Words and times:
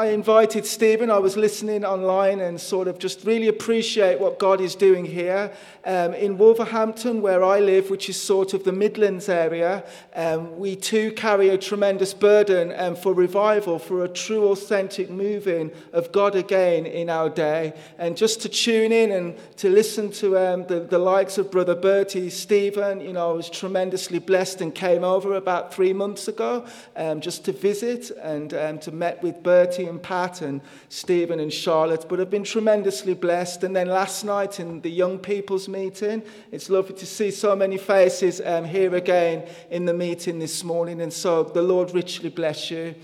I 0.00 0.12
invited 0.12 0.64
Stephen. 0.64 1.10
I 1.10 1.18
was 1.18 1.36
listening 1.36 1.84
online 1.84 2.40
and 2.40 2.58
sort 2.58 2.88
of 2.88 2.98
just 2.98 3.22
really 3.26 3.48
appreciate 3.48 4.18
what 4.18 4.38
God 4.38 4.58
is 4.58 4.74
doing 4.74 5.04
here. 5.04 5.52
Um, 5.84 6.14
in 6.14 6.38
Wolverhampton, 6.38 7.20
where 7.20 7.44
I 7.44 7.60
live, 7.60 7.90
which 7.90 8.08
is 8.08 8.18
sort 8.18 8.54
of 8.54 8.64
the 8.64 8.72
Midlands 8.72 9.28
area, 9.28 9.84
um, 10.14 10.58
we 10.58 10.74
too 10.74 11.12
carry 11.12 11.50
a 11.50 11.58
tremendous 11.58 12.14
burden 12.14 12.72
um, 12.78 12.96
for 12.96 13.12
revival, 13.12 13.78
for 13.78 14.02
a 14.02 14.08
true, 14.08 14.48
authentic 14.48 15.10
moving 15.10 15.70
of 15.92 16.12
God 16.12 16.34
again 16.34 16.86
in 16.86 17.10
our 17.10 17.28
day. 17.28 17.74
And 17.98 18.16
just 18.16 18.40
to 18.40 18.48
tune 18.48 18.92
in 18.92 19.12
and 19.12 19.36
to 19.58 19.68
listen 19.68 20.10
to 20.12 20.38
um, 20.38 20.66
the, 20.66 20.80
the 20.80 20.98
likes 20.98 21.36
of 21.36 21.50
Brother 21.50 21.74
Bertie, 21.74 22.30
Stephen, 22.30 23.02
you 23.02 23.12
know, 23.12 23.32
I 23.32 23.34
was 23.34 23.50
tremendously 23.50 24.18
blessed 24.18 24.62
and 24.62 24.74
came 24.74 25.04
over 25.04 25.34
about 25.34 25.74
three 25.74 25.92
months 25.92 26.26
ago 26.26 26.66
um, 26.96 27.20
just 27.20 27.44
to 27.44 27.52
visit 27.52 28.10
and 28.22 28.54
um, 28.54 28.78
to 28.78 28.92
met 28.92 29.22
with 29.22 29.42
Bertie 29.42 29.89
and 29.90 30.02
Pat 30.02 30.40
and 30.40 30.62
Stephen 30.88 31.40
and 31.40 31.52
Charlotte, 31.52 32.06
but 32.08 32.20
I've 32.20 32.30
been 32.30 32.44
tremendously 32.44 33.12
blessed. 33.12 33.64
And 33.64 33.76
then 33.76 33.88
last 33.88 34.24
night 34.24 34.58
in 34.58 34.80
the 34.80 34.90
young 34.90 35.18
people's 35.18 35.68
meeting, 35.68 36.22
it's 36.50 36.70
lovely 36.70 36.96
to 36.96 37.06
see 37.06 37.30
so 37.30 37.54
many 37.54 37.76
faces 37.76 38.40
um, 38.42 38.64
here 38.64 38.94
again 38.94 39.46
in 39.70 39.84
the 39.84 39.94
meeting 39.94 40.38
this 40.38 40.64
morning. 40.64 41.02
And 41.02 41.12
so 41.12 41.42
the 41.42 41.62
Lord 41.62 41.92
richly 41.92 42.30
bless 42.30 42.70
you. 42.70 42.94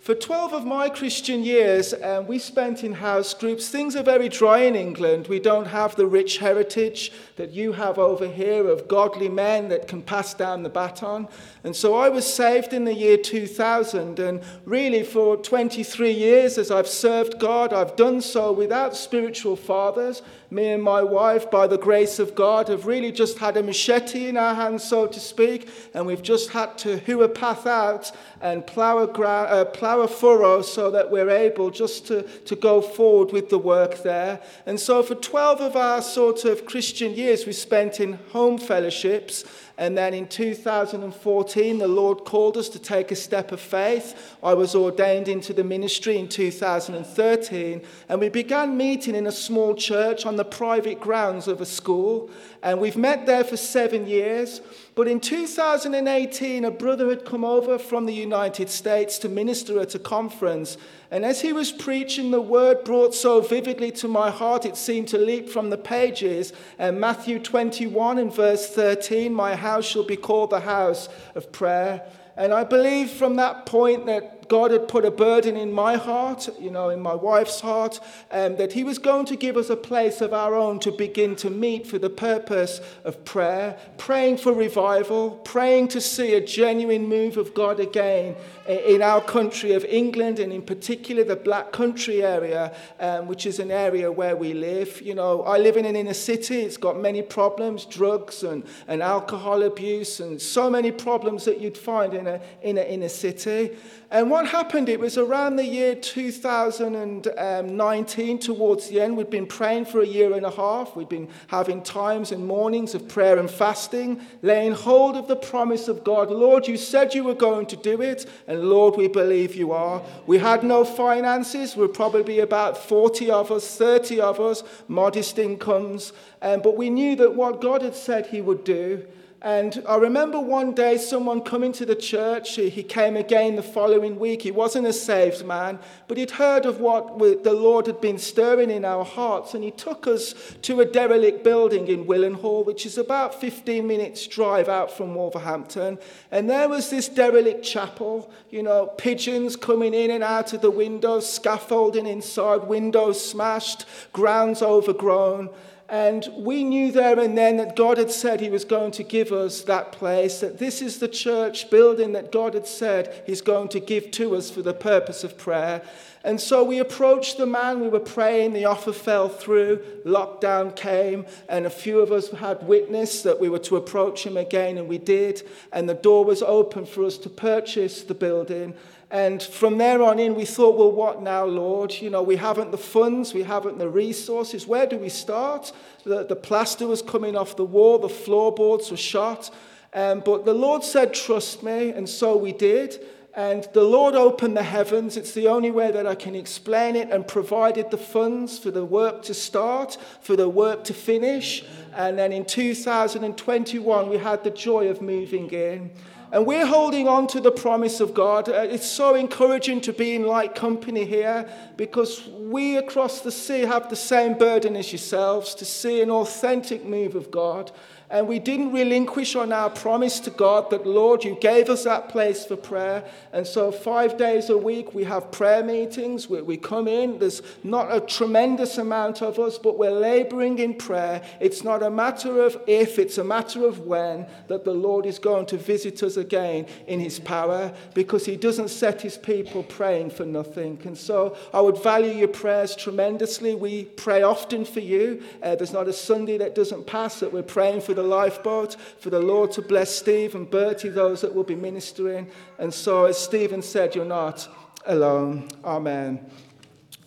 For 0.00 0.14
12 0.14 0.54
of 0.54 0.64
my 0.64 0.88
Christian 0.88 1.44
years, 1.44 1.92
um, 1.92 2.26
we 2.26 2.38
spent 2.38 2.82
in 2.82 2.94
house 2.94 3.34
groups. 3.34 3.68
Things 3.68 3.94
are 3.94 4.02
very 4.02 4.30
dry 4.30 4.60
in 4.60 4.74
England. 4.74 5.28
We 5.28 5.40
don't 5.40 5.66
have 5.66 5.94
the 5.94 6.06
rich 6.06 6.38
heritage 6.38 7.12
that 7.36 7.50
you 7.50 7.72
have 7.72 7.98
over 7.98 8.26
here 8.26 8.66
of 8.66 8.88
godly 8.88 9.28
men 9.28 9.68
that 9.68 9.88
can 9.88 10.00
pass 10.00 10.32
down 10.32 10.62
the 10.62 10.70
baton. 10.70 11.28
And 11.64 11.76
so 11.76 11.94
I 11.96 12.08
was 12.08 12.24
saved 12.24 12.72
in 12.72 12.86
the 12.86 12.94
year 12.94 13.18
2000. 13.18 14.18
And 14.18 14.42
really, 14.64 15.02
for 15.02 15.36
23 15.36 16.10
years, 16.10 16.56
as 16.56 16.70
I've 16.70 16.88
served 16.88 17.38
God, 17.38 17.74
I've 17.74 17.94
done 17.94 18.22
so 18.22 18.52
without 18.52 18.96
spiritual 18.96 19.54
fathers. 19.54 20.22
Me 20.52 20.70
and 20.70 20.82
my 20.82 21.00
wife, 21.00 21.48
by 21.48 21.68
the 21.68 21.78
grace 21.78 22.18
of 22.18 22.34
God, 22.34 22.66
have 22.66 22.84
really 22.84 23.12
just 23.12 23.38
had 23.38 23.56
a 23.56 23.62
machete 23.62 24.26
in 24.26 24.36
our 24.36 24.54
hands, 24.54 24.82
so 24.82 25.06
to 25.06 25.20
speak. 25.20 25.68
And 25.94 26.06
we've 26.06 26.22
just 26.22 26.50
had 26.50 26.76
to 26.78 26.98
hew 26.98 27.22
a 27.22 27.28
path 27.28 27.68
out 27.68 28.10
and 28.40 28.66
plow 28.66 28.98
a, 28.98 29.04
uh, 29.06 29.64
plow 29.66 30.00
a 30.00 30.08
furrow 30.08 30.62
so 30.62 30.90
that 30.90 31.08
we're 31.08 31.30
able 31.30 31.70
just 31.70 32.08
to, 32.08 32.22
to 32.22 32.56
go 32.56 32.80
forward 32.82 33.32
with 33.32 33.48
the 33.48 33.58
work 33.58 34.02
there. 34.02 34.40
And 34.66 34.80
so, 34.80 35.04
for 35.04 35.14
12 35.14 35.60
of 35.60 35.76
our 35.76 36.02
sort 36.02 36.44
of 36.44 36.66
Christian 36.66 37.14
years, 37.14 37.46
we 37.46 37.52
spent 37.52 38.00
in 38.00 38.14
home 38.32 38.58
fellowships 38.58 39.44
and 39.80 39.96
then 39.96 40.12
in 40.12 40.28
2014, 40.28 41.78
the 41.78 41.88
Lord 41.88 42.26
called 42.26 42.58
us 42.58 42.68
to 42.68 42.78
take 42.78 43.10
a 43.10 43.16
step 43.16 43.50
of 43.50 43.62
faith. 43.62 44.36
I 44.42 44.52
was 44.52 44.74
ordained 44.74 45.26
into 45.26 45.54
the 45.54 45.64
ministry 45.64 46.18
in 46.18 46.28
2013, 46.28 47.80
and 48.10 48.20
we 48.20 48.28
began 48.28 48.76
meeting 48.76 49.14
in 49.14 49.26
a 49.26 49.32
small 49.32 49.74
church 49.74 50.26
on 50.26 50.36
the 50.36 50.44
private 50.44 51.00
grounds 51.00 51.48
of 51.48 51.62
a 51.62 51.66
school. 51.66 52.28
And 52.62 52.80
we've 52.80 52.96
met 52.96 53.24
there 53.26 53.44
for 53.44 53.56
seven 53.56 54.06
years. 54.06 54.60
But 54.94 55.08
in 55.08 55.20
2018, 55.20 56.64
a 56.64 56.70
brother 56.70 57.08
had 57.08 57.24
come 57.24 57.44
over 57.44 57.78
from 57.78 58.04
the 58.04 58.12
United 58.12 58.68
States 58.68 59.18
to 59.20 59.28
minister 59.28 59.80
at 59.80 59.94
a 59.94 59.98
conference. 59.98 60.76
And 61.10 61.24
as 61.24 61.40
he 61.40 61.52
was 61.52 61.72
preaching, 61.72 62.30
the 62.30 62.40
word 62.40 62.84
brought 62.84 63.14
so 63.14 63.40
vividly 63.40 63.90
to 63.92 64.08
my 64.08 64.30
heart, 64.30 64.66
it 64.66 64.76
seemed 64.76 65.08
to 65.08 65.18
leap 65.18 65.48
from 65.48 65.70
the 65.70 65.78
pages. 65.78 66.52
And 66.78 67.00
Matthew 67.00 67.38
21 67.38 68.18
and 68.18 68.34
verse 68.34 68.68
13, 68.68 69.32
My 69.32 69.56
house 69.56 69.86
shall 69.86 70.04
be 70.04 70.16
called 70.16 70.50
the 70.50 70.60
house 70.60 71.08
of 71.34 71.50
prayer. 71.52 72.02
And 72.36 72.52
I 72.52 72.64
believe 72.64 73.10
from 73.10 73.36
that 73.36 73.66
point 73.66 74.06
that 74.06 74.39
God 74.50 74.72
had 74.72 74.88
put 74.88 75.04
a 75.04 75.12
burden 75.12 75.56
in 75.56 75.72
my 75.72 75.96
heart, 75.96 76.48
you 76.58 76.72
know, 76.72 76.88
in 76.88 77.00
my 77.00 77.14
wife's 77.14 77.60
heart, 77.60 78.00
um, 78.32 78.56
that 78.56 78.72
He 78.72 78.82
was 78.82 78.98
going 78.98 79.24
to 79.26 79.36
give 79.36 79.56
us 79.56 79.70
a 79.70 79.76
place 79.76 80.20
of 80.20 80.34
our 80.34 80.56
own 80.56 80.80
to 80.80 80.90
begin 80.90 81.36
to 81.36 81.48
meet 81.48 81.86
for 81.86 82.00
the 82.00 82.10
purpose 82.10 82.80
of 83.04 83.24
prayer, 83.24 83.78
praying 83.96 84.38
for 84.38 84.52
revival, 84.52 85.30
praying 85.44 85.86
to 85.88 86.00
see 86.00 86.34
a 86.34 86.40
genuine 86.40 87.06
move 87.08 87.36
of 87.36 87.54
God 87.54 87.78
again 87.78 88.34
in 88.66 89.02
our 89.02 89.20
country 89.20 89.72
of 89.72 89.84
England 89.84 90.40
and 90.40 90.52
in 90.52 90.62
particular 90.62 91.22
the 91.22 91.36
black 91.36 91.70
country 91.70 92.24
area, 92.24 92.74
um, 92.98 93.28
which 93.28 93.46
is 93.46 93.60
an 93.60 93.70
area 93.70 94.10
where 94.10 94.34
we 94.34 94.52
live. 94.52 95.00
You 95.00 95.14
know, 95.14 95.42
I 95.44 95.58
live 95.58 95.76
in 95.76 95.84
an 95.84 95.94
inner 95.94 96.12
city, 96.12 96.62
it's 96.62 96.76
got 96.76 96.98
many 96.98 97.22
problems, 97.22 97.84
drugs 97.84 98.42
and, 98.42 98.64
and 98.88 99.00
alcohol 99.00 99.62
abuse, 99.62 100.18
and 100.18 100.42
so 100.42 100.68
many 100.68 100.90
problems 100.90 101.44
that 101.44 101.60
you'd 101.60 101.78
find 101.78 102.14
in 102.14 102.26
a, 102.26 102.40
in 102.62 102.78
a 102.78 102.82
inner 102.82 103.08
city. 103.08 103.76
And 104.10 104.28
what 104.28 104.39
happened, 104.46 104.88
it 104.88 105.00
was 105.00 105.18
around 105.18 105.56
the 105.56 105.64
year 105.64 105.94
2019, 105.94 108.38
towards 108.38 108.88
the 108.88 109.00
end. 109.00 109.16
We'd 109.16 109.30
been 109.30 109.46
praying 109.46 109.84
for 109.86 110.00
a 110.00 110.06
year 110.06 110.34
and 110.34 110.44
a 110.44 110.50
half. 110.50 110.96
We'd 110.96 111.08
been 111.08 111.28
having 111.48 111.82
times 111.82 112.32
and 112.32 112.46
mornings 112.46 112.94
of 112.94 113.08
prayer 113.08 113.38
and 113.38 113.50
fasting, 113.50 114.20
laying 114.42 114.72
hold 114.72 115.16
of 115.16 115.28
the 115.28 115.36
promise 115.36 115.88
of 115.88 116.04
God. 116.04 116.30
Lord, 116.30 116.68
you 116.68 116.76
said 116.76 117.14
you 117.14 117.24
were 117.24 117.34
going 117.34 117.64
to 117.66 117.76
do 117.76 118.02
it, 118.02 118.26
and 118.46 118.68
Lord, 118.68 118.96
we 118.96 119.08
believe 119.08 119.54
you 119.54 119.72
are. 119.72 120.02
We 120.26 120.36
had 120.38 120.62
no 120.62 120.84
finances. 120.84 121.76
We're 121.76 121.88
probably 121.88 122.40
about 122.40 122.78
40 122.78 123.30
of 123.30 123.50
us, 123.50 123.76
30 123.76 124.20
of 124.20 124.40
us, 124.40 124.62
modest 124.88 125.38
incomes. 125.38 126.12
Um, 126.42 126.60
but 126.62 126.76
we 126.76 126.90
knew 126.90 127.16
that 127.16 127.34
what 127.34 127.60
God 127.60 127.82
had 127.82 127.94
said 127.94 128.26
he 128.26 128.40
would 128.40 128.64
do, 128.64 129.06
and 129.42 129.82
I 129.88 129.96
remember 129.96 130.38
one 130.38 130.74
day 130.74 130.98
someone 130.98 131.40
coming 131.40 131.72
to 131.72 131.86
the 131.86 131.94
church. 131.94 132.56
He 132.56 132.82
came 132.82 133.16
again 133.16 133.56
the 133.56 133.62
following 133.62 134.18
week. 134.18 134.42
He 134.42 134.50
wasn't 134.50 134.86
a 134.86 134.92
saved 134.92 135.46
man, 135.46 135.78
but 136.08 136.18
he'd 136.18 136.32
heard 136.32 136.66
of 136.66 136.78
what 136.78 137.18
the 137.18 137.54
Lord 137.54 137.86
had 137.86 138.02
been 138.02 138.18
stirring 138.18 138.70
in 138.70 138.84
our 138.84 139.02
hearts. 139.02 139.54
And 139.54 139.64
he 139.64 139.70
took 139.70 140.06
us 140.06 140.34
to 140.60 140.80
a 140.80 140.84
derelict 140.84 141.42
building 141.42 141.88
in 141.88 142.04
Willenhall, 142.04 142.66
which 142.66 142.84
is 142.84 142.98
about 142.98 143.40
15 143.40 143.86
minutes' 143.86 144.26
drive 144.26 144.68
out 144.68 144.94
from 144.94 145.14
Wolverhampton. 145.14 145.98
And 146.30 146.50
there 146.50 146.68
was 146.68 146.90
this 146.90 147.08
derelict 147.08 147.64
chapel, 147.64 148.30
you 148.50 148.62
know, 148.62 148.88
pigeons 148.98 149.56
coming 149.56 149.94
in 149.94 150.10
and 150.10 150.22
out 150.22 150.52
of 150.52 150.60
the 150.60 150.70
windows, 150.70 151.32
scaffolding 151.32 152.06
inside, 152.06 152.64
windows 152.64 153.24
smashed, 153.24 153.86
grounds 154.12 154.60
overgrown. 154.60 155.48
And 155.90 156.28
we 156.36 156.62
knew 156.62 156.92
there 156.92 157.18
and 157.18 157.36
then 157.36 157.56
that 157.56 157.74
God 157.74 157.98
had 157.98 158.12
said 158.12 158.40
He 158.40 158.48
was 158.48 158.64
going 158.64 158.92
to 158.92 159.02
give 159.02 159.32
us 159.32 159.62
that 159.62 159.90
place, 159.90 160.38
that 160.38 160.58
this 160.58 160.80
is 160.80 161.00
the 161.00 161.08
church 161.08 161.68
building 161.68 162.12
that 162.12 162.30
God 162.30 162.54
had 162.54 162.68
said 162.68 163.22
He's 163.26 163.42
going 163.42 163.68
to 163.70 163.80
give 163.80 164.12
to 164.12 164.36
us 164.36 164.50
for 164.50 164.62
the 164.62 164.72
purpose 164.72 165.24
of 165.24 165.36
prayer. 165.36 165.82
And 166.22 166.40
so 166.40 166.62
we 166.62 166.78
approached 166.78 167.38
the 167.38 167.46
man, 167.46 167.80
we 167.80 167.88
were 167.88 167.98
praying, 167.98 168.52
the 168.52 168.66
offer 168.66 168.92
fell 168.92 169.28
through, 169.28 169.82
lockdown 170.04 170.76
came, 170.76 171.24
and 171.48 171.64
a 171.64 171.70
few 171.70 172.00
of 172.00 172.12
us 172.12 172.30
had 172.30 172.62
witness 172.62 173.22
that 173.22 173.40
we 173.40 173.48
were 173.48 173.58
to 173.60 173.76
approach 173.76 174.26
him 174.26 174.36
again, 174.36 174.76
and 174.76 174.86
we 174.86 174.98
did. 174.98 175.48
And 175.72 175.88
the 175.88 175.94
door 175.94 176.24
was 176.24 176.42
open 176.42 176.84
for 176.84 177.04
us 177.04 177.16
to 177.18 177.30
purchase 177.30 178.02
the 178.02 178.14
building. 178.14 178.74
And 179.10 179.42
from 179.42 179.78
there 179.78 180.02
on 180.02 180.20
in, 180.20 180.36
we 180.36 180.44
thought, 180.44 180.76
well, 180.76 180.92
what 180.92 181.20
now, 181.20 181.44
Lord? 181.44 181.92
You 181.92 182.10
know, 182.10 182.22
we 182.22 182.36
haven't 182.36 182.70
the 182.70 182.78
funds, 182.78 183.34
we 183.34 183.42
haven't 183.42 183.78
the 183.78 183.88
resources. 183.88 184.68
Where 184.68 184.86
do 184.86 184.98
we 184.98 185.08
start? 185.08 185.72
The, 186.04 186.24
the 186.24 186.36
plaster 186.36 186.86
was 186.86 187.02
coming 187.02 187.36
off 187.36 187.56
the 187.56 187.64
wall, 187.64 187.98
the 187.98 188.08
floorboards 188.08 188.90
were 188.90 188.96
shot. 188.96 189.50
Um, 189.92 190.20
but 190.20 190.44
the 190.44 190.54
Lord 190.54 190.84
said, 190.84 191.12
trust 191.12 191.64
me, 191.64 191.90
and 191.90 192.08
so 192.08 192.36
we 192.36 192.52
did. 192.52 193.04
And 193.34 193.66
the 193.72 193.82
Lord 193.82 194.14
opened 194.14 194.56
the 194.56 194.62
heavens. 194.62 195.16
It's 195.16 195.32
the 195.32 195.48
only 195.48 195.70
way 195.70 195.90
that 195.92 196.06
I 196.06 196.14
can 196.14 196.34
explain 196.34 196.94
it, 196.94 197.10
and 197.10 197.26
provided 197.26 197.90
the 197.90 197.98
funds 197.98 198.58
for 198.58 198.70
the 198.70 198.84
work 198.84 199.22
to 199.22 199.34
start, 199.34 199.98
for 200.20 200.36
the 200.36 200.48
work 200.48 200.84
to 200.84 200.94
finish. 200.94 201.64
And 201.94 202.18
then 202.18 202.32
in 202.32 202.44
2021, 202.44 204.08
we 204.08 204.18
had 204.18 204.44
the 204.44 204.50
joy 204.50 204.88
of 204.88 205.02
moving 205.02 205.50
in. 205.50 205.90
And 206.32 206.46
we're 206.46 206.66
holding 206.66 207.08
on 207.08 207.26
to 207.28 207.40
the 207.40 207.50
promise 207.50 207.98
of 207.98 208.14
God. 208.14 208.48
Uh, 208.48 208.66
it's 208.70 208.86
so 208.86 209.16
encouraging 209.16 209.80
to 209.82 209.92
be 209.92 210.14
in 210.14 210.26
like 210.26 210.54
company 210.54 211.04
here 211.04 211.48
because 211.76 212.26
we 212.28 212.76
across 212.76 213.20
the 213.20 213.32
sea 213.32 213.62
have 213.62 213.90
the 213.90 213.96
same 213.96 214.38
burden 214.38 214.76
as 214.76 214.92
yourselves 214.92 215.54
to 215.56 215.64
see 215.64 216.00
an 216.00 216.10
authentic 216.10 216.84
move 216.84 217.16
of 217.16 217.30
God. 217.32 217.72
And 218.10 218.26
we 218.26 218.40
didn't 218.40 218.72
relinquish 218.72 219.36
on 219.36 219.52
our 219.52 219.70
promise 219.70 220.18
to 220.20 220.30
God 220.30 220.68
that, 220.70 220.84
Lord, 220.84 221.22
you 221.22 221.38
gave 221.40 221.70
us 221.70 221.84
that 221.84 222.08
place 222.08 222.44
for 222.44 222.56
prayer. 222.56 223.04
And 223.32 223.46
so, 223.46 223.70
five 223.70 224.18
days 224.18 224.50
a 224.50 224.58
week, 224.58 224.92
we 224.94 225.04
have 225.04 225.30
prayer 225.30 225.62
meetings 225.62 226.28
where 226.28 226.42
we 226.42 226.56
come 226.56 226.88
in. 226.88 227.20
There's 227.20 227.40
not 227.62 227.94
a 227.94 228.00
tremendous 228.00 228.78
amount 228.78 229.22
of 229.22 229.38
us, 229.38 229.58
but 229.58 229.78
we're 229.78 229.92
laboring 229.92 230.58
in 230.58 230.74
prayer. 230.74 231.22
It's 231.38 231.62
not 231.62 231.84
a 231.84 231.90
matter 231.90 232.42
of 232.42 232.60
if, 232.66 232.98
it's 232.98 233.16
a 233.16 233.22
matter 233.22 233.64
of 233.64 233.86
when 233.86 234.26
that 234.48 234.64
the 234.64 234.74
Lord 234.74 235.06
is 235.06 235.20
going 235.20 235.46
to 235.46 235.56
visit 235.56 236.02
us 236.02 236.16
again 236.16 236.66
in 236.88 236.98
his 236.98 237.20
power 237.20 237.72
because 237.94 238.26
he 238.26 238.36
doesn't 238.36 238.70
set 238.70 239.02
his 239.02 239.18
people 239.18 239.62
praying 239.62 240.10
for 240.10 240.24
nothing. 240.24 240.80
And 240.84 240.98
so, 240.98 241.36
I 241.54 241.60
would 241.60 241.80
value 241.80 242.10
your 242.12 242.26
prayers 242.26 242.74
tremendously. 242.74 243.54
We 243.54 243.84
pray 243.84 244.22
often 244.22 244.64
for 244.64 244.80
you. 244.80 245.22
Uh, 245.40 245.54
there's 245.54 245.72
not 245.72 245.86
a 245.86 245.92
Sunday 245.92 246.38
that 246.38 246.56
doesn't 246.56 246.88
pass 246.88 247.20
that 247.20 247.32
we're 247.32 247.44
praying 247.44 247.82
for 247.82 247.94
the 248.00 248.08
lifeboat, 248.08 248.76
for 248.98 249.10
the 249.10 249.20
Lord 249.20 249.52
to 249.52 249.62
bless 249.62 249.94
Steve 249.94 250.34
and 250.34 250.50
Bertie, 250.50 250.88
those 250.88 251.20
that 251.20 251.34
will 251.34 251.44
be 251.44 251.54
ministering. 251.54 252.28
And 252.58 252.72
so, 252.72 253.04
as 253.04 253.18
Stephen 253.18 253.62
said, 253.62 253.94
you're 253.94 254.04
not 254.04 254.48
alone. 254.86 255.48
Amen. 255.64 256.24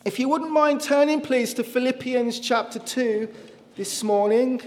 If 0.06 0.20
you 0.20 0.30
wouldn't 0.30 0.52
mind 0.52 0.82
turning, 0.82 1.22
please, 1.22 1.54
to 1.56 1.64
Philippians 1.64 2.40
chapter 2.40 2.80
2 2.80 3.30
this 3.76 4.04
morning. 4.04 4.62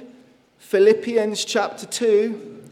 Philippians 0.59 1.45
chapter 1.45 1.87
2. 1.87 2.63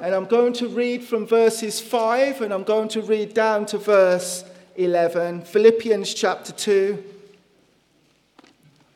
And 0.00 0.14
I'm 0.14 0.26
going 0.26 0.52
to 0.54 0.68
read 0.68 1.02
from 1.02 1.26
verses 1.26 1.80
5 1.80 2.42
and 2.42 2.52
I'm 2.52 2.64
going 2.64 2.88
to 2.90 3.00
read 3.00 3.32
down 3.32 3.66
to 3.66 3.78
verse 3.78 4.44
11. 4.76 5.42
Philippians 5.42 6.12
chapter 6.12 6.52
2. 6.52 7.13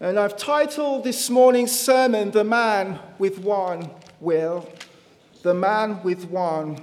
And 0.00 0.16
I've 0.16 0.36
titled 0.36 1.02
this 1.02 1.28
morning's 1.28 1.76
sermon, 1.76 2.30
The 2.30 2.44
Man 2.44 3.00
with 3.18 3.40
One 3.40 3.90
Will. 4.20 4.72
The 5.42 5.54
Man 5.54 6.00
with 6.04 6.26
One 6.26 6.80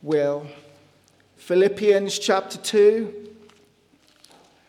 Will. 0.00 0.46
Philippians 1.34 2.20
chapter 2.20 2.58
2 2.58 3.30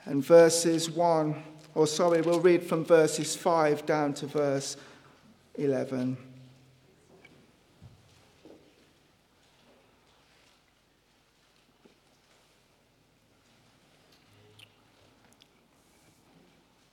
and 0.05 0.25
verses 0.25 0.89
1, 0.89 1.43
or 1.75 1.85
sorry, 1.85 2.21
we'll 2.21 2.39
read 2.39 2.63
from 2.63 2.83
verses 2.83 3.35
5 3.35 3.85
down 3.85 4.15
to 4.15 4.25
verse 4.25 4.75
11. 5.53 6.17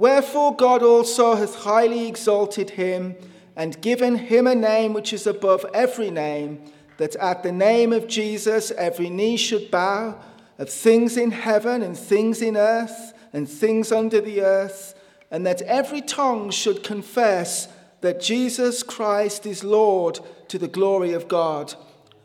Wherefore 0.00 0.56
God 0.56 0.82
also 0.82 1.34
hath 1.34 1.56
highly 1.56 2.08
exalted 2.08 2.70
him, 2.70 3.16
and 3.54 3.78
given 3.82 4.16
him 4.16 4.46
a 4.46 4.54
name 4.54 4.94
which 4.94 5.12
is 5.12 5.26
above 5.26 5.66
every 5.74 6.10
name, 6.10 6.64
that 6.96 7.16
at 7.16 7.42
the 7.42 7.52
name 7.52 7.92
of 7.92 8.08
Jesus 8.08 8.70
every 8.70 9.10
knee 9.10 9.36
should 9.36 9.70
bow 9.70 10.18
of 10.56 10.70
things 10.70 11.18
in 11.18 11.32
heaven 11.32 11.82
and 11.82 11.98
things 11.98 12.40
in 12.40 12.56
earth 12.56 13.12
and 13.34 13.46
things 13.46 13.92
under 13.92 14.22
the 14.22 14.40
earth, 14.40 14.94
and 15.30 15.44
that 15.44 15.60
every 15.62 16.00
tongue 16.00 16.48
should 16.48 16.82
confess 16.82 17.68
that 18.00 18.22
Jesus 18.22 18.82
Christ 18.82 19.44
is 19.44 19.62
Lord 19.62 20.18
to 20.48 20.56
the 20.56 20.66
glory 20.66 21.12
of 21.12 21.28
God 21.28 21.74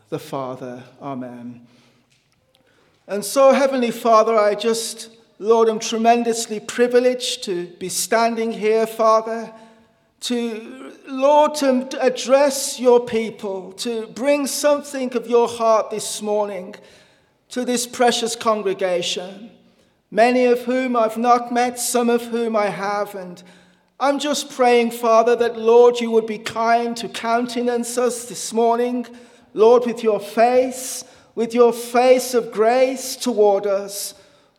the 0.07 0.18
Father. 0.18 0.86
Amen. 1.01 1.68
And 3.06 3.25
so, 3.25 3.51
Heavenly 3.51 3.92
Father, 3.92 4.38
I 4.38 4.56
just, 4.56 5.10
Lord, 5.38 5.68
I'm 5.68 5.80
tremendously 5.80 6.62
privileged 6.62 7.44
to 7.44 7.68
be 7.68 7.90
standing 7.90 8.54
here, 8.54 8.88
Father, 8.88 9.54
to, 10.22 10.94
Lord, 11.10 11.56
to 11.56 11.90
address 12.00 12.80
your 12.80 13.02
people, 13.02 13.74
to 13.74 14.08
bring 14.08 14.48
something 14.48 15.14
of 15.14 15.28
your 15.28 15.50
heart 15.50 15.90
this 15.90 16.22
morning 16.22 16.76
to 17.50 17.66
this 17.66 17.86
precious 17.86 18.34
congregation, 18.38 19.52
many 20.10 20.46
of 20.46 20.62
whom 20.62 20.96
I've 20.96 21.18
not 21.18 21.52
met, 21.52 21.80
some 21.80 22.10
of 22.10 22.28
whom 22.28 22.56
I 22.56 22.68
have. 22.68 23.14
And 23.14 23.44
I'm 24.00 24.20
just 24.20 24.50
praying, 24.50 24.92
Father, 24.92 25.36
that, 25.36 25.60
Lord, 25.60 26.00
you 26.00 26.12
would 26.12 26.28
be 26.28 26.38
kind 26.38 26.96
to 26.96 27.10
countenance 27.10 27.98
us 27.98 28.24
this 28.30 28.54
morning, 28.54 29.06
Lord, 29.54 29.86
with 29.86 30.02
your 30.02 30.22
face, 30.22 31.04
with 31.36 31.54
your 31.54 31.74
face 31.74 32.34
of 32.34 32.54
grace 32.54 33.18
toward 33.18 33.68
us. 33.68 34.14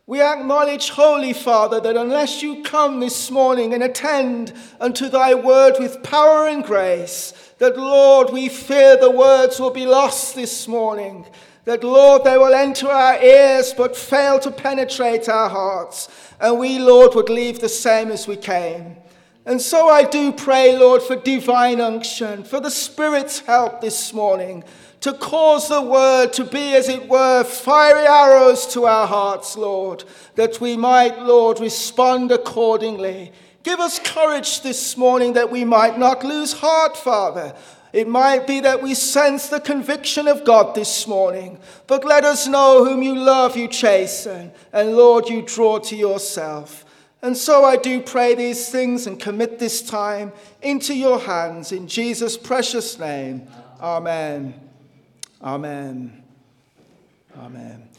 We 0.09 0.21
acknowledge, 0.21 0.91
Holy 0.91 1.33
Father, 1.33 1.81
that 1.81 1.97
unless 1.97 2.41
you 2.41 2.63
come 2.63 3.01
this 3.01 3.29
morning 3.29 3.73
and 3.73 3.83
attend 3.83 4.53
unto 4.79 5.09
thy 5.09 5.33
word 5.33 5.73
with 5.79 6.01
power 6.01 6.47
and 6.47 6.63
grace, 6.63 7.33
that, 7.57 7.75
Lord, 7.75 8.29
we 8.31 8.47
fear 8.47 8.95
the 8.95 9.11
words 9.11 9.59
will 9.59 9.69
be 9.69 9.85
lost 9.85 10.33
this 10.33 10.65
morning 10.65 11.25
that, 11.65 11.83
Lord, 11.83 12.23
they 12.23 12.37
will 12.37 12.53
enter 12.53 12.87
our 12.87 13.21
ears 13.21 13.73
but 13.73 13.97
fail 13.97 14.39
to 14.39 14.49
penetrate 14.49 15.27
our 15.27 15.49
hearts. 15.49 16.07
And 16.39 16.57
we, 16.57 16.79
Lord, 16.79 17.13
would 17.13 17.27
leave 17.27 17.59
the 17.59 17.67
same 17.67 18.09
as 18.09 18.29
we 18.29 18.37
came. 18.37 18.95
And 19.45 19.61
so 19.61 19.89
I 19.89 20.03
do 20.03 20.31
pray, 20.31 20.77
Lord, 20.77 21.01
for 21.01 21.17
divine 21.17 21.81
unction, 21.81 22.45
for 22.45 22.61
the 22.61 22.71
Spirit's 22.71 23.41
help 23.41 23.81
this 23.81 24.13
morning 24.13 24.63
to 25.01 25.13
cause 25.13 25.69
the 25.69 25.81
word 25.81 26.33
to 26.33 26.43
be, 26.43 26.73
as 26.73 26.89
it 26.89 27.07
were, 27.07 27.43
fiery 27.43 28.07
arrows 28.07 28.65
to 28.67 28.85
our 28.85 29.07
hearts, 29.07 29.55
Lord, 29.55 30.03
that 30.35 30.59
we 30.59 30.75
might, 30.75 31.19
Lord, 31.19 31.59
respond 31.59 32.31
accordingly. 32.31 33.31
Give 33.63 33.79
us 33.79 33.99
courage 33.99 34.61
this 34.61 34.97
morning 34.97 35.33
that 35.33 35.51
we 35.51 35.65
might 35.65 35.99
not 35.99 36.23
lose 36.23 36.53
heart, 36.53 36.97
Father, 36.97 37.55
it 37.93 38.07
might 38.07 38.45
be 38.45 38.59
that 38.59 38.83
we 38.83 38.93
sense 38.93 39.47
the 39.47 39.59
conviction 39.59 40.27
of 40.27 40.43
God 40.43 40.75
this 40.75 41.07
morning, 41.07 41.57
but 41.87 42.03
let 42.03 42.25
us 42.25 42.47
know 42.47 42.83
whom 42.83 43.01
you 43.01 43.15
love, 43.15 43.55
you 43.55 43.67
chasten, 43.67 44.51
and 44.73 44.95
Lord, 44.95 45.29
you 45.29 45.41
draw 45.41 45.79
to 45.79 45.95
yourself. 45.95 46.85
And 47.21 47.35
so 47.35 47.65
I 47.65 47.77
do 47.77 48.01
pray 48.01 48.35
these 48.35 48.69
things 48.69 49.07
and 49.07 49.19
commit 49.19 49.57
this 49.57 49.81
time 49.81 50.31
into 50.61 50.93
your 50.93 51.19
hands 51.19 51.71
in 51.71 51.87
Jesus' 51.87 52.37
precious 52.37 52.99
name. 52.99 53.47
Amen. 53.81 54.66
Amen. 55.41 56.23
Amen. 57.37 57.89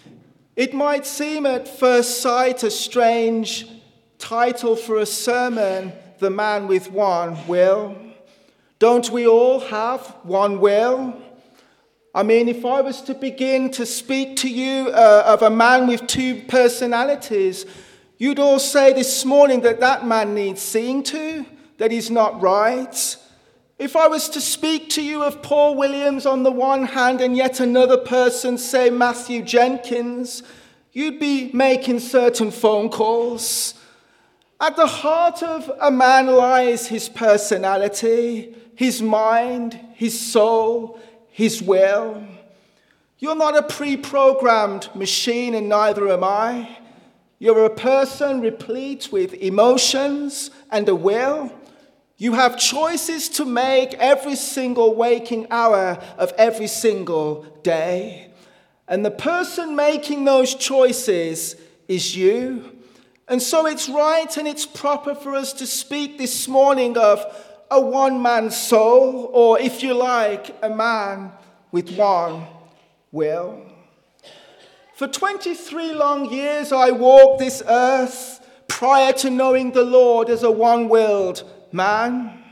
It 0.57 0.75
might 0.75 1.07
seem 1.07 1.47
at 1.47 1.69
first 1.69 2.21
sight 2.21 2.65
a 2.65 2.71
strange 2.71 3.69
title 4.19 4.75
for 4.75 4.99
a 4.99 5.07
sermon, 5.07 5.93
The 6.19 6.31
Man 6.31 6.67
with 6.67 6.91
One 6.91 7.47
Will. 7.47 7.97
Don't 8.81 9.09
we 9.11 9.27
all 9.27 9.61
have 9.61 10.05
one 10.25 10.59
will? 10.59 11.17
I 12.13 12.25
mean, 12.25 12.49
if 12.49 12.65
I 12.65 12.81
was 12.81 13.03
to 13.03 13.15
begin 13.15 13.71
to 13.73 13.87
speak 13.87 14.37
to 14.39 14.49
you 14.49 14.89
uh, 14.89 15.23
of 15.27 15.43
a 15.43 15.51
man 15.51 15.87
with 15.87 16.09
two 16.09 16.43
personalities, 16.49 17.67
you'd 18.19 18.41
all 18.41 18.59
say 18.59 18.93
this 18.93 19.25
morning 19.25 19.61
that 19.61 19.79
that 19.79 20.05
man 20.05 20.35
needs 20.35 20.61
seeing 20.61 21.05
to, 21.05 21.47
that 21.77 21.93
he's 21.93 22.11
not 22.11 22.41
right. 22.43 23.17
If 23.79 23.95
I 23.95 24.09
was 24.09 24.29
to 24.31 24.41
speak 24.41 24.91
to 24.91 25.03
you 25.03 25.23
of 25.23 25.43
Paul 25.43 25.77
Williams 25.77 26.27
on 26.27 26.43
the 26.43 26.51
one 26.51 26.85
hand 26.85 27.21
and 27.21 27.37
yet 27.37 27.61
another 27.61 27.97
person, 27.97 28.59
say 28.59 28.91
Matthew 28.91 29.43
Jenkins, 29.43 30.43
you'd 30.93 31.21
be 31.21 31.51
making 31.53 32.01
certain 32.01 32.51
phone 32.51 32.89
calls. 32.89 33.75
At 34.61 34.75
the 34.75 34.87
heart 34.87 35.43
of 35.43 35.71
a 35.81 35.91
man 35.91 36.27
lies 36.27 36.89
his 36.89 37.09
personality 37.09 38.55
his 38.79 39.03
mind, 39.03 39.75
his 39.95 40.17
soul, 40.19 41.01
his 41.33 41.61
will. 41.61 42.25
You're 43.19 43.35
not 43.35 43.59
a 43.59 43.65
pre 43.65 43.97
programmed 43.97 44.89
machine, 44.95 45.57
and 45.57 45.69
neither 45.69 46.09
am 46.13 46.23
I. 46.23 46.79
You're 47.41 47.65
a 47.65 47.75
person 47.75 48.41
replete 48.41 49.09
with 49.11 49.35
emotions 49.35 50.53
and 50.71 50.89
a 50.89 50.95
will. 50.95 51.53
You 52.21 52.33
have 52.33 52.59
choices 52.59 53.29
to 53.31 53.45
make 53.45 53.95
every 53.95 54.35
single 54.35 54.97
waking 54.97 55.47
hour 55.53 56.03
of 56.19 56.33
every 56.37 56.67
single 56.67 57.47
day. 57.63 58.33
And 58.89 59.07
the 59.07 59.13
person 59.13 59.77
making 59.77 60.25
those 60.25 60.57
choices 60.57 61.55
is 61.87 62.17
you. 62.17 62.77
And 63.29 63.41
so 63.41 63.67
it's 63.67 63.89
right 63.89 64.37
and 64.37 64.49
it's 64.49 64.67
proper 64.67 65.15
for 65.15 65.37
us 65.37 65.53
to 65.55 65.67
speak 65.67 66.19
this 66.19 66.49
morning 66.49 66.99
of 66.99 67.25
a 67.71 67.81
one 67.81 68.21
man 68.21 68.51
soul, 68.51 69.31
or 69.33 69.61
if 69.61 69.83
you 69.85 69.95
like, 69.95 70.57
a 70.61 70.71
man 70.71 71.31
with 71.71 71.97
one 71.97 72.47
will. 73.13 73.63
For 74.95 75.07
23 75.07 75.93
long 75.93 76.33
years, 76.33 76.73
I 76.73 76.91
walked 76.91 77.39
this 77.39 77.63
earth 77.69 78.45
prior 78.67 79.13
to 79.13 79.31
knowing 79.31 79.71
the 79.71 79.85
Lord 79.85 80.31
as 80.31 80.43
a 80.43 80.51
one 80.51 80.89
willed 80.89 81.45
man. 81.73 82.45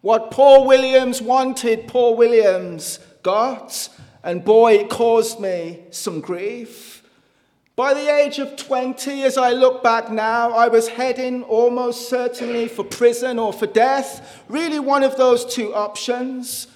What 0.00 0.30
Paul 0.30 0.66
Williams 0.66 1.20
wanted, 1.20 1.88
Paul 1.88 2.16
Williams 2.16 3.00
got, 3.22 3.88
and 4.22 4.44
boy, 4.44 4.74
it 4.74 4.88
caused 4.88 5.40
me 5.40 5.84
some 5.90 6.20
grief. 6.20 7.02
By 7.78 7.94
the 7.94 8.12
age 8.12 8.38
of 8.40 8.56
20, 8.56 9.22
as 9.22 9.38
I 9.38 9.52
look 9.52 9.84
back 9.84 10.10
now, 10.10 10.50
I 10.50 10.66
was 10.66 10.88
heading 10.88 11.44
almost 11.44 12.08
certainly 12.08 12.66
for 12.66 12.84
prison 12.84 13.38
or 13.38 13.52
for 13.52 13.68
death, 13.68 14.42
really 14.48 14.80
one 14.80 15.04
of 15.04 15.16
those 15.16 15.44
two 15.44 15.74
options. 15.74 16.66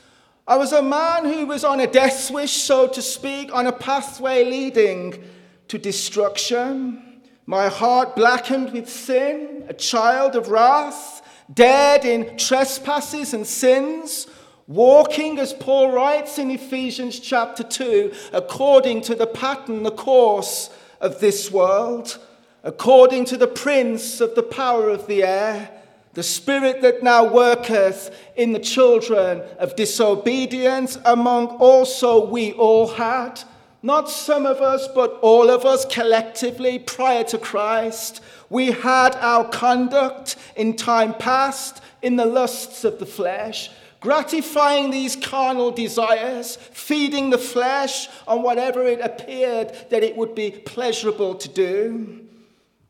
I 0.47 0.57
was 0.57 0.73
a 0.73 0.83
man 0.83 1.25
who 1.25 1.47
was 1.47 1.65
on 1.65 1.81
a 1.81 1.87
death 1.87 2.31
wish, 2.31 2.53
so 2.53 2.87
to 2.89 3.03
speak, 3.03 3.55
on 3.55 3.67
a 3.67 3.73
pathway 3.73 4.45
leading 4.45 5.25
to 5.69 5.79
destruction. 5.79 7.21
my 7.47 7.69
heart 7.69 8.15
blackened 8.15 8.73
with 8.73 8.89
sin, 8.89 9.65
a 9.69 9.75
child 9.75 10.37
of 10.37 10.49
wrath, 10.49 11.22
dead 11.55 12.05
in 12.05 12.37
trespasses 12.37 13.35
and 13.35 13.47
sins, 13.47 14.27
walking, 14.67 15.39
as 15.39 15.53
Paul 15.53 15.93
writes 15.93 16.39
in 16.39 16.51
Ephesians 16.51 17.19
chapter 17.19 17.63
2, 17.63 18.13
according 18.33 19.03
to 19.03 19.15
the 19.15 19.27
pattern, 19.27 19.83
the 19.83 19.91
course 19.91 20.71
of 21.01 21.21
this 21.21 21.51
world, 21.51 22.19
according 22.63 23.25
to 23.27 23.37
the 23.37 23.49
prince 23.49 24.21
of 24.21 24.35
the 24.35 24.43
power 24.43 24.89
of 24.89 25.07
the 25.07 25.23
air, 25.25 25.71
the 26.15 26.23
spirit 26.23 26.83
that 26.83 27.03
now 27.03 27.25
worketh 27.25 28.15
in 28.37 28.53
the 28.53 28.59
children 28.59 29.43
of 29.59 29.75
disobedience, 29.77 30.99
among 31.05 31.47
also 31.47 32.27
we 32.27 32.53
all 32.53 32.87
had. 32.87 33.43
Not 33.83 34.09
some 34.09 34.47
of 34.47 34.59
us, 34.59 34.87
but 34.95 35.19
all 35.23 35.51
of 35.51 35.65
us 35.65 35.85
collectively 35.87 36.79
prior 36.79 37.25
to 37.25 37.39
Christ, 37.39 38.21
we 38.53 38.71
had 38.71 39.17
our 39.17 39.49
conduct 39.49 40.37
in 40.57 40.77
time 40.77 41.15
past 41.15 41.81
in 42.03 42.17
the 42.17 42.27
lusts 42.27 42.85
of 42.85 42.99
the 42.99 43.07
flesh, 43.07 43.71
gratifying 44.01 44.91
these 44.91 45.17
carnal 45.17 45.71
desires, 45.71 46.57
feeding 46.57 47.31
the 47.31 47.39
flesh 47.39 48.11
on 48.29 48.43
whatever 48.43 48.83
it 48.83 49.01
appeared 49.01 49.75
that 49.89 50.03
it 50.03 50.19
would 50.19 50.35
be 50.35 50.51
pleasurable 50.51 51.35
to 51.35 51.49
do. 51.49 52.27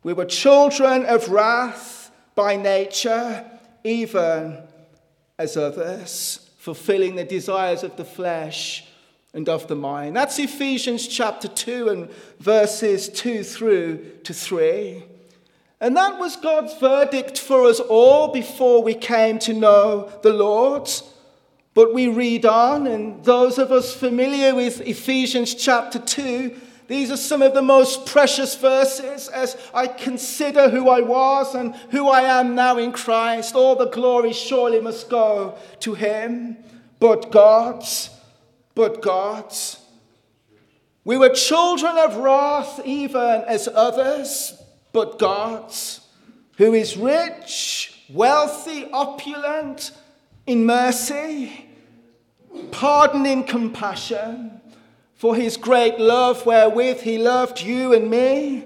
We 0.02 0.12
were 0.12 0.24
children 0.24 1.06
of 1.06 1.28
wrath 1.28 2.10
by 2.34 2.56
nature, 2.56 3.48
even 3.84 4.58
as 5.38 5.56
others, 5.56 6.50
fulfilling 6.58 7.14
the 7.14 7.24
desires 7.24 7.84
of 7.84 7.96
the 7.96 8.04
flesh 8.04 8.84
and 9.32 9.48
of 9.48 9.68
the 9.68 9.76
mind. 9.76 10.16
That's 10.16 10.40
Ephesians 10.40 11.06
chapter 11.06 11.46
2 11.46 11.88
and 11.88 12.10
verses 12.40 13.08
2 13.10 13.44
through 13.44 14.18
to 14.24 14.34
3. 14.34 15.04
And 15.82 15.96
that 15.96 16.18
was 16.18 16.36
God's 16.36 16.72
verdict 16.78 17.38
for 17.38 17.64
us 17.64 17.80
all 17.80 18.28
before 18.28 18.82
we 18.82 18.94
came 18.94 19.38
to 19.40 19.52
know 19.52 20.10
the 20.22 20.32
Lord. 20.32 20.88
But 21.74 21.92
we 21.92 22.06
read 22.06 22.46
on, 22.46 22.86
and 22.86 23.22
those 23.24 23.58
of 23.58 23.70
us 23.70 23.92
familiar 23.92 24.54
with 24.54 24.80
Ephesians 24.80 25.54
chapter 25.54 25.98
2, 25.98 26.56
these 26.86 27.10
are 27.10 27.16
some 27.16 27.42
of 27.42 27.52
the 27.52 27.62
most 27.62 28.06
precious 28.06 28.54
verses 28.56 29.28
as 29.28 29.56
I 29.74 29.88
consider 29.88 30.70
who 30.70 30.88
I 30.88 31.00
was 31.00 31.54
and 31.54 31.74
who 31.90 32.08
I 32.08 32.22
am 32.22 32.54
now 32.54 32.78
in 32.78 32.92
Christ. 32.92 33.54
All 33.54 33.74
the 33.74 33.90
glory 33.90 34.32
surely 34.32 34.80
must 34.80 35.10
go 35.10 35.58
to 35.80 35.94
Him, 35.94 36.56
but 36.98 37.30
God's 37.30 38.08
but 38.74 39.02
God's. 39.02 39.78
We 41.04 41.16
were 41.18 41.30
children 41.30 41.98
of 41.98 42.16
wrath, 42.16 42.80
even 42.84 43.42
as 43.46 43.68
others, 43.68 44.54
but 44.92 45.18
God's, 45.18 46.00
who 46.58 46.74
is 46.74 46.96
rich, 46.96 48.04
wealthy, 48.10 48.86
opulent 48.92 49.92
in 50.46 50.66
mercy, 50.66 51.68
pardoning 52.70 53.44
compassion, 53.44 54.60
for 55.14 55.36
his 55.36 55.56
great 55.56 55.98
love 55.98 56.44
wherewith 56.44 57.00
he 57.00 57.16
loved 57.18 57.60
you 57.60 57.94
and 57.94 58.10
me, 58.10 58.64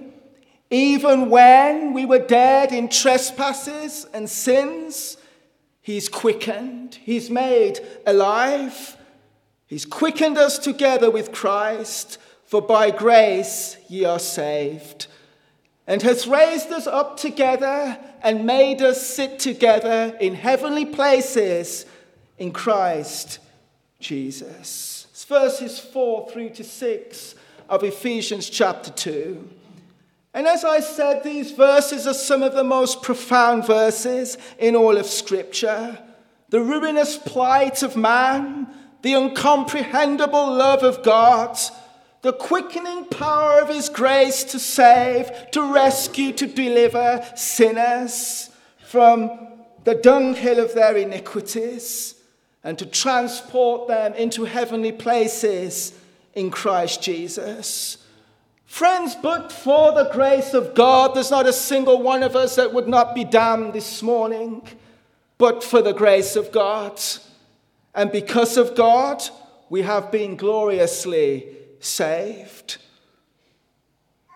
even 0.71 1.31
when 1.31 1.93
we 1.93 2.05
were 2.05 2.19
dead 2.19 2.73
in 2.73 2.89
trespasses 2.89 4.07
and 4.13 4.29
sins. 4.29 5.17
He's 5.81 6.09
quickened, 6.09 6.97
he's 6.97 7.31
made 7.31 7.79
alive 8.07 8.97
He's 9.67 9.85
quickened 9.85 10.39
us 10.39 10.59
together 10.59 11.11
with 11.11 11.33
Christ, 11.33 12.19
for 12.45 12.63
by 12.63 12.91
grace 12.93 13.77
ye 13.89 14.05
are 14.05 14.21
saved, 14.21 15.09
and 15.87 16.03
has 16.03 16.27
raised 16.27 16.71
us 16.71 16.87
up 16.87 17.17
together 17.17 17.99
and 18.23 18.45
made 18.45 18.83
us 18.83 19.07
sit 19.07 19.39
together 19.39 20.17
in 20.21 20.35
heavenly 20.35 20.85
places 20.85 21.87
in 22.39 22.53
Christ 22.53 23.39
Jesus. 24.01 25.07
It's 25.11 25.25
verses 25.25 25.79
4 25.79 26.31
through 26.31 26.51
to 26.51 26.65
6 26.65 27.35
of 27.69 27.85
Ephesians 27.85 28.51
chapter 28.51 28.91
2. 28.91 29.49
And 30.35 30.47
as 30.47 30.65
I 30.65 30.81
said, 30.81 31.23
these 31.23 31.53
verses 31.53 32.07
are 32.07 32.15
some 32.15 32.43
of 32.43 32.55
the 32.55 32.65
most 32.65 33.03
profound 33.03 33.67
verses 33.67 34.37
in 34.59 34.77
all 34.77 34.99
of 34.99 35.07
Scripture. 35.07 35.99
The 36.51 36.61
ruinous 36.61 37.17
plight 37.17 37.83
of 37.83 37.97
man 37.97 38.67
the 39.07 39.15
incomprehensible 39.15 40.53
love 40.53 40.83
of 40.83 41.05
God, 41.05 41.57
the 42.27 42.33
quickening 42.33 43.05
power 43.05 43.61
of 43.61 43.69
His 43.69 43.89
grace 43.89 44.43
to 44.43 44.59
save, 44.59 45.31
to 45.53 45.73
rescue, 45.73 46.33
to 46.33 46.49
deliver 46.49 47.25
sinners 47.37 48.51
from 48.85 49.31
the 49.85 49.95
dunghill 49.95 50.59
of 50.59 50.75
their 50.75 50.97
iniquities, 50.97 52.17
and 52.65 52.77
to 52.81 52.85
transport 52.85 53.87
them 53.87 54.13
into 54.15 54.45
heavenly 54.45 54.91
places 54.91 55.93
in 56.35 56.51
Christ 56.51 57.01
Jesus. 57.01 57.99
Friends, 58.65 59.15
but 59.15 59.53
for 59.53 59.93
the 59.93 60.11
grace 60.13 60.53
of 60.53 60.75
God, 60.75 61.15
there's 61.15 61.31
not 61.31 61.47
a 61.47 61.53
single 61.53 62.03
one 62.03 62.25
of 62.25 62.35
us 62.35 62.57
that 62.57 62.75
would 62.75 62.89
not 62.89 63.15
be 63.15 63.23
damned 63.23 63.73
this 63.73 64.03
morning, 64.03 64.67
but 65.39 65.63
for 65.63 65.81
the 65.81 65.95
grace 65.95 66.35
of 66.35 66.51
God. 66.51 67.01
And 67.95 68.11
because 68.11 68.57
of 68.57 68.75
God, 68.75 69.23
we 69.71 69.83
have 69.83 70.11
been 70.11 70.35
gloriously 70.35 71.56
saved. 71.87 72.79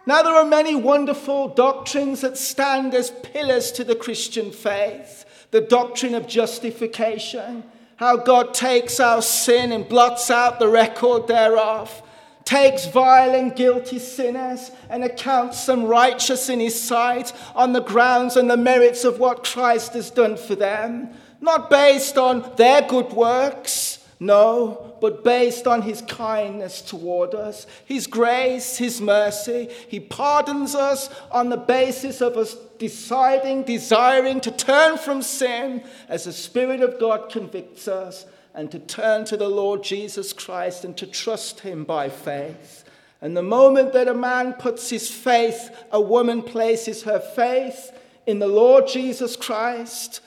Now, 0.06 0.22
there 0.22 0.34
are 0.34 0.44
many 0.44 0.74
wonderful 0.74 1.48
doctrines 1.48 2.22
that 2.22 2.38
stand 2.38 2.94
as 2.94 3.10
pillars 3.10 3.70
to 3.72 3.84
the 3.84 3.94
Christian 3.94 4.50
faith. 4.50 5.24
The 5.50 5.60
doctrine 5.60 6.14
of 6.14 6.26
justification, 6.26 7.64
how 7.96 8.16
God 8.16 8.54
takes 8.54 8.98
our 8.98 9.20
sin 9.20 9.72
and 9.72 9.88
blots 9.88 10.30
out 10.30 10.58
the 10.58 10.68
record 10.68 11.26
thereof, 11.26 12.02
takes 12.44 12.86
vile 12.86 13.34
and 13.34 13.54
guilty 13.54 13.98
sinners 13.98 14.70
and 14.88 15.04
accounts 15.04 15.66
them 15.66 15.84
righteous 15.84 16.48
in 16.48 16.60
his 16.60 16.80
sight 16.80 17.32
on 17.54 17.72
the 17.72 17.82
grounds 17.82 18.36
and 18.36 18.50
the 18.50 18.56
merits 18.56 19.04
of 19.04 19.18
what 19.18 19.44
Christ 19.44 19.92
has 19.92 20.10
done 20.10 20.36
for 20.36 20.54
them 20.54 21.14
not 21.40 21.70
based 21.70 22.18
on 22.18 22.52
their 22.56 22.82
good 22.82 23.12
works, 23.12 24.06
no, 24.18 24.89
but 25.00 25.24
based 25.24 25.66
on 25.66 25.82
his 25.82 26.02
kindness 26.02 26.82
toward 26.82 27.34
us, 27.34 27.66
his 27.84 28.06
grace, 28.06 28.76
his 28.76 29.00
mercy. 29.00 29.68
He 29.88 30.00
pardons 30.00 30.74
us 30.74 31.10
on 31.30 31.48
the 31.48 31.56
basis 31.56 32.20
of 32.20 32.36
us 32.36 32.54
deciding, 32.78 33.62
desiring 33.62 34.40
to 34.40 34.50
turn 34.50 34.98
from 34.98 35.22
sin 35.22 35.82
as 36.08 36.24
the 36.24 36.32
Spirit 36.32 36.80
of 36.80 36.98
God 36.98 37.30
convicts 37.30 37.88
us 37.88 38.26
and 38.54 38.70
to 38.72 38.78
turn 38.78 39.24
to 39.26 39.36
the 39.36 39.48
Lord 39.48 39.84
Jesus 39.84 40.32
Christ 40.32 40.84
and 40.84 40.96
to 40.96 41.06
trust 41.06 41.60
him 41.60 41.84
by 41.84 42.08
faith. 42.08 42.84
And 43.20 43.36
the 43.36 43.42
moment 43.42 43.92
that 43.92 44.08
a 44.08 44.14
man 44.14 44.54
puts 44.54 44.90
his 44.90 45.10
faith, 45.10 45.70
a 45.92 46.00
woman 46.00 46.42
places 46.42 47.02
her 47.02 47.20
faith 47.20 47.92
in 48.26 48.38
the 48.38 48.48
Lord 48.48 48.86
Jesus 48.86 49.36
Christ, 49.36 50.20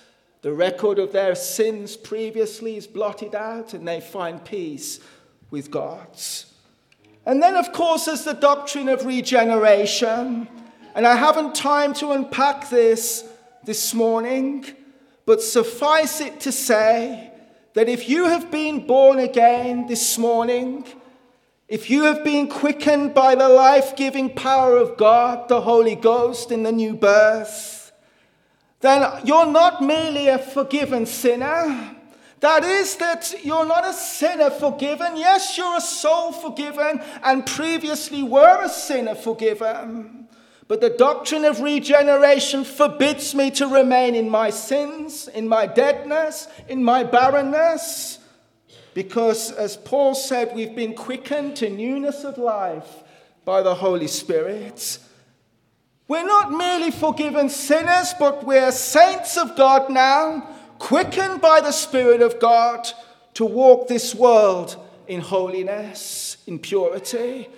the 0.43 0.53
record 0.53 0.99
of 0.99 1.13
their 1.13 1.35
sins 1.35 1.95
previously 1.95 2.75
is 2.75 2.85
blotted 2.85 3.33
out 3.33 3.73
and 3.73 3.87
they 3.87 4.01
find 4.01 4.43
peace 4.43 4.99
with 5.49 5.71
God. 5.71 6.07
And 7.25 7.41
then, 7.41 7.55
of 7.55 7.71
course, 7.71 8.05
there's 8.05 8.25
the 8.25 8.33
doctrine 8.33 8.89
of 8.89 9.05
regeneration. 9.05 10.49
And 10.95 11.07
I 11.07 11.15
haven't 11.15 11.55
time 11.55 11.93
to 11.95 12.11
unpack 12.11 12.69
this 12.69 13.23
this 13.63 13.93
morning, 13.93 14.65
but 15.25 15.41
suffice 15.41 16.19
it 16.19 16.41
to 16.41 16.51
say 16.51 17.31
that 17.73 17.87
if 17.87 18.09
you 18.09 18.25
have 18.25 18.51
been 18.51 18.85
born 18.85 19.19
again 19.19 19.87
this 19.87 20.17
morning, 20.17 20.85
if 21.69 21.89
you 21.89 22.03
have 22.03 22.25
been 22.25 22.49
quickened 22.49 23.13
by 23.13 23.35
the 23.35 23.47
life 23.47 23.95
giving 23.95 24.29
power 24.29 24.75
of 24.75 24.97
God, 24.97 25.47
the 25.47 25.61
Holy 25.61 25.95
Ghost, 25.95 26.51
in 26.51 26.63
the 26.63 26.71
new 26.73 26.95
birth, 26.95 27.82
then 28.83 29.25
you're 29.25 29.45
not 29.45 29.81
merely 29.81 30.27
a 30.27 30.37
forgiven 30.37 31.05
sinner. 31.05 31.95
That 32.41 32.65
is, 32.65 32.97
that 32.97 33.33
you're 33.41 33.65
not 33.65 33.87
a 33.87 33.93
sinner 33.93 34.49
forgiven. 34.49 35.15
Yes, 35.15 35.57
you're 35.57 35.77
a 35.77 35.81
soul 35.81 36.33
forgiven, 36.33 37.01
and 37.23 37.45
previously 37.45 38.23
were 38.23 38.61
a 38.61 38.67
sinner 38.67 39.15
forgiven. 39.15 40.27
But 40.67 40.81
the 40.81 40.89
doctrine 40.89 41.45
of 41.45 41.61
regeneration 41.61 42.65
forbids 42.65 43.33
me 43.33 43.51
to 43.51 43.67
remain 43.67 44.15
in 44.15 44.29
my 44.29 44.49
sins, 44.49 45.29
in 45.29 45.47
my 45.47 45.65
deadness, 45.65 46.49
in 46.67 46.83
my 46.83 47.05
barrenness. 47.05 48.19
Because, 48.93 49.49
as 49.53 49.77
Paul 49.77 50.13
said, 50.13 50.53
we've 50.53 50.75
been 50.75 50.93
quickened 50.93 51.55
to 51.55 51.69
newness 51.69 52.25
of 52.25 52.37
life 52.37 53.03
by 53.45 53.61
the 53.61 53.75
Holy 53.75 54.07
Spirit. 54.07 54.99
We're 56.13 56.23
not 56.23 56.51
merely 56.51 56.91
forgiven 56.91 57.49
sinners, 57.49 58.13
but 58.19 58.45
we're 58.45 58.71
saints 58.71 59.35
of 59.35 59.55
God 59.55 59.89
now, 59.89 60.47
quickened 60.77 61.41
by 61.41 61.59
the 61.59 61.71
Spirit 61.71 62.21
of 62.21 62.39
God 62.39 62.87
to 63.33 63.43
walk 63.43 63.87
this 63.87 64.13
world 64.13 64.77
in 65.07 65.21
holiness, 65.21 66.37
in 66.45 66.59
purity. 66.59 67.49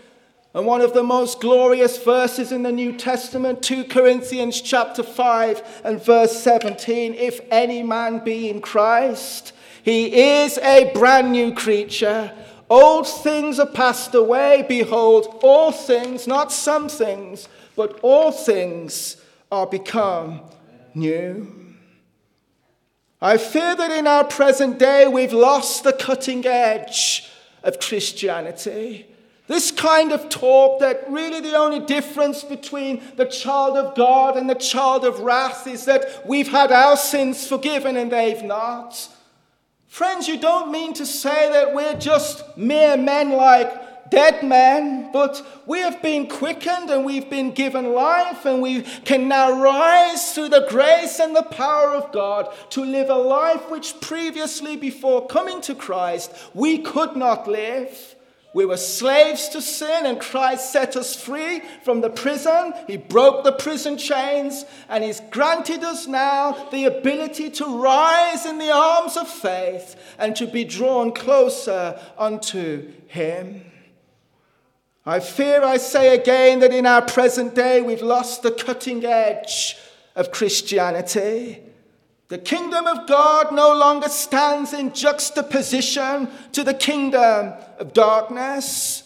And 0.54 0.66
one 0.66 0.80
of 0.80 0.94
the 0.94 1.04
most 1.04 1.42
glorious 1.42 2.02
verses 2.02 2.54
in 2.54 2.64
the 2.64 2.72
New 2.72 2.94
Testament, 2.94 3.62
2 3.62 3.84
Corinthians 3.84 4.62
chapter 4.62 5.04
5 5.04 5.82
and 5.84 6.02
verse 6.02 6.40
17, 6.42 7.14
if 7.14 7.42
any 7.52 7.84
man 7.84 8.20
be 8.20 8.50
in 8.50 8.62
Christ, 8.62 9.52
he 9.84 10.40
is 10.40 10.58
a 10.60 10.94
brand 10.94 11.34
new 11.34 11.54
creature. 11.54 12.32
Old 12.70 13.06
things 13.06 13.60
are 13.60 13.66
passed 13.66 14.16
away. 14.16 14.64
Behold, 14.66 15.42
all 15.44 15.74
things, 15.74 16.26
not 16.26 16.54
some 16.54 16.88
things, 16.88 17.50
but 17.76 18.00
all 18.02 18.32
things 18.32 19.18
are 19.52 19.68
become 19.68 20.42
new. 20.94 21.66
I 23.22 23.38
fear 23.38 23.76
that 23.76 23.92
in 23.92 24.08
our 24.08 24.24
present 24.24 24.78
day 24.78 25.08
we've 25.08 25.34
lost 25.34 25.84
the 25.84 25.94
cutting 25.94 26.46
edge 26.46 27.30
of 27.64 27.80
Christianity. 27.80 29.08
This 29.48 29.70
kind 29.72 30.12
of 30.12 30.30
talk 30.30 30.80
that 30.80 31.10
really 31.10 31.40
the 31.40 31.56
only 31.56 31.80
difference 31.80 32.44
between 32.44 33.02
the 33.16 33.26
child 33.26 33.78
of 33.78 33.96
God 33.96 34.38
and 34.38 34.50
the 34.50 34.56
child 34.56 35.06
of 35.06 35.20
wrath 35.20 35.68
is 35.68 35.86
that 35.86 36.28
we've 36.28 36.48
had 36.48 36.72
our 36.72 36.98
sins 36.98 37.48
forgiven 37.48 37.96
and 37.96 38.12
they've 38.12 38.44
not. 38.44 39.08
Friends, 39.88 40.28
you 40.28 40.40
don't 40.40 40.72
mean 40.72 40.94
to 40.94 41.06
say 41.06 41.50
that 41.52 41.74
we're 41.74 41.98
just 41.98 42.58
mere 42.58 42.98
men 42.98 43.32
like 43.32 43.72
dead 44.10 44.44
men, 44.44 45.12
but 45.12 45.46
we 45.66 45.80
have 45.80 46.02
been 46.02 46.28
quickened 46.28 46.90
and 46.90 47.06
we've 47.06 47.30
been 47.30 47.52
given 47.52 47.94
life 47.94 48.46
and 48.46 48.62
we 48.62 48.82
can 48.82 49.28
now 49.28 49.62
rise 49.62 50.34
through 50.34 50.50
the 50.50 50.66
grace 50.70 51.20
and 51.20 51.36
the 51.36 51.44
power 51.44 51.90
of 51.90 52.12
God 52.12 52.54
to 52.72 52.84
live 52.84 53.10
a 53.10 53.16
life 53.16 53.70
which 53.70 54.00
previously, 54.02 54.76
before 54.76 55.28
coming 55.28 55.62
to 55.62 55.76
Christ, 55.76 56.32
we 56.54 56.80
could 56.80 57.16
not 57.16 57.48
live. 57.48 58.16
We 58.56 58.66
were 58.66 58.78
slaves 58.78 59.50
to 59.50 59.62
sin, 59.62 60.06
and 60.06 60.18
Christ 60.18 60.72
set 60.72 60.96
us 60.96 61.14
free 61.14 61.62
from 61.84 62.00
the 62.00 62.10
prison. 62.10 62.74
He 62.88 62.96
broke 62.96 63.44
the 63.44 63.52
prison 63.52 63.98
chains, 63.98 64.64
and 64.88 65.04
He's 65.04 65.20
granted 65.30 65.84
us 65.84 66.08
now 66.08 66.70
the 66.72 66.86
ability 66.86 67.50
to 67.50 67.82
rise 67.82 68.46
in 68.46 68.58
the 68.58 68.72
arms 68.72 69.18
of 69.18 69.28
faith 69.28 69.98
and 70.18 70.38
to 70.38 70.48
be 70.48 70.64
drawn 70.64 71.12
closer 71.12 72.00
unto 72.18 72.94
Him. 73.08 73.66
I 75.06 75.20
fear 75.20 75.64
I 75.64 75.78
say 75.78 76.16
again 76.16 76.60
that 76.62 76.74
in 76.74 76.88
our 76.88 77.04
present 77.04 77.54
day 77.54 77.82
we've 77.82 78.02
lost 78.02 78.42
the 78.42 78.52
cutting 78.52 79.06
edge 79.06 79.78
of 80.16 80.32
Christianity. 80.32 81.62
The 82.28 82.40
kingdom 82.40 82.88
of 82.88 83.08
God 83.08 83.54
no 83.54 83.78
longer 83.78 84.10
stands 84.10 84.74
in 84.74 84.94
juxtaposition 84.94 86.28
to 86.54 86.64
the 86.64 86.74
kingdom 86.74 87.54
of 87.78 87.94
darkness. 87.94 89.04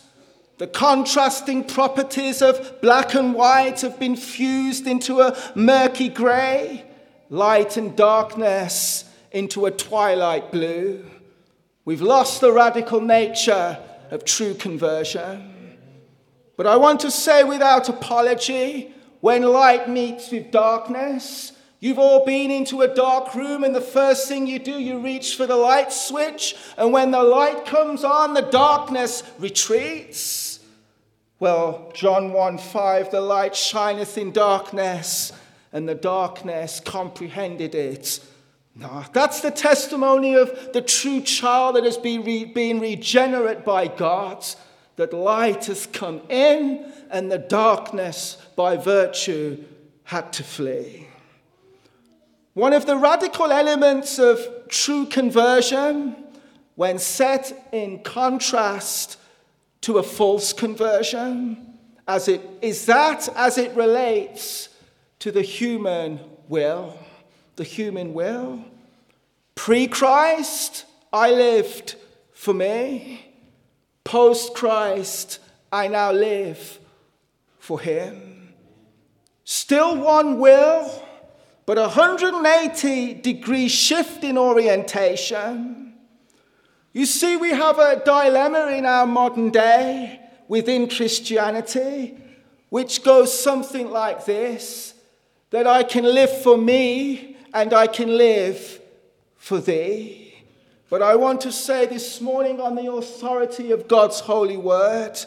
The 0.57 0.67
contrasting 0.67 1.65
properties 1.65 2.41
of 2.41 2.79
black 2.81 3.13
and 3.13 3.33
white 3.33 3.81
have 3.81 3.99
been 3.99 4.15
fused 4.15 4.87
into 4.87 5.19
a 5.19 5.37
murky 5.53 6.07
grey, 6.07 6.85
light 7.29 7.75
and 7.75 7.93
darkness 7.97 9.03
into 9.33 9.65
a 9.65 9.71
twilight 9.71 10.49
blue. 10.49 11.05
We've 11.83 12.01
lost 12.01 12.39
the 12.39 12.53
radical 12.53 13.01
nature 13.01 13.77
of 14.11 14.23
true 14.23 14.53
conversion. 14.53 15.48
But 16.59 16.67
I 16.67 16.75
want 16.75 16.99
to 16.99 17.09
say 17.09 17.45
without 17.45 17.87
apology 17.87 18.93
when 19.21 19.43
light 19.43 19.87
meets 19.87 20.29
with 20.29 20.51
darkness, 20.51 21.53
You've 21.79 21.99
all 21.99 22.25
been 22.25 22.51
into 22.51 22.81
a 22.81 22.93
dark 22.93 23.33
room, 23.33 23.63
and 23.63 23.73
the 23.73 23.79
first 23.79 24.27
thing 24.27 24.45
you 24.45 24.59
do, 24.59 24.73
you 24.73 24.99
reach 24.99 25.37
for 25.37 25.47
the 25.47 25.55
light 25.55 25.93
switch, 25.93 26.57
and 26.77 26.91
when 26.91 27.11
the 27.11 27.23
light 27.23 27.65
comes 27.65 28.03
on, 28.03 28.33
the 28.33 28.41
darkness 28.41 29.23
retreats. 29.39 30.59
Well, 31.39 31.89
John 31.93 32.33
1 32.33 32.57
5, 32.57 33.09
the 33.09 33.21
light 33.21 33.55
shineth 33.55 34.17
in 34.17 34.33
darkness, 34.33 35.31
and 35.71 35.87
the 35.87 35.95
darkness 35.95 36.81
comprehended 36.81 37.73
it. 37.73 38.19
No, 38.75 39.05
that's 39.13 39.39
the 39.39 39.51
testimony 39.51 40.35
of 40.35 40.73
the 40.73 40.81
true 40.81 41.21
child 41.21 41.77
that 41.77 41.85
has 41.85 41.97
been, 41.97 42.25
re- 42.25 42.43
been 42.43 42.81
regenerate 42.81 43.63
by 43.63 43.87
God, 43.87 44.45
that 44.99 45.13
light 45.13 45.67
has 45.67 45.85
come 45.85 46.19
in, 46.27 46.85
and 47.09 47.31
the 47.31 47.37
darkness 47.37 48.35
by 48.57 48.75
virtue 48.75 49.63
had 50.03 50.33
to 50.33 50.43
flee. 50.43 51.07
One 52.53 52.73
of 52.73 52.85
the 52.85 52.97
radical 52.97 53.49
elements 53.49 54.19
of 54.19 54.45
true 54.67 55.05
conversion, 55.05 56.17
when 56.75 56.99
set 56.99 57.69
in 57.71 58.03
contrast 58.03 59.17
to 59.81 59.99
a 59.99 60.03
false 60.03 60.51
conversion, 60.51 61.77
as 62.05 62.27
it, 62.27 62.41
is 62.61 62.85
that 62.87 63.29
as 63.37 63.57
it 63.57 63.73
relates 63.77 64.67
to 65.19 65.31
the 65.31 65.43
human 65.43 66.19
will. 66.49 66.99
The 67.55 67.63
human 67.63 68.13
will. 68.13 68.65
Pre 69.55 69.87
Christ, 69.87 70.83
I 71.13 71.31
lived 71.31 71.95
for 72.33 72.53
me. 72.53 73.28
Post 74.09 74.55
Christ, 74.55 75.37
I 75.71 75.87
now 75.87 76.11
live 76.11 76.79
for 77.59 77.79
Him. 77.79 78.55
Still 79.43 79.97
one 79.97 80.39
will 80.39 81.05
but 81.67 81.77
a 81.77 81.81
180 81.81 83.13
degree 83.13 83.67
shift 83.67 84.23
in 84.23 84.35
orientation. 84.35 85.93
You 86.91 87.05
see, 87.05 87.37
we 87.37 87.51
have 87.51 87.77
a 87.77 88.01
dilemma 88.03 88.71
in 88.75 88.87
our 88.87 89.05
modern 89.05 89.51
day 89.51 90.19
within 90.47 90.89
Christianity, 90.89 92.17
which 92.69 93.03
goes 93.03 93.31
something 93.31 93.91
like 93.91 94.25
this 94.25 94.95
that 95.51 95.67
I 95.67 95.83
can 95.83 96.03
live 96.03 96.41
for 96.41 96.57
me 96.57 97.37
and 97.53 97.75
I 97.75 97.85
can 97.85 98.17
live 98.17 98.81
for 99.37 99.59
thee. 99.59 100.28
But 100.89 101.03
I 101.03 101.15
want 101.15 101.41
to 101.41 101.51
say 101.51 101.85
this 101.85 102.19
morning, 102.19 102.59
on 102.59 102.75
the 102.75 102.91
authority 102.91 103.71
of 103.71 103.87
God's 103.87 104.21
holy 104.21 104.57
word, 104.57 105.19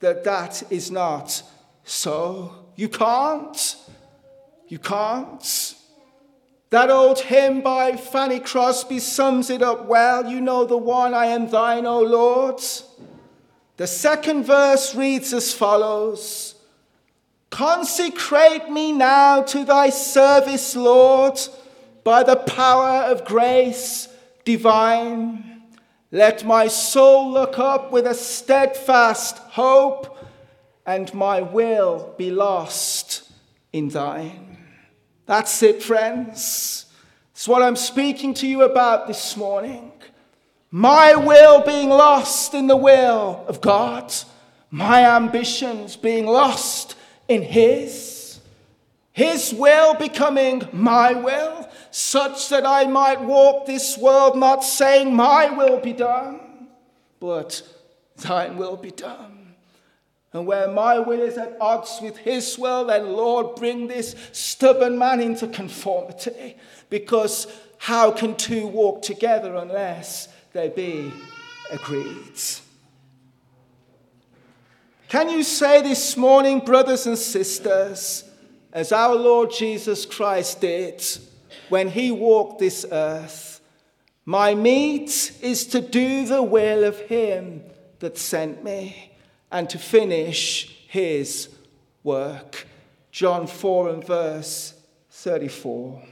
that 0.00 0.24
that 0.24 0.62
is 0.70 0.90
not 0.90 1.42
so. 1.84 2.54
You 2.74 2.88
can't. 2.88 3.76
You 4.68 4.78
can't. 4.78 5.74
That 6.70 6.90
old 6.90 7.20
hymn 7.20 7.60
by 7.60 7.96
Fanny 7.96 8.40
Crosby 8.40 8.98
sums 8.98 9.50
it 9.50 9.62
up 9.62 9.84
well. 9.84 10.26
You 10.26 10.40
know 10.40 10.64
the 10.64 10.78
one, 10.78 11.12
I 11.12 11.26
am 11.26 11.48
thine, 11.48 11.86
O 11.86 12.00
Lord. 12.00 12.60
The 13.76 13.86
second 13.86 14.44
verse 14.44 14.94
reads 14.94 15.34
as 15.34 15.52
follows 15.52 16.54
Consecrate 17.50 18.70
me 18.70 18.90
now 18.92 19.42
to 19.42 19.64
thy 19.64 19.90
service, 19.90 20.74
Lord, 20.74 21.38
by 22.02 22.22
the 22.22 22.36
power 22.36 23.04
of 23.04 23.24
grace 23.26 24.08
divine. 24.44 25.62
Let 26.10 26.44
my 26.44 26.68
soul 26.68 27.32
look 27.32 27.58
up 27.58 27.90
with 27.90 28.06
a 28.06 28.14
steadfast 28.14 29.38
hope, 29.38 30.16
and 30.86 31.12
my 31.14 31.40
will 31.40 32.14
be 32.16 32.30
lost 32.30 33.30
in 33.72 33.88
thine. 33.88 34.58
That's 35.26 35.62
it, 35.62 35.82
friends. 35.82 36.86
It's 37.32 37.48
what 37.48 37.62
I'm 37.62 37.76
speaking 37.76 38.34
to 38.34 38.46
you 38.46 38.62
about 38.62 39.08
this 39.08 39.36
morning. 39.36 39.90
My 40.70 41.14
will 41.14 41.64
being 41.64 41.88
lost 41.88 42.54
in 42.54 42.66
the 42.66 42.76
will 42.76 43.44
of 43.48 43.60
God, 43.60 44.12
my 44.70 45.04
ambitions 45.16 45.96
being 45.96 46.26
lost 46.26 46.96
in 47.28 47.42
His, 47.42 48.40
His 49.12 49.54
will 49.54 49.94
becoming 49.94 50.68
my 50.72 51.14
will, 51.14 51.68
such 51.96 52.48
that 52.48 52.66
I 52.66 52.86
might 52.86 53.20
walk 53.20 53.66
this 53.66 53.96
world 53.96 54.36
not 54.36 54.64
saying, 54.64 55.14
My 55.14 55.48
will 55.50 55.78
be 55.78 55.92
done, 55.92 56.66
but 57.20 57.62
Thine 58.16 58.56
will 58.56 58.76
be 58.76 58.90
done. 58.90 59.54
And 60.32 60.44
where 60.44 60.66
my 60.66 60.98
will 60.98 61.22
is 61.22 61.38
at 61.38 61.56
odds 61.60 62.00
with 62.02 62.16
his 62.16 62.58
will, 62.58 62.86
then 62.86 63.12
Lord, 63.12 63.54
bring 63.54 63.86
this 63.86 64.16
stubborn 64.32 64.98
man 64.98 65.20
into 65.20 65.46
conformity. 65.46 66.56
Because 66.90 67.46
how 67.78 68.10
can 68.10 68.34
two 68.34 68.66
walk 68.66 69.02
together 69.02 69.54
unless 69.54 70.26
they 70.52 70.70
be 70.70 71.12
agreed? 71.70 72.40
Can 75.08 75.30
you 75.30 75.44
say 75.44 75.80
this 75.80 76.16
morning, 76.16 76.58
brothers 76.58 77.06
and 77.06 77.16
sisters, 77.16 78.24
as 78.72 78.90
our 78.90 79.14
Lord 79.14 79.52
Jesus 79.52 80.04
Christ 80.04 80.60
did 80.60 81.00
when 81.68 81.88
he 81.88 82.10
walked 82.10 82.58
this 82.58 82.84
earth, 82.90 83.60
my 84.24 84.54
meat 84.54 85.32
is 85.42 85.66
to 85.66 85.80
do 85.80 86.26
the 86.26 86.42
will 86.42 86.84
of 86.84 86.98
him 87.00 87.62
that 87.98 88.16
sent 88.16 88.64
me 88.64 89.12
and 89.50 89.68
to 89.70 89.78
finish 89.78 90.86
his 90.88 91.48
work. 92.02 92.66
John 93.10 93.46
4 93.46 93.90
and 93.90 94.06
verse 94.06 94.74
34. 95.10 96.02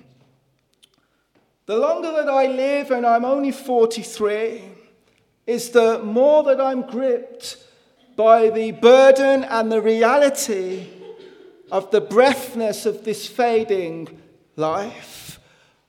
The 1.66 1.76
longer 1.76 2.12
that 2.12 2.28
I 2.28 2.46
live, 2.46 2.90
and 2.90 3.06
I'm 3.06 3.24
only 3.24 3.52
43, 3.52 4.62
is 5.46 5.70
the 5.70 6.00
more 6.02 6.42
that 6.44 6.60
I'm 6.60 6.82
gripped 6.82 7.56
by 8.16 8.50
the 8.50 8.72
burden 8.72 9.44
and 9.44 9.72
the 9.72 9.80
reality 9.80 10.86
of 11.70 11.90
the 11.90 12.00
breathness 12.00 12.84
of 12.84 13.04
this 13.04 13.26
fading 13.26 14.20
life. 14.56 15.21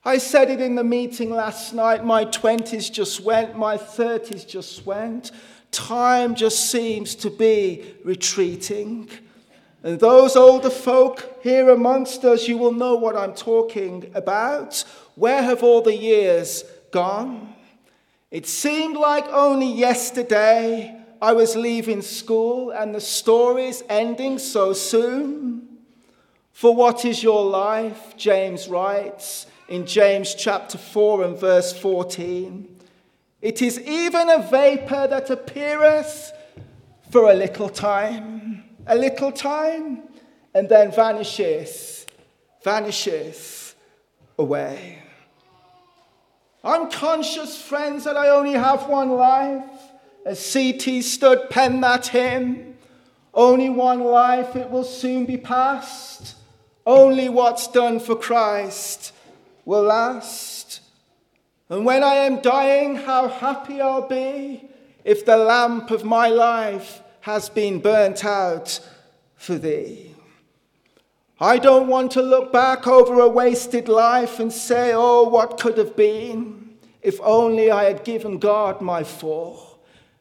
I 0.06 0.18
said 0.18 0.50
it 0.50 0.60
in 0.60 0.76
the 0.76 0.84
meeting 0.84 1.30
last 1.30 1.74
night. 1.74 2.04
My 2.04 2.26
20s 2.26 2.92
just 2.92 3.22
went, 3.22 3.58
my 3.58 3.78
30s 3.78 4.46
just 4.46 4.86
went. 4.86 5.32
Time 5.72 6.36
just 6.36 6.70
seems 6.70 7.16
to 7.16 7.30
be 7.30 7.96
retreating. 8.04 9.10
And 9.82 9.98
those 10.02 10.36
older 10.36 10.70
folk 10.70 11.39
here 11.42 11.70
amongst 11.70 12.26
us, 12.26 12.50
you 12.50 12.58
will 12.58 12.74
know 12.74 12.96
what 12.96 13.16
I'm 13.16 13.34
talking 13.34 14.12
about. 14.13 14.84
Where 15.16 15.42
have 15.42 15.63
all 15.63 15.82
the 15.82 15.96
years 15.96 16.66
gone? 16.92 17.54
It 18.30 18.46
seemed 18.46 18.98
like 18.98 19.26
only 19.28 19.72
yesterday 19.72 21.00
I 21.22 21.32
was 21.32 21.56
leaving 21.56 22.02
school 22.02 22.72
and 22.72 22.94
the 22.94 23.00
story's 23.00 23.84
ending 23.88 24.38
so 24.38 24.74
soon. 24.74 25.78
For 26.52 26.76
what 26.76 27.06
is 27.06 27.24
your 27.24 27.46
life? 27.46 28.18
James 28.18 28.68
writes 28.68 29.48
in 29.67 29.86
James 29.86 30.36
chapter 30.36 30.78
4 30.78 31.23
and 31.26 31.38
verse 31.38 31.78
14. 31.78 32.67
It 33.41 33.62
is 33.62 33.80
even 33.80 34.30
a 34.30 34.39
vapor 34.39 35.08
that 35.08 35.30
appeareth 35.30 36.32
for 37.12 37.32
a 37.32 37.34
little 37.34 37.69
time 37.69 38.43
a 38.88 38.95
little 38.95 39.32
time, 39.32 40.04
and 40.54 40.69
then 40.69 40.91
vanishes, 40.91 42.06
vanishes 42.63 43.76
away. 44.38 44.99
I'm 46.63 46.89
conscious, 46.89 47.62
friends, 47.62 48.06
that 48.06 48.17
I 48.17 48.30
only 48.30 48.54
have 48.54 48.88
one 48.88 49.12
life. 49.12 49.65
As 50.26 50.39
C.T. 50.39 51.02
Studd 51.02 51.49
penned 51.49 51.84
that 51.84 52.08
hymn, 52.08 52.76
only 53.34 53.69
one 53.69 54.02
life, 54.02 54.56
it 54.56 54.69
will 54.69 54.86
soon 54.86 55.26
be 55.26 55.38
past. 55.38 56.36
Only 56.86 57.30
what's 57.30 57.67
done 57.67 57.99
for 57.99 58.15
Christ 58.15 59.12
will 59.65 59.84
last. 59.84 60.82
And 61.69 61.86
when 61.86 62.04
I 62.04 62.15
am 62.15 62.41
dying, 62.41 62.95
how 62.95 63.28
happy 63.28 63.82
I'll 63.82 64.08
be 64.08 64.69
if 65.04 65.26
the 65.26 65.38
lamp 65.38 65.91
of 65.91 66.04
my 66.04 66.28
life 66.28 67.02
has 67.21 67.49
been 67.49 67.80
burnt 67.80 68.26
out 68.26 68.80
for 69.36 69.56
thee. 69.56 70.15
I 71.39 71.58
don't 71.58 71.88
want 71.88 72.12
to 72.12 72.21
look 72.21 72.54
back 72.54 72.88
over 72.88 73.19
a 73.19 73.28
wasted 73.28 73.88
life 73.88 74.39
and 74.39 74.52
say, 74.52 74.91
oh, 74.93 75.23
what 75.23 75.60
could 75.60 75.78
have 75.78 75.95
been 75.95 76.63
if 77.02 77.19
only 77.21 77.69
I 77.69 77.84
had 77.84 78.06
given 78.06 78.39
God 78.39 78.82
my 78.82 79.04
full. 79.04 79.73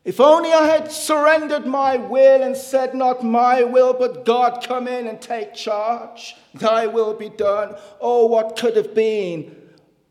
If 0.04 0.18
only 0.18 0.52
I 0.52 0.66
had 0.66 0.90
surrendered 0.90 1.64
my 1.64 1.96
will 1.96 2.42
and 2.42 2.56
said, 2.56 2.94
Not 2.94 3.24
my 3.24 3.62
will, 3.62 3.92
but 3.92 4.24
God, 4.24 4.64
come 4.66 4.88
in 4.88 5.06
and 5.06 5.20
take 5.20 5.54
charge. 5.54 6.34
Thy 6.54 6.86
will 6.88 7.14
be 7.14 7.28
done. 7.28 7.76
Oh, 8.00 8.26
what 8.26 8.56
could 8.56 8.76
have 8.76 8.94
been, 8.94 9.54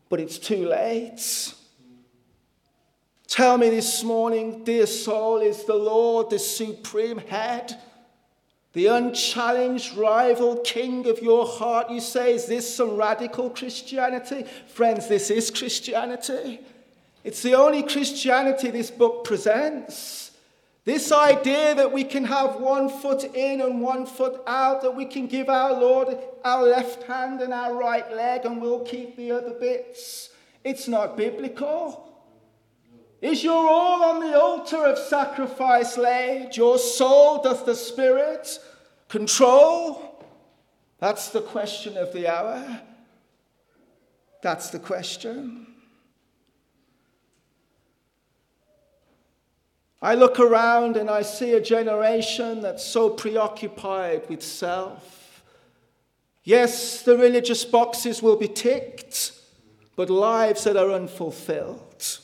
but 0.08 0.18
it's 0.18 0.38
too 0.38 0.66
late. 0.66 1.54
Tell 3.28 3.58
me 3.58 3.68
this 3.68 4.02
morning, 4.02 4.64
dear 4.64 4.86
soul, 4.86 5.38
is 5.38 5.64
the 5.64 5.74
Lord 5.74 6.30
the 6.30 6.38
supreme 6.38 7.18
head, 7.18 7.78
the 8.72 8.86
unchallenged 8.86 9.96
rival 9.96 10.56
king 10.58 11.06
of 11.06 11.20
your 11.20 11.46
heart? 11.46 11.90
You 11.90 12.00
say, 12.00 12.34
is 12.34 12.46
this 12.46 12.74
some 12.74 12.96
radical 12.96 13.50
Christianity? 13.50 14.44
Friends, 14.68 15.06
this 15.08 15.30
is 15.30 15.50
Christianity. 15.50 16.60
It's 17.24 17.42
the 17.42 17.54
only 17.54 17.82
Christianity 17.82 18.70
this 18.70 18.90
book 18.90 19.24
presents. 19.24 20.32
This 20.84 21.12
idea 21.12 21.76
that 21.76 21.92
we 21.92 22.02
can 22.02 22.24
have 22.24 22.56
one 22.56 22.88
foot 22.88 23.22
in 23.22 23.60
and 23.60 23.80
one 23.80 24.04
foot 24.04 24.42
out, 24.48 24.82
that 24.82 24.96
we 24.96 25.04
can 25.04 25.28
give 25.28 25.48
our 25.48 25.72
Lord 25.72 26.18
our 26.44 26.64
left 26.64 27.04
hand 27.04 27.40
and 27.40 27.52
our 27.52 27.74
right 27.74 28.12
leg 28.12 28.44
and 28.44 28.60
we'll 28.60 28.80
keep 28.80 29.16
the 29.16 29.30
other 29.30 29.54
bits. 29.54 30.30
It's 30.64 30.88
not 30.88 31.16
biblical. 31.16 32.08
Is 33.20 33.44
your 33.44 33.68
all 33.68 34.02
on 34.02 34.28
the 34.28 34.36
altar 34.36 34.84
of 34.84 34.98
sacrifice 34.98 35.96
laid? 35.96 36.56
Your 36.56 36.76
soul 36.78 37.40
doth 37.40 37.64
the 37.64 37.76
Spirit 37.76 38.58
control? 39.08 40.26
That's 40.98 41.28
the 41.28 41.42
question 41.42 41.96
of 41.96 42.12
the 42.12 42.26
hour. 42.26 42.80
That's 44.42 44.70
the 44.70 44.80
question. 44.80 45.71
I 50.02 50.16
look 50.16 50.40
around 50.40 50.96
and 50.96 51.08
I 51.08 51.22
see 51.22 51.52
a 51.52 51.60
generation 51.60 52.60
that's 52.60 52.84
so 52.84 53.08
preoccupied 53.08 54.28
with 54.28 54.42
self. 54.42 55.44
Yes, 56.42 57.02
the 57.02 57.16
religious 57.16 57.64
boxes 57.64 58.20
will 58.20 58.36
be 58.36 58.48
ticked, 58.48 59.32
but 59.94 60.10
lives 60.10 60.64
that 60.64 60.76
are 60.76 60.90
unfulfilled 60.90 62.18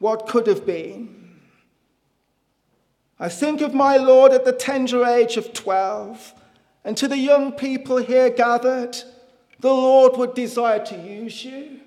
what 0.00 0.26
could 0.26 0.46
have 0.46 0.66
been. 0.66 1.36
I 3.18 3.28
think 3.28 3.60
of 3.60 3.74
my 3.74 3.98
Lord 3.98 4.32
at 4.32 4.46
the 4.46 4.52
tender 4.52 5.04
age 5.04 5.36
of 5.36 5.52
12, 5.52 6.34
and 6.84 6.96
to 6.96 7.06
the 7.06 7.18
young 7.18 7.52
people 7.52 7.98
here 7.98 8.30
gathered, 8.30 8.96
the 9.60 9.72
Lord 9.72 10.16
would 10.16 10.34
desire 10.34 10.84
to 10.86 10.96
use 10.96 11.44
you, 11.44 11.80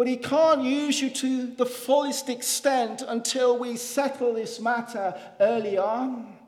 but 0.00 0.06
He 0.06 0.16
can't 0.16 0.62
use 0.62 1.02
you 1.02 1.10
to 1.10 1.48
the 1.48 1.66
fullest 1.66 2.30
extent 2.30 3.02
until 3.06 3.58
we 3.58 3.76
settle 3.76 4.32
this 4.32 4.58
matter 4.58 5.14
early 5.38 5.76
on. 5.76 6.38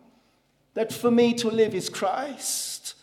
That 0.72 0.90
for 0.90 1.10
me 1.10 1.34
to 1.34 1.50
live 1.50 1.74
is 1.74 1.90
Christ. 1.90 2.94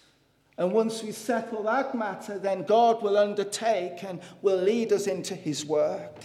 And 0.58 0.72
once 0.72 1.04
we 1.04 1.12
settle 1.12 1.62
that 1.66 1.94
matter, 1.94 2.40
then 2.40 2.64
God 2.64 3.04
will 3.04 3.16
undertake 3.16 4.04
and 4.04 4.22
will 4.42 4.58
lead 4.58 4.92
us 4.92 5.06
into 5.06 5.36
His 5.36 5.68
work. 5.68 6.16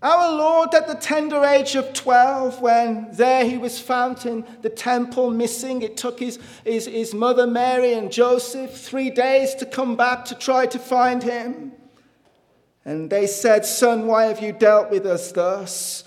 Our 0.00 0.32
Lord, 0.32 0.72
at 0.72 0.86
the 0.86 0.94
tender 0.94 1.44
age 1.44 1.74
of 1.74 1.92
12, 1.92 2.60
when 2.60 3.08
there 3.14 3.44
he 3.44 3.58
was 3.58 3.80
found 3.80 4.24
in 4.24 4.46
the 4.62 4.70
temple 4.70 5.32
missing, 5.32 5.82
it 5.82 5.96
took 5.96 6.20
his, 6.20 6.38
his, 6.64 6.86
his 6.86 7.14
mother 7.14 7.48
Mary 7.48 7.94
and 7.94 8.12
Joseph 8.12 8.80
three 8.80 9.10
days 9.10 9.56
to 9.56 9.66
come 9.66 9.96
back 9.96 10.24
to 10.26 10.36
try 10.36 10.66
to 10.66 10.78
find 10.78 11.24
him. 11.24 11.72
And 12.84 13.10
they 13.10 13.26
said, 13.26 13.66
Son, 13.66 14.06
why 14.06 14.24
have 14.24 14.40
you 14.40 14.52
dealt 14.52 14.90
with 14.90 15.06
us 15.06 15.32
thus? 15.32 16.04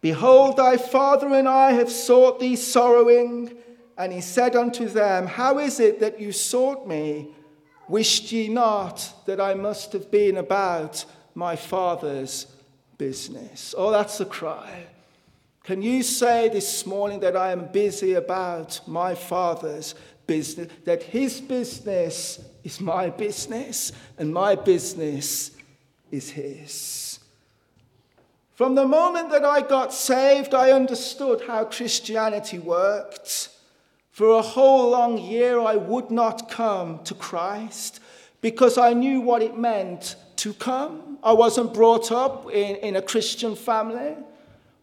Behold, 0.00 0.56
thy 0.56 0.76
father 0.76 1.28
and 1.34 1.48
I 1.48 1.72
have 1.72 1.90
sought 1.90 2.38
thee 2.38 2.56
sorrowing. 2.56 3.56
And 3.96 4.12
he 4.12 4.20
said 4.20 4.54
unto 4.54 4.86
them, 4.86 5.26
How 5.26 5.58
is 5.58 5.80
it 5.80 6.00
that 6.00 6.20
you 6.20 6.30
sought 6.30 6.86
me? 6.86 7.30
Wished 7.88 8.30
ye 8.30 8.48
not 8.48 9.12
that 9.26 9.40
I 9.40 9.54
must 9.54 9.92
have 9.92 10.10
been 10.10 10.36
about 10.36 11.04
my 11.34 11.56
father's 11.56 12.46
business. 12.96 13.74
Oh, 13.76 13.90
that's 13.90 14.20
a 14.20 14.26
cry. 14.26 14.86
Can 15.68 15.82
you 15.82 16.02
say 16.02 16.48
this 16.48 16.86
morning 16.86 17.20
that 17.20 17.36
I 17.36 17.52
am 17.52 17.66
busy 17.66 18.14
about 18.14 18.80
my 18.86 19.14
Father's 19.14 19.94
business, 20.26 20.72
that 20.86 21.02
His 21.02 21.42
business 21.42 22.40
is 22.64 22.80
my 22.80 23.10
business 23.10 23.92
and 24.16 24.32
my 24.32 24.54
business 24.54 25.50
is 26.10 26.30
His? 26.30 27.20
From 28.54 28.74
the 28.74 28.86
moment 28.86 29.30
that 29.30 29.44
I 29.44 29.60
got 29.60 29.92
saved, 29.92 30.52
I 30.52 30.72
understood 30.72 31.42
how 31.46 31.64
Christianity 31.64 32.58
worked. 32.58 33.50
For 34.10 34.30
a 34.30 34.42
whole 34.42 34.90
long 34.90 35.16
year, 35.16 35.60
I 35.60 35.76
would 35.76 36.10
not 36.10 36.50
come 36.50 37.04
to 37.04 37.14
Christ 37.14 38.00
because 38.40 38.76
I 38.76 38.94
knew 38.94 39.20
what 39.20 39.42
it 39.42 39.56
meant 39.56 40.16
to 40.38 40.54
come. 40.54 41.18
I 41.22 41.32
wasn't 41.34 41.72
brought 41.72 42.10
up 42.10 42.50
in, 42.50 42.76
in 42.76 42.96
a 42.96 43.02
Christian 43.02 43.54
family, 43.54 44.16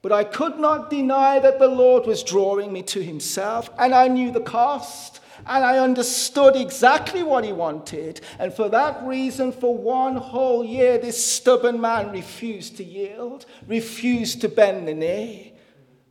but 0.02 0.12
I 0.12 0.24
could 0.24 0.58
not 0.58 0.90
deny 0.90 1.40
that 1.40 1.60
the 1.60 1.68
Lord 1.68 2.06
was 2.06 2.24
drawing 2.24 2.72
me 2.72 2.82
to 2.84 3.04
Himself, 3.04 3.70
and 3.78 3.94
I 3.94 4.08
knew 4.08 4.32
the 4.32 4.40
cost. 4.40 5.20
And 5.47 5.63
I 5.63 5.77
understood 5.77 6.55
exactly 6.55 7.21
what 7.21 7.43
he 7.43 7.53
wanted. 7.53 8.21
And 8.39 8.51
for 8.53 8.67
that 8.69 9.05
reason, 9.05 9.51
for 9.51 9.77
one 9.77 10.15
whole 10.15 10.63
year, 10.63 10.97
this 10.97 11.23
stubborn 11.23 11.79
man 11.79 12.12
refused 12.12 12.77
to 12.77 12.84
yield, 12.84 13.45
refused 13.67 14.41
to 14.41 14.49
bend 14.49 14.88
the 14.88 14.93
knee. 14.95 15.53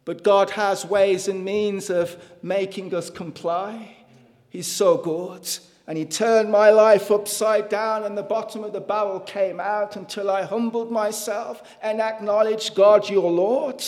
But 0.04 0.22
God 0.22 0.50
has 0.50 0.84
ways 0.84 1.26
and 1.26 1.44
means 1.44 1.90
of 1.90 2.16
making 2.42 2.94
us 2.94 3.10
comply. 3.10 3.96
He's 4.50 4.68
so 4.68 4.98
good. 4.98 5.48
And 5.86 5.98
he 5.98 6.04
turned 6.04 6.50
my 6.50 6.70
life 6.70 7.10
upside 7.10 7.68
down, 7.68 8.04
and 8.04 8.16
the 8.16 8.22
bottom 8.22 8.62
of 8.62 8.72
the 8.72 8.80
barrel 8.80 9.20
came 9.20 9.58
out 9.58 9.96
until 9.96 10.30
I 10.30 10.42
humbled 10.42 10.90
myself 10.90 11.62
and 11.82 12.00
acknowledged 12.00 12.74
God, 12.74 13.10
your 13.10 13.30
Lord. 13.30 13.84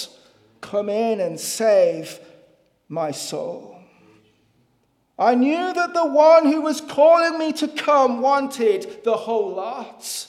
Come 0.61 0.88
in 0.88 1.20
and 1.20 1.38
save 1.38 2.18
my 2.88 3.12
soul. 3.12 3.76
I 5.18 5.35
knew 5.35 5.72
that 5.72 5.94
the 5.94 6.05
one 6.05 6.46
who 6.46 6.61
was 6.61 6.81
calling 6.81 7.38
me 7.38 7.52
to 7.55 7.68
come 7.68 8.20
wanted 8.20 9.02
the 9.05 9.16
whole 9.16 9.55
lot. 9.55 10.29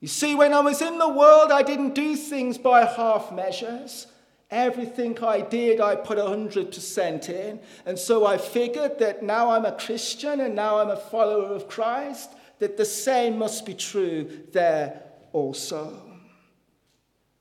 You 0.00 0.08
see, 0.08 0.34
when 0.34 0.52
I 0.52 0.60
was 0.60 0.80
in 0.80 0.98
the 0.98 1.08
world, 1.08 1.50
I 1.50 1.62
didn't 1.62 1.94
do 1.94 2.16
things 2.16 2.58
by 2.58 2.84
half 2.84 3.32
measures. 3.32 4.06
Everything 4.50 5.18
I 5.22 5.40
did, 5.40 5.80
I 5.80 5.96
put 5.96 6.18
100% 6.18 7.28
in. 7.28 7.60
And 7.84 7.98
so 7.98 8.24
I 8.24 8.38
figured 8.38 8.98
that 9.00 9.22
now 9.22 9.50
I'm 9.50 9.64
a 9.64 9.72
Christian 9.72 10.40
and 10.40 10.54
now 10.54 10.78
I'm 10.78 10.90
a 10.90 10.96
follower 10.96 11.54
of 11.54 11.68
Christ, 11.68 12.30
that 12.60 12.76
the 12.76 12.84
same 12.84 13.38
must 13.38 13.66
be 13.66 13.74
true 13.74 14.44
there 14.52 15.02
also. 15.32 16.02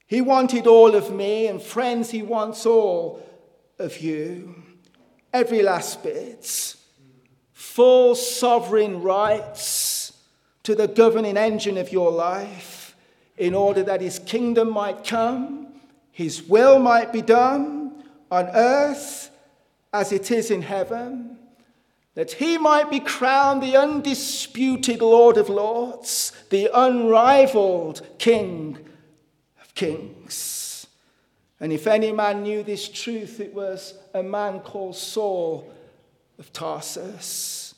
He 0.08 0.21
wanted 0.21 0.67
all 0.67 0.95
of 0.95 1.13
me, 1.13 1.48
and 1.48 1.62
friends, 1.62 2.12
He 2.12 2.21
wants 2.21 2.65
all 2.65 3.24
of 3.80 4.00
you. 4.02 4.64
Every 5.36 5.62
last 5.62 6.04
bit. 6.04 6.76
Full 7.54 8.15
sovereign 8.15 9.02
rights 9.02 10.13
to 10.63 10.76
the 10.76 10.88
governing 10.88 11.38
engine 11.38 11.78
of 11.78 11.91
your 11.91 12.12
life 12.12 12.95
in 13.38 13.54
order 13.54 13.84
that 13.84 14.02
His 14.02 14.19
kingdom 14.19 14.71
might 14.71 15.04
come 15.04 15.65
his 16.15 16.43
will 16.43 16.80
might 16.80 17.12
be 17.12 17.21
done 17.21 18.06
on 18.32 18.48
earth 18.54 19.30
as 19.91 20.13
it 20.13 20.32
is 20.32 20.50
in 20.50 20.62
heaven, 20.62 21.38
that 22.13 22.32
he 22.32 22.58
might 22.58 22.89
be 22.89 23.02
crowned 23.02 23.62
the 23.62 23.76
undisputed 23.76 25.02
Lord 25.02 25.36
of 25.36 25.50
Lords, 25.50 26.32
the 26.50 26.69
unrivaled 26.74 28.08
King 28.17 28.78
of 29.62 29.76
Kings. 29.76 30.88
And 31.60 31.74
if 31.74 31.86
any 31.86 32.13
man 32.13 32.43
knew 32.43 32.63
this 32.63 32.88
truth, 32.88 33.41
it 33.41 33.54
was 33.54 33.95
a 34.15 34.23
man 34.23 34.62
called 34.62 34.95
Saul 34.95 35.71
of 36.39 36.51
Tarsus 36.54 37.75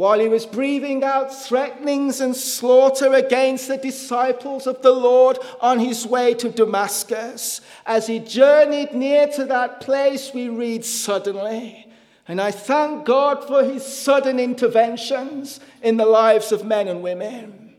while 0.00 0.18
he 0.18 0.28
was 0.28 0.46
breathing 0.46 1.04
out 1.04 1.30
threatenings 1.30 2.22
and 2.22 2.34
slaughter 2.34 3.12
against 3.12 3.68
the 3.68 3.76
disciples 3.76 4.66
of 4.66 4.80
the 4.80 4.92
Lord 4.92 5.38
on 5.60 5.78
his 5.78 6.06
way 6.06 6.32
to 6.34 6.48
Damascus. 6.48 7.60
As 7.84 8.06
he 8.06 8.18
journeyed 8.18 8.94
near 8.94 9.26
to 9.28 9.44
that 9.44 9.82
place, 9.82 10.32
we 10.32 10.48
read 10.48 10.86
suddenly. 10.86 11.86
And 12.26 12.40
I 12.40 12.50
thank 12.50 13.04
God 13.04 13.46
for 13.46 13.62
his 13.62 13.84
sudden 13.84 14.40
interventions 14.40 15.60
in 15.82 15.98
the 15.98 16.06
lives 16.06 16.50
of 16.50 16.64
men 16.64 16.88
and 16.88 17.02
women. 17.02 17.74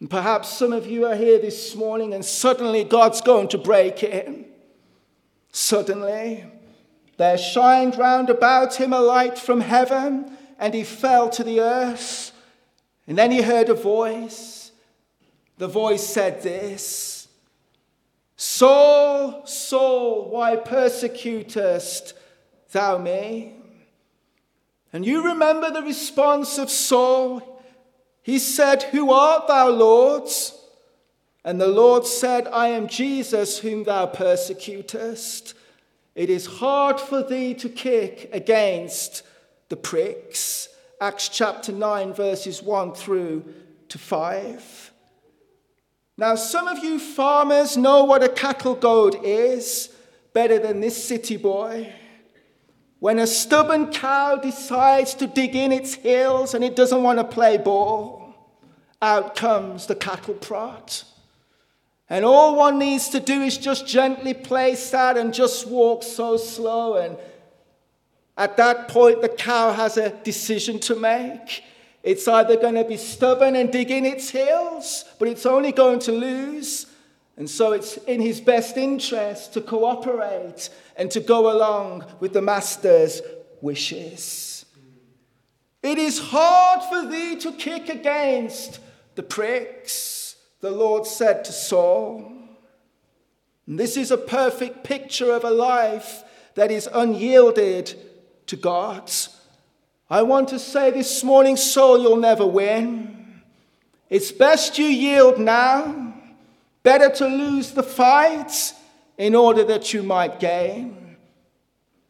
And 0.00 0.10
perhaps 0.10 0.50
some 0.50 0.74
of 0.74 0.86
you 0.86 1.06
are 1.06 1.16
here 1.16 1.38
this 1.38 1.74
morning 1.74 2.12
and 2.12 2.24
suddenly 2.24 2.84
God's 2.84 3.22
going 3.22 3.48
to 3.48 3.58
break 3.58 4.02
in. 4.02 4.44
Suddenly, 5.50 6.44
there 7.18 7.36
shined 7.36 7.98
round 7.98 8.30
about 8.30 8.76
him 8.76 8.92
a 8.92 9.00
light 9.00 9.38
from 9.38 9.60
heaven 9.60 10.36
and 10.58 10.72
he 10.72 10.84
fell 10.84 11.28
to 11.30 11.44
the 11.44 11.60
earth. 11.60 12.32
And 13.06 13.18
then 13.18 13.30
he 13.30 13.42
heard 13.42 13.68
a 13.68 13.74
voice. 13.74 14.70
The 15.58 15.66
voice 15.66 16.06
said 16.06 16.42
this 16.42 17.28
Saul, 18.36 19.44
Saul, 19.46 20.30
why 20.30 20.56
persecutest 20.56 22.14
thou 22.70 22.98
me? 22.98 23.54
And 24.92 25.04
you 25.04 25.24
remember 25.24 25.70
the 25.72 25.82
response 25.82 26.56
of 26.56 26.70
Saul. 26.70 27.62
He 28.22 28.38
said, 28.38 28.84
Who 28.84 29.10
art 29.10 29.48
thou, 29.48 29.68
Lord? 29.70 30.28
And 31.44 31.60
the 31.60 31.66
Lord 31.66 32.06
said, 32.06 32.46
I 32.46 32.68
am 32.68 32.86
Jesus 32.86 33.58
whom 33.58 33.84
thou 33.84 34.06
persecutest. 34.06 35.54
It 36.18 36.30
is 36.30 36.46
hard 36.46 36.98
for 37.00 37.22
thee 37.22 37.54
to 37.54 37.68
kick 37.68 38.28
against 38.32 39.22
the 39.68 39.76
pricks. 39.76 40.68
Acts 41.00 41.28
chapter 41.28 41.70
9, 41.70 42.12
verses 42.12 42.60
1 42.60 42.94
through 42.94 43.44
to 43.88 43.98
5. 43.98 44.92
Now, 46.16 46.34
some 46.34 46.66
of 46.66 46.78
you 46.82 46.98
farmers 46.98 47.76
know 47.76 48.02
what 48.02 48.24
a 48.24 48.28
cattle 48.28 48.74
goad 48.74 49.20
is 49.22 49.94
better 50.32 50.58
than 50.58 50.80
this 50.80 51.06
city 51.06 51.36
boy. 51.36 51.92
When 52.98 53.20
a 53.20 53.26
stubborn 53.28 53.92
cow 53.92 54.38
decides 54.38 55.14
to 55.14 55.28
dig 55.28 55.54
in 55.54 55.70
its 55.70 55.94
heels 55.94 56.52
and 56.52 56.64
it 56.64 56.74
doesn't 56.74 57.04
want 57.04 57.20
to 57.20 57.24
play 57.24 57.58
ball, 57.58 58.34
out 59.00 59.36
comes 59.36 59.86
the 59.86 59.94
cattle 59.94 60.34
prod. 60.34 60.92
And 62.10 62.24
all 62.24 62.56
one 62.56 62.78
needs 62.78 63.10
to 63.10 63.20
do 63.20 63.42
is 63.42 63.58
just 63.58 63.86
gently 63.86 64.34
place 64.34 64.90
that 64.90 65.16
and 65.16 65.34
just 65.34 65.66
walk 65.66 66.02
so 66.02 66.36
slow 66.36 66.96
and 66.96 67.16
at 68.38 68.56
that 68.56 68.86
point, 68.86 69.20
the 69.20 69.28
cow 69.28 69.72
has 69.72 69.96
a 69.96 70.10
decision 70.10 70.78
to 70.80 70.94
make. 70.94 71.64
It's 72.04 72.28
either 72.28 72.56
going 72.56 72.76
to 72.76 72.84
be 72.84 72.96
stubborn 72.96 73.56
and 73.56 73.72
dig 73.72 73.90
in 73.90 74.06
its 74.06 74.30
heels, 74.30 75.04
but 75.18 75.26
it's 75.26 75.44
only 75.44 75.72
going 75.72 75.98
to 76.00 76.12
lose. 76.12 76.86
And 77.36 77.50
so 77.50 77.72
it's 77.72 77.96
in 77.96 78.20
his 78.20 78.40
best 78.40 78.76
interest 78.76 79.54
to 79.54 79.60
cooperate 79.60 80.70
and 80.96 81.10
to 81.10 81.18
go 81.18 81.52
along 81.52 82.04
with 82.20 82.32
the 82.32 82.40
master's 82.40 83.20
wishes. 83.60 84.64
It 85.82 85.98
is 85.98 86.20
hard 86.20 86.82
for 86.84 87.10
thee 87.10 87.36
to 87.40 87.52
kick 87.52 87.88
against 87.88 88.78
the 89.16 89.24
pricks, 89.24 90.17
the 90.60 90.70
Lord 90.70 91.06
said 91.06 91.44
to 91.44 91.52
Saul. 91.52 92.32
This 93.66 93.96
is 93.96 94.10
a 94.10 94.16
perfect 94.16 94.82
picture 94.82 95.32
of 95.32 95.44
a 95.44 95.50
life 95.50 96.24
that 96.54 96.70
is 96.70 96.88
unyielded 96.92 97.94
to 98.46 98.56
God. 98.56 99.10
I 100.10 100.22
want 100.22 100.48
to 100.48 100.58
say 100.58 100.90
this 100.90 101.22
morning, 101.22 101.56
Saul, 101.56 102.00
you'll 102.00 102.16
never 102.16 102.46
win. 102.46 103.42
It's 104.08 104.32
best 104.32 104.78
you 104.78 104.86
yield 104.86 105.38
now. 105.38 106.14
Better 106.82 107.10
to 107.16 107.26
lose 107.26 107.72
the 107.72 107.82
fight 107.82 108.72
in 109.18 109.34
order 109.34 109.64
that 109.64 109.92
you 109.92 110.02
might 110.02 110.40
gain. 110.40 111.16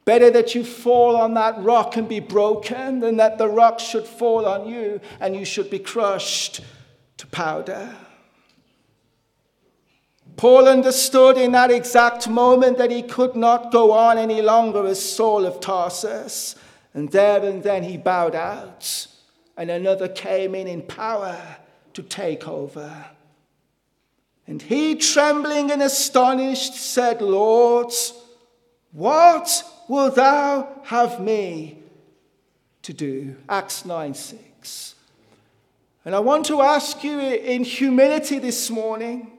Better 0.04 0.30
that 0.30 0.54
you 0.54 0.64
fall 0.64 1.16
on 1.16 1.34
that 1.34 1.60
rock 1.60 1.96
and 1.96 2.08
be 2.08 2.20
broken 2.20 3.00
than 3.00 3.16
that 3.16 3.36
the 3.36 3.48
rock 3.48 3.80
should 3.80 4.06
fall 4.06 4.46
on 4.46 4.68
you 4.68 5.00
and 5.20 5.34
you 5.34 5.44
should 5.44 5.68
be 5.68 5.80
crushed 5.80 6.60
to 7.16 7.26
powder. 7.26 7.94
Paul 10.38 10.68
understood 10.68 11.36
in 11.36 11.50
that 11.52 11.72
exact 11.72 12.28
moment 12.28 12.78
that 12.78 12.92
he 12.92 13.02
could 13.02 13.34
not 13.34 13.72
go 13.72 13.90
on 13.90 14.18
any 14.18 14.40
longer 14.40 14.86
as 14.86 15.02
Saul 15.02 15.44
of 15.44 15.58
Tarsus. 15.58 16.54
And 16.94 17.10
there 17.10 17.44
and 17.44 17.60
then 17.60 17.82
he 17.82 17.96
bowed 17.96 18.36
out, 18.36 19.08
and 19.56 19.68
another 19.68 20.08
came 20.08 20.54
in 20.54 20.68
in 20.68 20.82
power 20.82 21.36
to 21.92 22.02
take 22.04 22.46
over. 22.46 23.06
And 24.46 24.62
he, 24.62 24.94
trembling 24.94 25.72
and 25.72 25.82
astonished, 25.82 26.74
said, 26.74 27.20
Lord, 27.20 27.92
what 28.92 29.64
wilt 29.88 30.14
thou 30.14 30.68
have 30.84 31.20
me 31.20 31.82
to 32.82 32.92
do? 32.92 33.36
Acts 33.48 33.84
9 33.84 34.14
6. 34.14 34.94
And 36.04 36.14
I 36.14 36.20
want 36.20 36.46
to 36.46 36.62
ask 36.62 37.02
you 37.02 37.18
in 37.18 37.64
humility 37.64 38.38
this 38.38 38.70
morning 38.70 39.32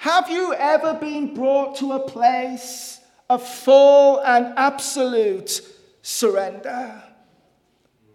have 0.00 0.30
you 0.30 0.54
ever 0.54 0.94
been 0.94 1.34
brought 1.34 1.76
to 1.76 1.92
a 1.92 2.00
place 2.00 3.02
of 3.28 3.46
full 3.46 4.18
and 4.20 4.54
absolute 4.56 5.60
surrender? 6.00 7.02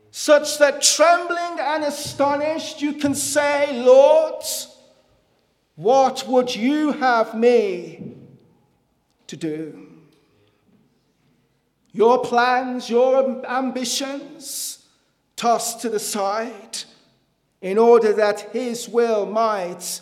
Such 0.09 0.57
that 0.57 0.81
trembling 0.81 1.59
and 1.59 1.83
astonished, 1.83 2.81
you 2.81 2.93
can 2.93 3.13
say, 3.13 3.83
Lord, 3.83 4.43
what 5.75 6.27
would 6.27 6.55
you 6.55 6.93
have 6.93 7.35
me 7.35 8.15
to 9.27 9.37
do? 9.37 9.87
Your 11.91 12.23
plans, 12.23 12.89
your 12.89 13.45
ambitions, 13.45 14.87
tossed 15.35 15.81
to 15.81 15.89
the 15.89 15.99
side 15.99 16.79
in 17.61 17.77
order 17.77 18.11
that 18.13 18.39
His 18.53 18.89
will 18.89 19.27
might 19.27 20.01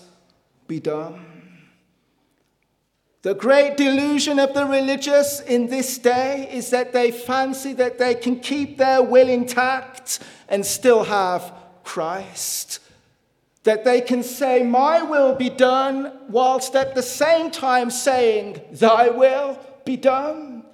be 0.65 0.79
done. 0.79 1.32
The 3.23 3.33
great 3.33 3.77
delusion 3.77 4.37
of 4.37 4.53
the 4.53 4.65
religious 4.65 5.39
in 5.39 5.67
this 5.67 5.97
day 5.97 6.49
is 6.51 6.71
that 6.71 6.91
they 6.91 7.09
fancy 7.09 7.71
that 7.73 7.97
they 7.97 8.15
can 8.15 8.41
keep 8.41 8.77
their 8.77 9.01
will 9.01 9.29
intact 9.29 10.19
and 10.49 10.65
still 10.65 11.05
have 11.05 11.53
Christ. 11.85 12.79
That 13.63 13.85
they 13.85 14.01
can 14.01 14.23
say, 14.23 14.61
My 14.63 15.03
will 15.03 15.35
be 15.35 15.49
done, 15.49 16.11
whilst 16.27 16.75
at 16.75 16.95
the 16.95 17.01
same 17.01 17.49
time 17.49 17.89
saying, 17.89 18.59
Thy 18.73 19.07
will 19.07 19.57
be 19.85 19.95
done. 19.95 20.65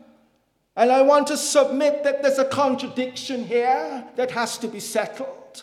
And 0.75 0.91
I 0.91 1.03
want 1.03 1.27
to 1.27 1.37
submit 1.37 2.03
that 2.03 2.23
there's 2.23 2.39
a 2.39 2.45
contradiction 2.45 3.43
here 3.43 4.07
that 4.15 4.31
has 4.31 4.57
to 4.57 4.67
be 4.67 4.79
settled. 4.79 5.61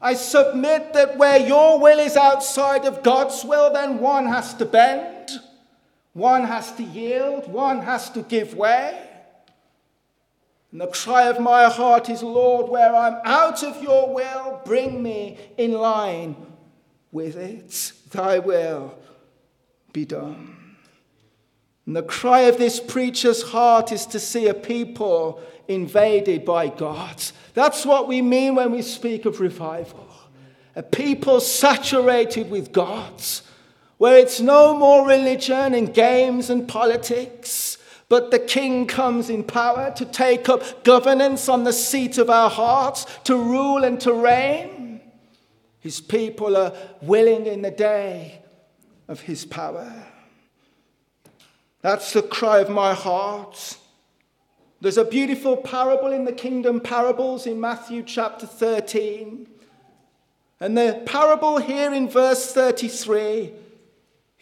I 0.00 0.14
submit 0.14 0.94
that 0.94 1.18
where 1.18 1.38
your 1.38 1.78
will 1.78 1.98
is 1.98 2.16
outside 2.16 2.86
of 2.86 3.02
God's 3.02 3.44
will, 3.44 3.70
then 3.70 3.98
one 3.98 4.24
has 4.24 4.54
to 4.54 4.64
bend. 4.64 5.11
One 6.12 6.44
has 6.44 6.72
to 6.72 6.82
yield, 6.82 7.50
one 7.50 7.80
has 7.80 8.10
to 8.10 8.22
give 8.22 8.54
way. 8.54 9.08
And 10.70 10.80
the 10.80 10.86
cry 10.86 11.24
of 11.24 11.38
my 11.38 11.64
heart 11.64 12.08
is, 12.08 12.22
Lord, 12.22 12.70
where 12.70 12.94
I'm 12.94 13.20
out 13.24 13.62
of 13.62 13.82
your 13.82 14.12
will, 14.14 14.60
bring 14.64 15.02
me 15.02 15.38
in 15.58 15.72
line 15.72 16.34
with 17.10 17.36
it. 17.36 17.92
Thy 18.10 18.38
will 18.38 18.94
be 19.92 20.04
done. 20.04 20.56
And 21.86 21.96
the 21.96 22.02
cry 22.02 22.42
of 22.42 22.58
this 22.58 22.80
preacher's 22.80 23.42
heart 23.42 23.92
is 23.92 24.06
to 24.06 24.20
see 24.20 24.48
a 24.48 24.54
people 24.54 25.42
invaded 25.68 26.44
by 26.44 26.68
God. 26.68 27.22
That's 27.54 27.84
what 27.84 28.08
we 28.08 28.22
mean 28.22 28.54
when 28.54 28.70
we 28.72 28.82
speak 28.82 29.24
of 29.24 29.40
revival. 29.40 30.08
A 30.74 30.82
people 30.82 31.40
saturated 31.40 32.50
with 32.50 32.72
God, 32.72 33.22
where 34.02 34.18
it's 34.18 34.40
no 34.40 34.76
more 34.76 35.06
religion 35.06 35.74
and 35.74 35.94
games 35.94 36.50
and 36.50 36.66
politics, 36.66 37.78
but 38.08 38.32
the 38.32 38.38
king 38.40 38.84
comes 38.84 39.30
in 39.30 39.44
power 39.44 39.92
to 39.94 40.04
take 40.04 40.48
up 40.48 40.82
governance 40.82 41.48
on 41.48 41.62
the 41.62 41.72
seat 41.72 42.18
of 42.18 42.28
our 42.28 42.50
hearts, 42.50 43.06
to 43.22 43.36
rule 43.36 43.84
and 43.84 44.00
to 44.00 44.12
reign. 44.12 45.00
His 45.78 46.00
people 46.00 46.56
are 46.56 46.72
willing 47.00 47.46
in 47.46 47.62
the 47.62 47.70
day 47.70 48.42
of 49.06 49.20
his 49.20 49.44
power. 49.44 49.92
That's 51.80 52.12
the 52.12 52.22
cry 52.22 52.58
of 52.58 52.68
my 52.68 52.94
heart. 52.94 53.78
There's 54.80 54.98
a 54.98 55.04
beautiful 55.04 55.56
parable 55.56 56.10
in 56.10 56.24
the 56.24 56.32
kingdom 56.32 56.80
parables 56.80 57.46
in 57.46 57.60
Matthew 57.60 58.02
chapter 58.02 58.48
13. 58.48 59.46
And 60.58 60.76
the 60.76 61.00
parable 61.06 61.58
here 61.58 61.94
in 61.94 62.08
verse 62.08 62.52
33, 62.52 63.61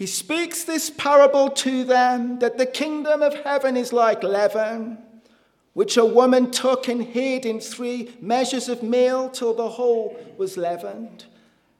he 0.00 0.06
speaks 0.06 0.64
this 0.64 0.88
parable 0.88 1.50
to 1.50 1.84
them 1.84 2.38
that 2.38 2.56
the 2.56 2.64
kingdom 2.64 3.20
of 3.20 3.34
heaven 3.44 3.76
is 3.76 3.92
like 3.92 4.22
leaven, 4.22 4.96
which 5.74 5.98
a 5.98 6.06
woman 6.06 6.50
took 6.50 6.88
and 6.88 7.02
hid 7.02 7.44
in 7.44 7.60
three 7.60 8.10
measures 8.18 8.70
of 8.70 8.82
meal 8.82 9.28
till 9.28 9.52
the 9.52 9.68
whole 9.68 10.18
was 10.38 10.56
leavened. 10.56 11.26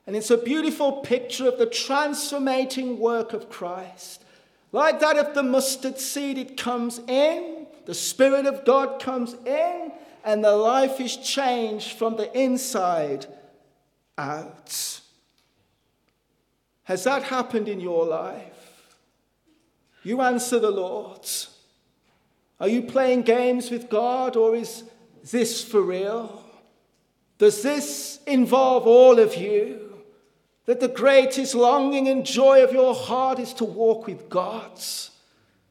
And 0.07 0.15
it's 0.15 0.31
a 0.31 0.37
beautiful 0.37 1.01
picture 1.01 1.49
of 1.49 1.57
the 1.57 1.65
transformating 1.65 2.99
work 2.99 3.33
of 3.33 3.49
Christ. 3.49 4.23
Like 4.71 5.01
that 5.01 5.17
of 5.17 5.35
the 5.35 5.43
mustard 5.43 5.99
seed, 5.99 6.37
it 6.37 6.59
comes 6.59 6.99
in, 7.09 7.67
the 7.87 7.95
Spirit 7.95 8.45
of 8.45 8.67
God 8.67 9.01
comes 9.01 9.33
in, 9.47 9.93
and 10.27 10.45
the 10.45 10.55
life 10.55 11.01
is 11.01 11.17
changed 11.17 11.97
from 11.97 12.19
the 12.19 12.31
inside 12.39 13.25
out. 14.19 15.00
Has 16.91 17.05
that 17.05 17.23
happened 17.23 17.69
in 17.69 17.79
your 17.79 18.05
life? 18.05 18.97
You 20.03 20.23
answer 20.23 20.59
the 20.59 20.73
Lord. 20.73 21.25
Are 22.59 22.67
you 22.67 22.83
playing 22.83 23.23
games 23.23 23.71
with 23.71 23.89
God 23.89 24.35
or 24.35 24.57
is 24.57 24.83
this 25.31 25.63
for 25.63 25.83
real? 25.83 26.45
Does 27.39 27.63
this 27.63 28.19
involve 28.27 28.89
all 28.89 29.21
of 29.21 29.37
you? 29.37 29.87
that 30.67 30.81
the 30.81 30.89
greatest 30.89 31.55
longing 31.55 32.09
and 32.09 32.27
joy 32.27 32.63
of 32.65 32.73
your 32.73 32.95
heart 32.95 33.39
is 33.39 33.53
to 33.55 33.65
walk 33.65 34.07
with 34.07 34.29
God. 34.29 34.73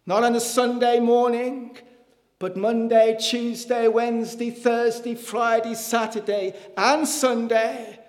Not 0.05 0.23
on 0.23 0.35
a 0.35 0.39
Sunday 0.39 0.99
morning, 0.99 1.77
but 2.37 2.57
Monday, 2.57 3.17
Tuesday, 3.19 3.89
Wednesday, 3.89 4.51
Thursday, 4.51 5.15
Friday, 5.15 5.75
Saturday, 5.75 6.53
and 6.77 7.05
Sunday, 7.05 7.99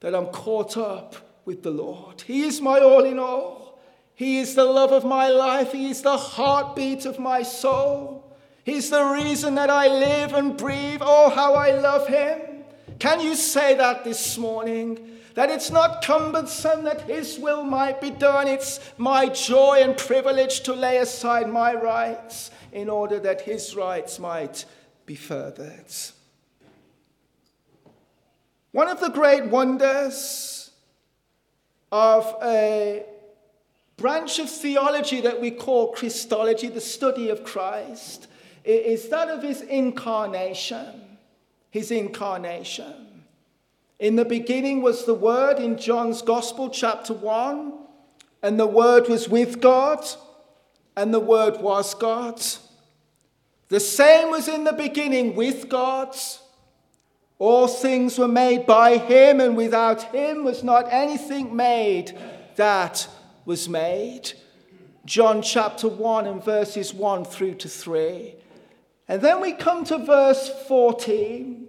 that 0.00 0.14
I'm 0.14 0.26
caught 0.26 0.76
up 0.76 1.27
with 1.48 1.62
the 1.62 1.70
Lord. 1.70 2.20
He 2.20 2.42
is 2.42 2.60
my 2.60 2.78
all 2.80 3.06
in 3.06 3.18
all. 3.18 3.80
He 4.14 4.38
is 4.38 4.54
the 4.54 4.66
love 4.66 4.92
of 4.92 5.02
my 5.06 5.30
life. 5.30 5.72
He 5.72 5.88
is 5.88 6.02
the 6.02 6.18
heartbeat 6.18 7.06
of 7.06 7.18
my 7.18 7.42
soul. 7.42 8.36
He's 8.64 8.90
the 8.90 9.02
reason 9.02 9.54
that 9.54 9.70
I 9.70 9.86
live 9.88 10.34
and 10.34 10.58
breathe. 10.58 11.00
Oh, 11.02 11.30
how 11.30 11.54
I 11.54 11.70
love 11.72 12.06
Him. 12.06 12.64
Can 12.98 13.22
you 13.22 13.34
say 13.34 13.74
that 13.74 14.04
this 14.04 14.38
morning? 14.38 15.14
that 15.34 15.50
it's 15.50 15.70
not 15.70 16.02
cumbersome 16.02 16.82
that 16.82 17.02
His 17.02 17.38
will 17.38 17.62
might 17.62 18.00
be 18.00 18.10
done. 18.10 18.48
It's 18.48 18.80
my 18.98 19.28
joy 19.28 19.82
and 19.84 19.96
privilege 19.96 20.62
to 20.62 20.72
lay 20.74 20.96
aside 20.96 21.48
my 21.48 21.74
rights 21.74 22.50
in 22.72 22.88
order 22.90 23.20
that 23.20 23.42
His 23.42 23.76
rights 23.76 24.18
might 24.18 24.64
be 25.06 25.14
furthered. 25.14 25.92
One 28.72 28.88
of 28.88 28.98
the 28.98 29.10
great 29.10 29.44
wonders 29.44 30.57
of 31.90 32.36
a 32.42 33.04
branch 33.96 34.38
of 34.38 34.48
theology 34.48 35.20
that 35.20 35.40
we 35.40 35.50
call 35.50 35.92
Christology, 35.92 36.68
the 36.68 36.80
study 36.80 37.28
of 37.28 37.44
Christ, 37.44 38.28
is 38.64 39.08
that 39.08 39.28
of 39.28 39.42
his 39.42 39.62
incarnation. 39.62 41.02
His 41.70 41.90
incarnation. 41.90 43.24
In 43.98 44.16
the 44.16 44.24
beginning 44.24 44.80
was 44.80 45.04
the 45.04 45.14
Word 45.14 45.58
in 45.58 45.76
John's 45.76 46.22
Gospel, 46.22 46.70
chapter 46.70 47.12
1, 47.12 47.72
and 48.42 48.58
the 48.58 48.66
Word 48.66 49.08
was 49.08 49.28
with 49.28 49.60
God, 49.60 50.06
and 50.96 51.12
the 51.12 51.20
Word 51.20 51.60
was 51.60 51.94
God. 51.94 52.40
The 53.68 53.80
same 53.80 54.30
was 54.30 54.48
in 54.48 54.64
the 54.64 54.72
beginning 54.72 55.34
with 55.34 55.68
God. 55.68 56.16
All 57.38 57.68
things 57.68 58.18
were 58.18 58.28
made 58.28 58.66
by 58.66 58.98
Him, 58.98 59.40
and 59.40 59.56
without 59.56 60.14
Him 60.14 60.42
was 60.42 60.64
not 60.64 60.92
anything 60.92 61.54
made 61.54 62.18
that 62.56 63.08
was 63.44 63.68
made. 63.68 64.32
John 65.04 65.40
chapter 65.40 65.88
1 65.88 66.26
and 66.26 66.44
verses 66.44 66.92
1 66.92 67.24
through 67.24 67.54
to 67.54 67.68
3. 67.68 68.34
And 69.06 69.22
then 69.22 69.40
we 69.40 69.52
come 69.52 69.84
to 69.84 69.98
verse 69.98 70.50
14. 70.66 71.68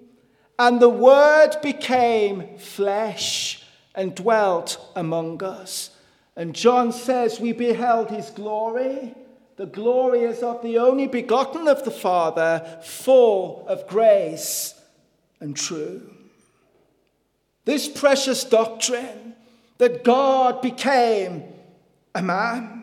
And 0.58 0.80
the 0.80 0.90
Word 0.90 1.56
became 1.62 2.58
flesh 2.58 3.64
and 3.94 4.16
dwelt 4.16 4.92
among 4.96 5.44
us. 5.44 5.92
And 6.36 6.56
John 6.56 6.92
says, 6.92 7.40
We 7.40 7.54
beheld 7.54 8.10
his 8.10 8.30
glory. 8.32 9.14
The 9.58 9.68
glory 9.68 10.22
is 10.22 10.42
of 10.42 10.64
the 10.64 10.80
only 10.80 11.06
begotten 11.06 11.68
of 11.68 11.86
the 11.86 11.92
Father, 11.92 12.80
full 12.82 13.66
of 13.68 13.88
grace 13.88 14.79
and 15.40 15.56
true. 15.56 16.10
This 17.66 17.88
precious 17.88 18.44
doctrine 18.44 19.36
that 19.78 20.04
God 20.04 20.62
became 20.62 21.44
a 22.16 22.22
man 22.22 22.80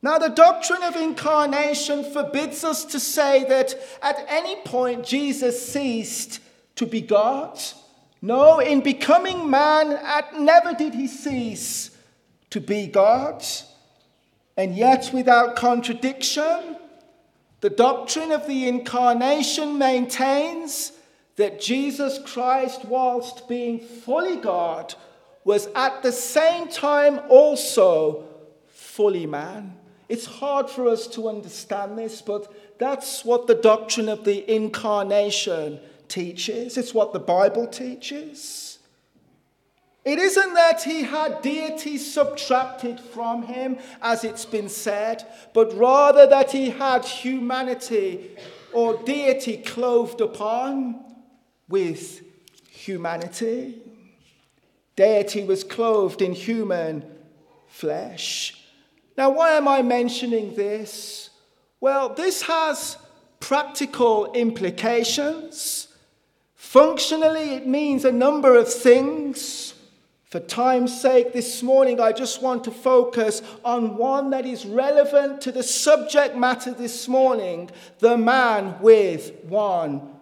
now, 0.00 0.18
the 0.18 0.28
doctrine 0.28 0.82
of 0.84 0.94
incarnation 0.94 2.04
forbids 2.04 2.62
us 2.62 2.84
to 2.86 3.00
say 3.00 3.44
that 3.44 3.74
at 4.00 4.24
any 4.28 4.56
point 4.62 5.04
Jesus 5.04 5.70
ceased 5.72 6.40
to 6.76 6.86
be 6.86 7.00
God. 7.00 7.58
No, 8.22 8.60
in 8.60 8.80
becoming 8.80 9.50
man, 9.50 9.92
at 9.92 10.38
never 10.38 10.72
did 10.72 10.94
he 10.94 11.08
cease 11.08 11.90
to 12.50 12.60
be 12.60 12.86
God. 12.86 13.44
And 14.56 14.76
yet, 14.76 15.10
without 15.12 15.56
contradiction, 15.56 16.77
the 17.60 17.70
doctrine 17.70 18.32
of 18.32 18.46
the 18.46 18.68
incarnation 18.68 19.78
maintains 19.78 20.92
that 21.36 21.60
Jesus 21.60 22.18
Christ, 22.24 22.84
whilst 22.84 23.48
being 23.48 23.80
fully 23.80 24.36
God, 24.36 24.94
was 25.44 25.68
at 25.74 26.02
the 26.02 26.12
same 26.12 26.68
time 26.68 27.20
also 27.28 28.24
fully 28.68 29.26
man. 29.26 29.76
It's 30.08 30.26
hard 30.26 30.68
for 30.68 30.88
us 30.88 31.06
to 31.08 31.28
understand 31.28 31.98
this, 31.98 32.22
but 32.22 32.52
that's 32.78 33.24
what 33.24 33.46
the 33.46 33.54
doctrine 33.54 34.08
of 34.08 34.24
the 34.24 34.50
incarnation 34.52 35.80
teaches. 36.08 36.76
It's 36.76 36.94
what 36.94 37.12
the 37.12 37.20
Bible 37.20 37.66
teaches. 37.66 38.67
It 40.08 40.18
isn't 40.18 40.54
that 40.54 40.84
he 40.84 41.02
had 41.02 41.42
deity 41.42 41.98
subtracted 41.98 42.98
from 42.98 43.42
him, 43.42 43.76
as 44.00 44.24
it's 44.24 44.46
been 44.46 44.70
said, 44.70 45.26
but 45.52 45.76
rather 45.76 46.26
that 46.26 46.50
he 46.50 46.70
had 46.70 47.04
humanity 47.04 48.30
or 48.72 48.96
deity 49.02 49.58
clothed 49.58 50.22
upon 50.22 51.04
with 51.68 52.22
humanity. 52.70 53.82
Deity 54.96 55.44
was 55.44 55.62
clothed 55.62 56.22
in 56.22 56.32
human 56.32 57.04
flesh. 57.66 58.64
Now, 59.18 59.28
why 59.28 59.58
am 59.58 59.68
I 59.68 59.82
mentioning 59.82 60.54
this? 60.54 61.28
Well, 61.82 62.08
this 62.14 62.40
has 62.40 62.96
practical 63.40 64.32
implications. 64.32 65.88
Functionally, 66.54 67.56
it 67.56 67.66
means 67.66 68.06
a 68.06 68.12
number 68.12 68.56
of 68.56 68.72
things. 68.72 69.74
For 70.28 70.40
time's 70.40 71.00
sake, 71.00 71.32
this 71.32 71.62
morning, 71.62 72.00
I 72.00 72.12
just 72.12 72.42
want 72.42 72.64
to 72.64 72.70
focus 72.70 73.40
on 73.64 73.96
one 73.96 74.28
that 74.30 74.44
is 74.44 74.66
relevant 74.66 75.40
to 75.42 75.52
the 75.52 75.62
subject 75.62 76.36
matter 76.36 76.72
this 76.72 77.08
morning 77.08 77.70
the 77.98 78.18
man 78.18 78.78
with 78.82 79.32
one 79.44 80.16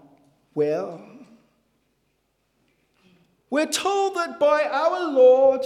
will. 0.55 1.03
We're 3.51 3.67
told 3.67 4.15
that 4.15 4.39
by 4.39 4.63
our 4.63 5.11
Lord, 5.11 5.63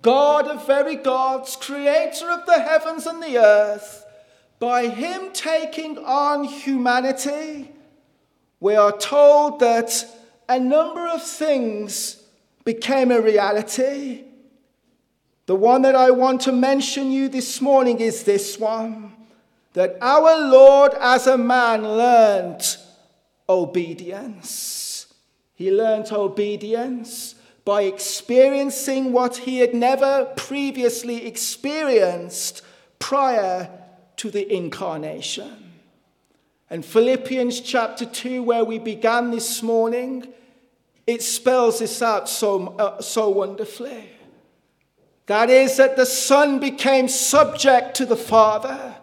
God 0.00 0.46
of 0.46 0.64
very 0.64 0.94
gods, 0.94 1.56
creator 1.56 2.30
of 2.30 2.46
the 2.46 2.60
heavens 2.60 3.04
and 3.06 3.20
the 3.20 3.38
earth, 3.38 4.04
by 4.60 4.86
him 4.86 5.32
taking 5.32 5.98
on 5.98 6.44
humanity, 6.44 7.72
we 8.60 8.76
are 8.76 8.96
told 8.96 9.58
that 9.58 10.06
a 10.48 10.60
number 10.60 11.08
of 11.08 11.20
things 11.20 12.15
became 12.66 13.12
a 13.12 13.20
reality. 13.20 14.24
The 15.46 15.54
one 15.54 15.82
that 15.82 15.94
I 15.94 16.10
want 16.10 16.42
to 16.42 16.52
mention 16.52 17.12
you 17.12 17.28
this 17.28 17.60
morning 17.62 18.00
is 18.00 18.24
this 18.24 18.58
one 18.58 19.14
that 19.72 19.96
our 20.00 20.48
Lord 20.48 20.92
as 21.00 21.26
a 21.26 21.38
man 21.38 21.82
learned 21.82 22.76
obedience. 23.48 25.06
He 25.54 25.70
learned 25.70 26.10
obedience 26.10 27.36
by 27.64 27.82
experiencing 27.82 29.12
what 29.12 29.36
he 29.36 29.58
had 29.58 29.74
never 29.74 30.24
previously 30.34 31.26
experienced 31.26 32.62
prior 32.98 33.70
to 34.16 34.30
the 34.30 34.52
incarnation. 34.52 35.72
And 36.68 36.84
Philippians 36.84 37.60
chapter 37.60 38.06
2, 38.06 38.42
where 38.42 38.64
we 38.64 38.78
began 38.78 39.30
this 39.30 39.62
morning, 39.62 40.32
it 41.06 41.22
spells 41.22 41.78
this 41.78 42.02
out 42.02 42.28
so, 42.28 42.68
uh, 42.78 43.00
so 43.00 43.28
wonderfully. 43.28 44.10
That 45.26 45.50
is, 45.50 45.76
that 45.76 45.96
the 45.96 46.06
Son 46.06 46.58
became 46.60 47.08
subject 47.08 47.96
to 47.96 48.06
the 48.06 48.16
Father. 48.16 48.94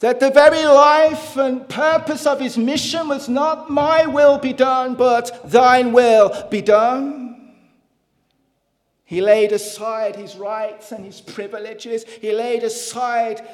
That 0.00 0.20
the 0.20 0.30
very 0.30 0.64
life 0.64 1.36
and 1.38 1.66
purpose 1.68 2.26
of 2.26 2.38
his 2.38 2.58
mission 2.58 3.08
was 3.08 3.28
not 3.28 3.70
my 3.70 4.06
will 4.06 4.38
be 4.38 4.52
done, 4.52 4.94
but 4.94 5.50
thine 5.50 5.92
will 5.92 6.46
be 6.50 6.60
done. 6.60 7.26
He 9.04 9.20
laid 9.20 9.52
aside 9.52 10.16
his 10.16 10.36
rights 10.36 10.92
and 10.92 11.04
his 11.04 11.20
privileges. 11.20 12.04
He 12.20 12.32
laid 12.32 12.62
aside, 12.62 13.48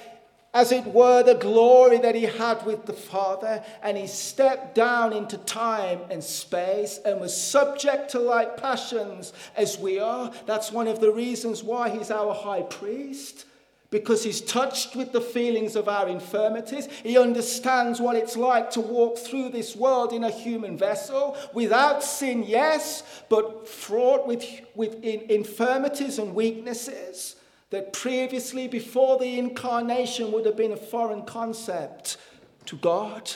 as 0.54 0.70
it 0.70 0.84
were, 0.86 1.22
the 1.22 1.34
glory 1.34 1.98
that 1.98 2.14
he 2.14 2.24
had 2.24 2.64
with 2.66 2.84
the 2.84 2.92
Father, 2.92 3.64
and 3.82 3.96
he 3.96 4.06
stepped 4.06 4.74
down 4.74 5.12
into 5.12 5.38
time 5.38 6.00
and 6.10 6.22
space 6.22 7.00
and 7.04 7.20
was 7.20 7.34
subject 7.34 8.10
to 8.10 8.18
like 8.18 8.58
passions 8.58 9.32
as 9.56 9.78
we 9.78 9.98
are. 9.98 10.30
That's 10.44 10.70
one 10.70 10.88
of 10.88 11.00
the 11.00 11.10
reasons 11.10 11.62
why 11.62 11.88
he's 11.88 12.10
our 12.10 12.34
high 12.34 12.62
priest 12.62 13.46
because 13.90 14.24
he's 14.24 14.40
touched 14.40 14.96
with 14.96 15.12
the 15.12 15.20
feelings 15.20 15.76
of 15.76 15.86
our 15.86 16.08
infirmities. 16.08 16.88
He 17.02 17.18
understands 17.18 18.00
what 18.00 18.16
it's 18.16 18.38
like 18.38 18.70
to 18.70 18.80
walk 18.80 19.18
through 19.18 19.50
this 19.50 19.76
world 19.76 20.14
in 20.14 20.24
a 20.24 20.30
human 20.30 20.78
vessel 20.78 21.36
without 21.52 22.02
sin, 22.02 22.42
yes, 22.42 23.02
but 23.28 23.68
fraught 23.68 24.26
with, 24.26 24.44
with 24.74 25.02
infirmities 25.04 26.18
and 26.18 26.34
weaknesses 26.34 27.36
that 27.72 27.94
previously, 27.94 28.68
before 28.68 29.18
the 29.18 29.38
incarnation, 29.38 30.30
would 30.30 30.44
have 30.44 30.58
been 30.58 30.72
a 30.72 30.76
foreign 30.76 31.22
concept 31.24 32.18
to 32.66 32.76
God. 32.76 33.32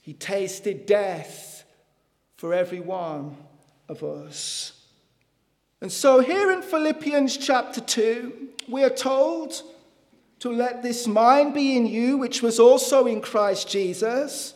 He 0.00 0.14
tasted 0.14 0.86
death 0.86 1.64
for 2.38 2.54
every 2.54 2.80
one 2.80 3.36
of 3.86 4.02
us. 4.02 4.72
And 5.82 5.92
so, 5.92 6.20
here 6.20 6.50
in 6.50 6.62
Philippians 6.62 7.36
chapter 7.36 7.82
2, 7.82 8.48
we 8.68 8.82
are 8.82 8.88
told 8.88 9.62
to 10.38 10.50
let 10.50 10.82
this 10.82 11.06
mind 11.06 11.52
be 11.52 11.76
in 11.76 11.86
you, 11.86 12.16
which 12.16 12.40
was 12.40 12.58
also 12.58 13.06
in 13.06 13.20
Christ 13.20 13.68
Jesus, 13.68 14.54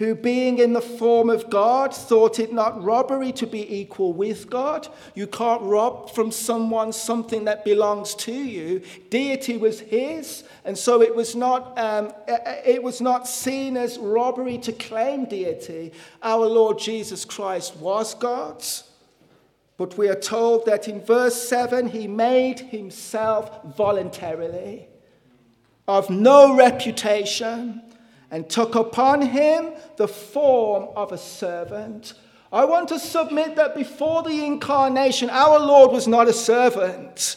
who, 0.00 0.14
being 0.14 0.58
in 0.60 0.72
the 0.72 0.80
form 0.80 1.28
of 1.28 1.50
God, 1.50 1.94
thought 1.94 2.38
it 2.38 2.54
not 2.54 2.82
robbery 2.82 3.32
to 3.32 3.46
be 3.46 3.80
equal 3.80 4.14
with 4.14 4.48
God. 4.48 4.88
You 5.14 5.26
can't 5.26 5.60
rob 5.60 6.14
from 6.14 6.32
someone 6.32 6.94
something 6.94 7.44
that 7.44 7.66
belongs 7.66 8.14
to 8.14 8.32
you. 8.32 8.80
Deity 9.10 9.58
was 9.58 9.80
his, 9.80 10.42
and 10.64 10.78
so 10.78 11.02
it 11.02 11.14
was 11.14 11.36
not, 11.36 11.78
um, 11.78 12.14
it 12.26 12.82
was 12.82 13.02
not 13.02 13.28
seen 13.28 13.76
as 13.76 13.98
robbery 13.98 14.56
to 14.60 14.72
claim 14.72 15.26
deity. 15.26 15.92
Our 16.22 16.46
Lord 16.46 16.78
Jesus 16.78 17.26
Christ 17.26 17.76
was 17.76 18.14
God's. 18.14 18.84
But 19.76 19.98
we 19.98 20.08
are 20.08 20.18
told 20.18 20.64
that 20.64 20.88
in 20.88 21.04
verse 21.04 21.46
7 21.46 21.88
he 21.88 22.08
made 22.08 22.60
himself 22.60 23.76
voluntarily 23.76 24.88
of 25.86 26.08
no 26.08 26.56
reputation 26.56 27.82
and 28.30 28.48
took 28.48 28.74
upon 28.74 29.22
him 29.22 29.72
the 29.96 30.08
form 30.08 30.88
of 30.96 31.12
a 31.12 31.18
servant. 31.18 32.14
I 32.52 32.64
want 32.64 32.88
to 32.88 32.98
submit 32.98 33.56
that 33.56 33.76
before 33.76 34.22
the 34.22 34.44
incarnation, 34.44 35.30
our 35.30 35.58
Lord 35.58 35.92
was 35.92 36.08
not 36.08 36.28
a 36.28 36.32
servant. 36.32 37.36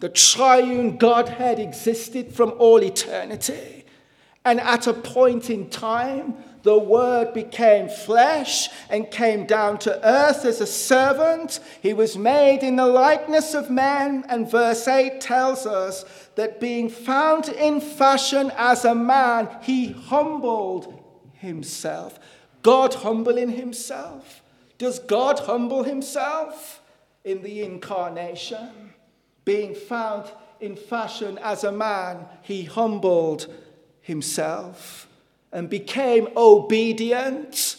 The 0.00 0.08
triune 0.08 0.96
Godhead 0.96 1.58
existed 1.58 2.34
from 2.34 2.54
all 2.58 2.82
eternity. 2.82 3.84
And 4.44 4.58
at 4.60 4.86
a 4.86 4.94
point 4.94 5.50
in 5.50 5.68
time, 5.68 6.36
the 6.62 6.78
Word 6.78 7.34
became 7.34 7.88
flesh 7.88 8.68
and 8.88 9.10
came 9.10 9.46
down 9.46 9.78
to 9.80 10.06
earth 10.06 10.44
as 10.44 10.60
a 10.60 10.66
servant. 10.66 11.60
He 11.82 11.92
was 11.92 12.16
made 12.16 12.62
in 12.62 12.76
the 12.76 12.86
likeness 12.86 13.54
of 13.54 13.70
man. 13.70 14.24
And 14.28 14.50
verse 14.50 14.86
8 14.88 15.20
tells 15.20 15.66
us 15.66 16.04
that 16.40 16.58
being 16.58 16.88
found 16.88 17.50
in 17.50 17.82
fashion 17.82 18.50
as 18.56 18.86
a 18.86 18.94
man, 18.94 19.46
he 19.60 19.92
humbled 19.92 20.98
himself. 21.34 22.18
God 22.62 22.94
humbling 22.94 23.50
himself. 23.50 24.42
Does 24.78 25.00
God 25.00 25.40
humble 25.40 25.82
himself 25.82 26.80
in 27.24 27.42
the 27.42 27.62
incarnation? 27.62 28.94
Being 29.44 29.74
found 29.74 30.32
in 30.60 30.76
fashion 30.76 31.36
as 31.42 31.62
a 31.62 31.72
man, 31.72 32.24
he 32.40 32.64
humbled 32.64 33.46
himself 34.00 35.08
and 35.52 35.68
became 35.68 36.26
obedient, 36.38 37.76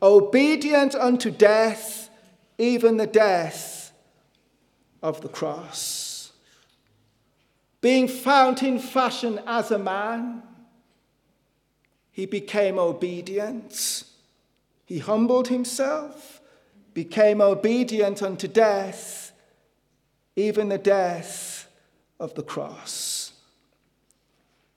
obedient 0.00 0.94
unto 0.94 1.32
death, 1.32 2.10
even 2.58 2.96
the 2.96 3.08
death 3.08 3.92
of 5.02 5.20
the 5.20 5.28
cross. 5.28 6.11
Being 7.82 8.06
found 8.06 8.62
in 8.62 8.78
fashion 8.78 9.40
as 9.44 9.72
a 9.72 9.78
man, 9.78 10.44
he 12.12 12.26
became 12.26 12.78
obedient. 12.78 14.04
He 14.86 15.00
humbled 15.00 15.48
himself, 15.48 16.40
became 16.94 17.42
obedient 17.42 18.22
unto 18.22 18.46
death, 18.46 19.32
even 20.36 20.68
the 20.68 20.78
death 20.78 21.68
of 22.20 22.34
the 22.34 22.44
cross. 22.44 23.32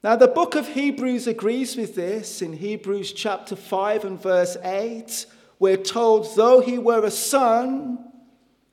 Now, 0.03 0.15
the 0.15 0.27
book 0.27 0.55
of 0.55 0.69
Hebrews 0.69 1.27
agrees 1.27 1.77
with 1.77 1.93
this. 1.95 2.41
In 2.41 2.53
Hebrews 2.53 3.13
chapter 3.13 3.55
5 3.55 4.05
and 4.05 4.21
verse 4.21 4.57
8, 4.63 5.27
we're 5.59 5.77
told, 5.77 6.35
though 6.35 6.59
he 6.59 6.79
were 6.79 7.03
a 7.05 7.11
son, 7.11 7.99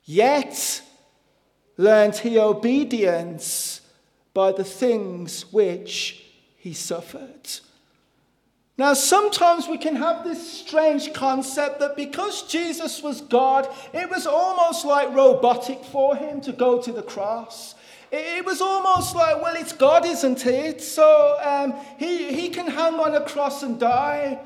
yet 0.04 0.82
learned 1.76 2.16
he 2.16 2.38
obedience 2.38 3.81
by 4.34 4.52
the 4.52 4.64
things 4.64 5.52
which 5.52 6.24
he 6.56 6.72
suffered. 6.72 7.48
Now, 8.78 8.94
sometimes 8.94 9.68
we 9.68 9.78
can 9.78 9.96
have 9.96 10.24
this 10.24 10.60
strange 10.60 11.12
concept 11.12 11.80
that 11.80 11.94
because 11.94 12.44
Jesus 12.44 13.02
was 13.02 13.20
God, 13.20 13.68
it 13.92 14.08
was 14.08 14.26
almost 14.26 14.84
like 14.84 15.14
robotic 15.14 15.84
for 15.84 16.16
him 16.16 16.40
to 16.42 16.52
go 16.52 16.80
to 16.80 16.92
the 16.92 17.02
cross. 17.02 17.74
It 18.10 18.44
was 18.44 18.60
almost 18.60 19.14
like, 19.14 19.42
well, 19.42 19.56
it's 19.56 19.72
God, 19.72 20.04
isn't 20.04 20.44
it? 20.46 20.82
So 20.82 21.38
um, 21.42 21.74
he, 21.98 22.32
he 22.32 22.50
can 22.50 22.66
hang 22.66 22.94
on 22.94 23.14
a 23.14 23.22
cross 23.22 23.62
and 23.62 23.80
die. 23.80 24.40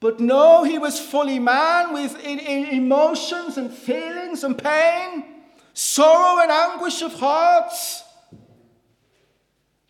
But 0.00 0.20
no, 0.20 0.64
he 0.64 0.78
was 0.78 1.00
fully 1.00 1.38
man 1.38 1.94
with 1.94 2.14
in, 2.22 2.38
in 2.38 2.66
emotions 2.66 3.56
and 3.56 3.72
feelings 3.72 4.44
and 4.44 4.56
pain, 4.56 5.24
sorrow 5.72 6.42
and 6.42 6.50
anguish 6.50 7.00
of 7.00 7.14
hearts. 7.14 8.03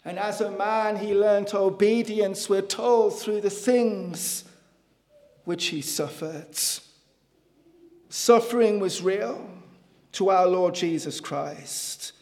And 0.04 0.18
as 0.18 0.40
a 0.40 0.50
man, 0.50 0.96
he 0.96 1.14
learnt 1.14 1.54
obedience, 1.54 2.48
we're 2.48 2.60
told, 2.60 3.18
through 3.18 3.40
the 3.40 3.50
things 3.50 4.44
which 5.44 5.66
he 5.66 5.80
suffered. 5.80 6.56
Suffering 8.10 8.80
was 8.80 9.02
real 9.02 9.48
to 10.12 10.30
our 10.30 10.46
Lord 10.46 10.74
Jesus 10.74 11.20
Christ. 11.20 12.12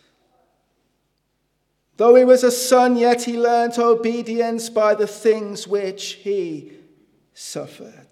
Though 1.97 2.14
he 2.14 2.24
was 2.24 2.43
a 2.43 2.51
son, 2.51 2.97
yet 2.97 3.24
he 3.24 3.39
learnt 3.39 3.78
obedience 3.78 4.70
by 4.70 4.95
the 4.95 5.07
things 5.07 5.68
which 5.68 6.14
he 6.14 6.72
suffered. 7.35 8.09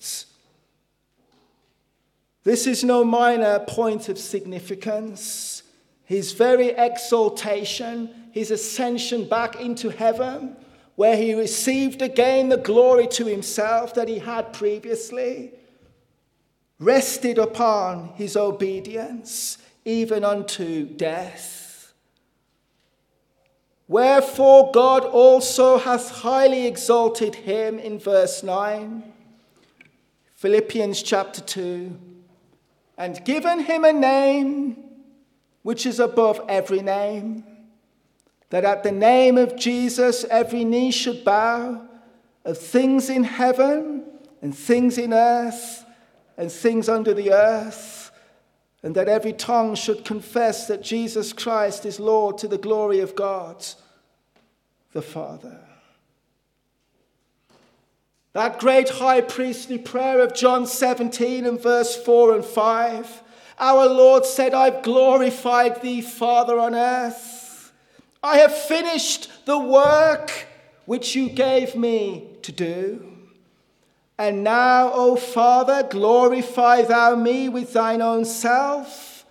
This 2.43 2.67
is 2.67 2.85
no 2.85 3.05
minor 3.05 3.61
point 3.61 4.09
of 4.09 4.19
significance. 4.19 5.63
His 6.05 6.33
very 6.33 6.71
exaltation, 6.71 8.20
his 8.33 8.51
ascension 8.51 9.29
back 9.29 9.61
into 9.61 9.91
heaven, 9.91 10.57
where 10.97 11.17
he 11.17 11.35
received 11.35 12.03
again 12.03 12.49
the 12.49 12.57
glory 12.57 13.07
to 13.07 13.25
himself 13.25 13.95
that 13.95 14.09
he 14.09 14.19
had 14.19 14.53
previously, 14.53 15.53
rested 16.79 17.39
upon 17.39 18.09
his 18.15 18.37
obedience, 18.37 19.59
even 19.85 20.25
unto 20.25 20.85
death. 20.85 21.93
Wherefore 23.89 24.71
God 24.73 25.05
also 25.05 25.79
hath 25.79 26.11
highly 26.11 26.67
exalted 26.67 27.35
him 27.35 27.79
in 27.79 27.99
verse 27.99 28.43
9, 28.43 29.03
Philippians 30.37 31.03
chapter 31.03 31.41
2, 31.41 31.99
and 32.97 33.25
given 33.25 33.61
him 33.61 33.85
a 33.85 33.93
name 33.93 34.77
which 35.63 35.87
is 35.87 35.99
above 35.99 36.41
every 36.49 36.83
name, 36.83 37.45
that 38.51 38.65
at 38.65 38.83
the 38.83 38.93
name 38.93 39.39
of 39.39 39.57
Jesus 39.57 40.25
every 40.25 40.65
knee 40.65 40.91
should 40.91 41.25
bow, 41.25 41.87
of 42.45 42.59
things 42.59 43.09
in 43.11 43.25
heaven 43.25 44.05
and 44.43 44.55
things 44.57 44.99
in 44.99 45.13
earth 45.13 45.85
and 46.37 46.51
things 46.51 46.89
under 46.89 47.13
the 47.13 47.33
earth, 47.33 48.11
and 48.83 48.95
that 48.95 49.09
every 49.09 49.33
tongue 49.33 49.75
should 49.75 50.05
confess 50.05 50.67
that 50.67 50.83
Jesus 50.83 51.33
Christ 51.33 51.85
is 51.85 52.01
Lord 52.01 52.39
to 52.39 52.49
the 52.49 52.59
glory 52.59 53.01
of 53.01 53.15
God 53.15 53.67
the 54.93 55.03
Father. 55.03 55.61
That 58.33 58.59
great 58.59 58.89
high 58.89 59.21
priestly 59.21 59.79
prayer 59.79 60.21
of 60.21 60.35
John 60.35 60.67
17 60.67 61.47
and 61.47 61.61
verse 61.61 61.97
4 61.97 62.37
and 62.37 62.45
5. 62.45 63.23
Our 63.59 63.87
Lord 63.87 64.25
said, 64.25 64.55
I've 64.55 64.83
glorified 64.83 65.83
thee, 65.83 66.01
Father, 66.01 66.59
on 66.59 66.75
earth. 66.75 67.40
I 68.23 68.39
have 68.39 68.55
finished 68.55 69.47
the 69.47 69.59
work 69.59 70.47
which 70.85 71.15
you 71.15 71.29
gave 71.29 71.75
me 71.75 72.29
to 72.43 72.53
do. 72.53 73.07
And 74.19 74.45
now, 74.45 74.93
O 74.93 75.17
Father, 75.17 75.83
glorify 75.83 76.83
thou 76.83 77.15
me 77.15 77.49
with 77.49 77.73
thine 77.73 78.03
own 78.03 78.27
self, 78.27 79.25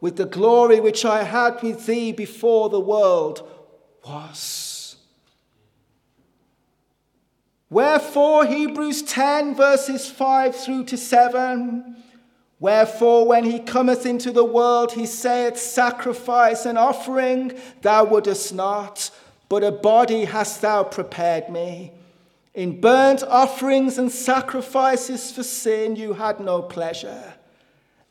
with 0.00 0.16
the 0.16 0.24
glory 0.24 0.80
which 0.80 1.04
I 1.04 1.24
had 1.24 1.62
with 1.62 1.84
thee 1.84 2.10
before 2.12 2.70
the 2.70 2.80
world 2.80 3.46
was. 4.06 4.96
Wherefore, 7.68 8.46
Hebrews 8.46 9.02
10, 9.02 9.54
verses 9.54 10.10
5 10.10 10.56
through 10.56 10.84
to 10.84 10.96
7. 10.96 11.96
Wherefore, 12.60 13.26
when 13.26 13.44
he 13.44 13.58
cometh 13.58 14.04
into 14.04 14.30
the 14.30 14.44
world, 14.44 14.92
he 14.92 15.06
saith, 15.06 15.58
Sacrifice 15.58 16.66
and 16.66 16.76
offering 16.76 17.58
thou 17.80 18.04
wouldest 18.04 18.52
not, 18.52 19.10
but 19.48 19.64
a 19.64 19.72
body 19.72 20.26
hast 20.26 20.60
thou 20.60 20.84
prepared 20.84 21.48
me. 21.48 21.92
In 22.54 22.80
burnt 22.80 23.22
offerings 23.22 23.96
and 23.96 24.12
sacrifices 24.12 25.32
for 25.32 25.42
sin 25.42 25.96
you 25.96 26.12
had 26.12 26.38
no 26.38 26.60
pleasure. 26.60 27.34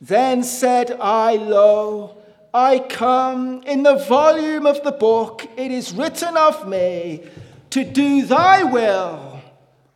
Then 0.00 0.42
said 0.42 0.96
I, 1.00 1.36
Lo, 1.36 2.16
I 2.52 2.80
come 2.80 3.62
in 3.62 3.84
the 3.84 3.96
volume 3.96 4.66
of 4.66 4.82
the 4.82 4.92
book, 4.92 5.46
it 5.56 5.70
is 5.70 5.92
written 5.92 6.36
of 6.36 6.66
me 6.66 7.22
to 7.70 7.84
do 7.84 8.26
thy 8.26 8.64
will, 8.64 9.40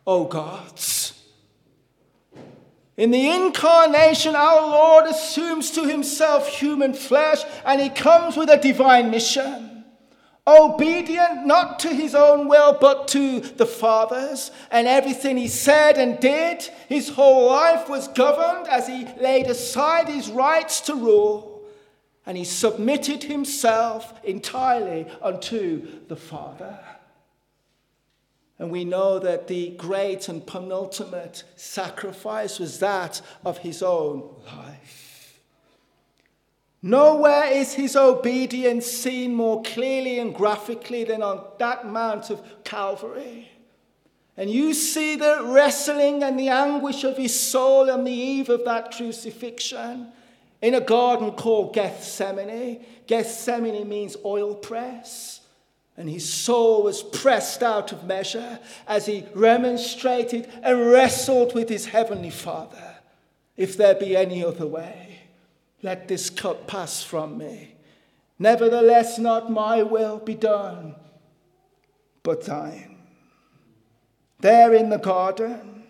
O 0.07 0.25
God. 0.25 0.79
In 2.97 3.11
the 3.11 3.31
incarnation, 3.31 4.37
our 4.37 4.61
Lord 4.61 5.07
assumes 5.07 5.73
to 5.73 5.85
himself 5.85 6.49
human 6.49 6.95
flesh 6.95 7.43
and 7.65 7.81
he 7.81 7.91
comes 7.91 8.37
with 8.37 8.49
a 8.49 8.57
divine 8.57 9.11
mission. 9.11 9.85
Obedient 10.47 11.47
not 11.47 11.79
to 11.81 11.89
his 11.89 12.15
own 12.15 12.49
will, 12.49 12.77
but 12.79 13.09
to 13.09 13.41
the 13.41 13.67
Father's. 13.67 14.51
And 14.71 14.87
everything 14.87 15.37
he 15.37 15.49
said 15.49 15.97
and 15.97 16.21
did, 16.21 16.63
his 16.89 17.09
whole 17.09 17.47
life 17.47 17.89
was 17.89 18.09
governed 18.09 18.69
as 18.69 18.87
he 18.87 19.09
laid 19.21 19.47
aside 19.47 20.09
his 20.09 20.29
rights 20.29 20.83
to 20.83 20.95
rule 20.95 21.55
and 22.27 22.39
he 22.39 22.45
submitted 22.45 23.25
himself 23.25 24.15
entirely 24.25 25.07
unto 25.23 25.87
the 26.09 26.17
Father. 26.17 26.79
And 28.59 28.71
we 28.71 28.85
know 28.85 29.19
that 29.19 29.49
the 29.49 29.71
great 29.71 30.29
and 30.29 30.47
penultimate 30.47 31.43
sacrifice 31.57 32.59
was 32.59 32.79
that 32.79 33.21
of 33.45 33.59
his 33.59 33.83
own 33.83 34.31
life. 34.47 35.41
Nowhere 36.81 37.47
is 37.47 37.73
his 37.73 37.97
obedience 37.97 38.87
seen 38.87 39.35
more 39.35 39.63
clearly 39.63 40.19
and 40.19 40.35
graphically 40.35 41.05
than 41.05 41.23
on 41.23 41.43
that 41.59 41.87
Mount 41.87 42.31
of 42.31 42.43
Calvary. 42.63 43.51
And 44.37 44.51
you 44.51 44.75
see 44.75 45.17
the 45.17 45.41
wrestling 45.45 46.23
and 46.23 46.39
the 46.39 46.49
anguish 46.49 47.05
of 47.05 47.17
his 47.17 47.39
soul 47.39 47.91
on 47.91 48.05
the 48.05 48.13
eve 48.13 48.51
of 48.51 48.65
that 48.67 48.93
crucifixion 48.93 50.09
in 50.61 50.75
a 50.75 50.81
garden 50.81 51.33
called 51.33 51.73
Gethsemane. 51.73 52.85
Gethsemane 53.07 53.89
means 53.89 54.17
oil 54.25 54.55
press. 54.55 55.34
And 55.97 56.11
his 56.11 56.33
soul 56.33 56.83
was 56.83 57.03
pressed 57.03 57.63
out 57.63 57.93
of 57.93 58.05
measure 58.05 58.59
as 58.87 59.07
he 59.07 59.27
remonstrated 59.35 60.51
and 60.63 60.91
wrestled 60.91 61.55
with 61.55 61.69
his 61.69 61.87
heavenly 61.87 62.31
Father. 62.31 62.97
If 63.57 63.77
there 63.77 63.95
be 63.95 64.17
any 64.17 64.45
other 64.45 64.67
way, 64.67 65.21
let 65.83 66.09
this 66.09 66.31
cup 66.31 66.67
pass 66.67 67.03
from 67.03 67.39
me. 67.39 67.75
Nevertheless, 68.39 69.19
not 69.19 69.53
my 69.53 69.83
will 69.83 70.19
be 70.19 70.35
done, 70.35 70.97
but 72.25 72.45
thine. 72.45 72.97
There 74.41 74.75
in 74.75 74.91
the 74.91 74.99
garden, 74.99 75.85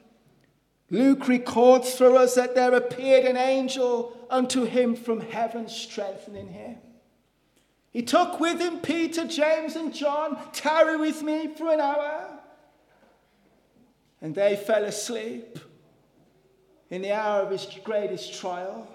Luke 0.90 1.26
records 1.26 1.96
for 1.96 2.14
us 2.14 2.34
that 2.34 2.54
there 2.54 2.74
appeared 2.74 3.24
an 3.24 3.36
angel 3.36 4.16
unto 4.28 4.64
him 4.64 4.94
from 4.94 5.20
heaven, 5.20 5.68
strengthening 5.68 6.48
him. 6.48 6.76
He 7.94 8.02
took 8.02 8.40
with 8.40 8.60
him 8.60 8.80
Peter, 8.80 9.24
James, 9.24 9.76
and 9.76 9.94
John, 9.94 10.36
tarry 10.52 10.96
with 10.96 11.22
me 11.22 11.46
for 11.46 11.72
an 11.72 11.80
hour. 11.80 12.28
And 14.20 14.34
they 14.34 14.56
fell 14.56 14.82
asleep 14.84 15.60
in 16.90 17.02
the 17.02 17.12
hour 17.12 17.42
of 17.42 17.52
his 17.52 17.68
greatest 17.84 18.40
trial. 18.40 18.88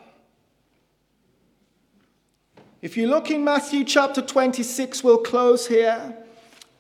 If 2.81 2.97
you 2.97 3.07
look 3.07 3.31
in 3.31 3.41
Matthew 3.41 3.85
chapter 3.85 4.21
26, 4.21 5.01
we'll 5.01 5.19
close 5.19 5.65
here, 5.65 6.17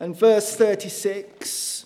and 0.01 0.13
verse 0.13 0.57
36. 0.57 1.78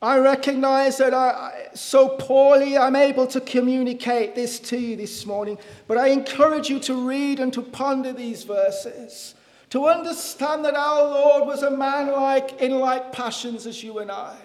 I 0.00 0.18
recognize 0.18 0.98
that 0.98 1.12
I, 1.12 1.68
so 1.74 2.10
poorly 2.10 2.78
I'm 2.78 2.94
able 2.94 3.26
to 3.28 3.40
communicate 3.40 4.36
this 4.36 4.60
to 4.60 4.78
you 4.78 4.94
this 4.94 5.26
morning, 5.26 5.58
but 5.88 5.98
I 5.98 6.08
encourage 6.08 6.70
you 6.70 6.78
to 6.80 6.94
read 6.94 7.40
and 7.40 7.52
to 7.54 7.62
ponder 7.62 8.12
these 8.12 8.44
verses, 8.44 9.34
to 9.70 9.86
understand 9.86 10.64
that 10.64 10.76
our 10.76 11.02
Lord 11.02 11.46
was 11.46 11.64
a 11.64 11.70
man 11.70 12.12
like 12.12 12.60
in 12.60 12.78
like 12.78 13.12
passions 13.12 13.66
as 13.66 13.82
you 13.82 13.98
and 13.98 14.10
I, 14.10 14.36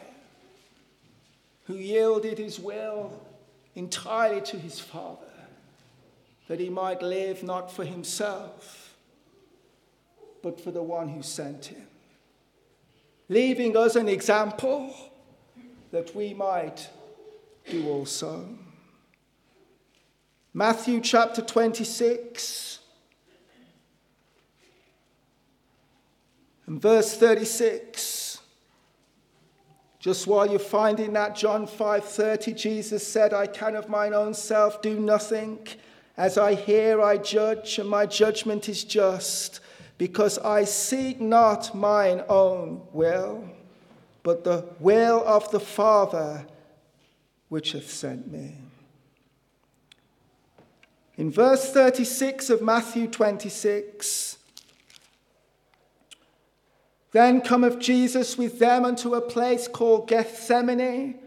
who 1.66 1.76
yielded 1.76 2.40
his 2.40 2.60
will 2.60 3.22
entirely 3.76 4.42
to 4.42 4.58
his 4.58 4.80
Father, 4.80 5.20
that 6.48 6.60
he 6.60 6.70
might 6.70 7.04
live 7.04 7.44
not 7.44 7.72
for 7.72 7.86
himself, 7.86 8.96
but 10.42 10.60
for 10.60 10.72
the 10.72 10.84
one 10.84 11.10
who 11.10 11.22
sent 11.22 11.68
him, 11.68 11.88
leaving 13.30 13.78
us 13.78 13.96
an 13.96 14.10
example 14.10 15.12
that 15.94 16.16
we 16.16 16.34
might 16.34 16.90
do 17.70 17.88
also. 17.88 18.50
Matthew 20.52 21.00
chapter 21.00 21.44
26 21.44 22.80
and 26.66 26.82
verse 26.82 27.16
36. 27.16 28.40
Just 30.00 30.26
while 30.26 30.50
you're 30.50 30.58
finding 30.58 31.14
that 31.14 31.36
John 31.36 31.68
5:30 31.68 32.58
Jesus 32.58 33.06
said, 33.06 33.32
I 33.32 33.46
can 33.46 33.76
of 33.76 33.88
mine 33.88 34.16
own 34.16 34.34
self 34.34 34.82
do 34.82 35.00
nothing. 35.00 35.68
As 36.18 36.40
I 36.40 36.56
hear 36.56 37.04
I 37.04 37.18
judge 37.18 37.78
and 37.78 37.88
my 37.88 38.08
judgment 38.08 38.68
is 38.68 38.84
just 38.84 39.60
because 40.00 40.40
I 40.40 40.64
seek 40.64 41.22
not 41.22 41.76
mine 41.76 42.24
own 42.28 42.82
will 42.94 43.53
but 44.24 44.44
the 44.44 44.66
will 44.80 45.22
of 45.28 45.52
the 45.52 45.60
Father 45.60 46.46
which 47.50 47.74
hath 47.74 47.92
sent 47.92 48.32
me. 48.32 48.56
In 51.16 51.30
verse 51.30 51.72
36 51.72 52.50
of 52.50 52.62
Matthew 52.62 53.08
26, 53.08 54.38
then 57.12 57.42
cometh 57.42 57.78
Jesus 57.78 58.38
with 58.38 58.58
them 58.58 58.84
unto 58.84 59.14
a 59.14 59.22
place 59.22 59.68
called 59.68 60.08
Gethsemane, 60.08 61.20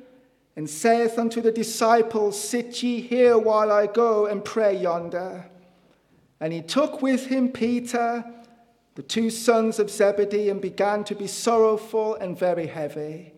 and 0.57 0.68
saith 0.68 1.18
unto 1.18 1.40
the 1.40 1.53
disciples, 1.53 2.40
Sit 2.40 2.82
ye 2.82 3.01
here 3.03 3.38
while 3.38 3.70
I 3.70 3.86
go 3.86 4.26
and 4.26 4.44
pray 4.44 4.76
yonder. 4.76 5.44
And 6.40 6.53
he 6.53 6.62
took 6.62 7.03
with 7.03 7.26
him 7.26 7.51
Peter 7.51 8.24
the 8.97 9.03
two 9.03 9.30
sons 9.30 9.78
of 9.78 9.90
Zebedee, 9.90 10.49
and 10.49 10.61
began 10.61 11.05
to 11.05 11.14
be 11.14 11.26
sorrowful 11.26 12.14
and 12.16 12.36
very 12.36 12.66
heavy. 12.66 13.34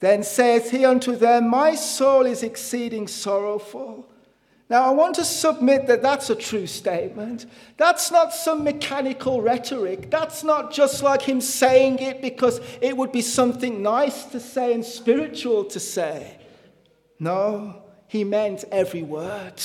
Then 0.00 0.22
saith 0.22 0.70
he 0.70 0.84
unto 0.84 1.16
them, 1.16 1.48
My 1.48 1.74
soul 1.74 2.26
is 2.26 2.42
exceeding 2.42 3.08
sorrowful. 3.08 4.08
Now, 4.68 4.84
I 4.84 4.90
want 4.90 5.16
to 5.16 5.24
submit 5.24 5.86
that 5.86 6.02
that's 6.02 6.30
a 6.30 6.34
true 6.34 6.66
statement. 6.66 7.46
That's 7.76 8.10
not 8.10 8.32
some 8.32 8.64
mechanical 8.64 9.42
rhetoric. 9.42 10.10
That's 10.10 10.42
not 10.42 10.72
just 10.72 11.02
like 11.02 11.22
him 11.22 11.40
saying 11.40 11.98
it 11.98 12.22
because 12.22 12.60
it 12.80 12.96
would 12.96 13.12
be 13.12 13.20
something 13.20 13.82
nice 13.82 14.24
to 14.26 14.40
say 14.40 14.72
and 14.72 14.84
spiritual 14.84 15.64
to 15.66 15.78
say. 15.78 16.38
No, 17.18 17.82
he 18.06 18.24
meant 18.24 18.64
every 18.72 19.02
word. 19.02 19.62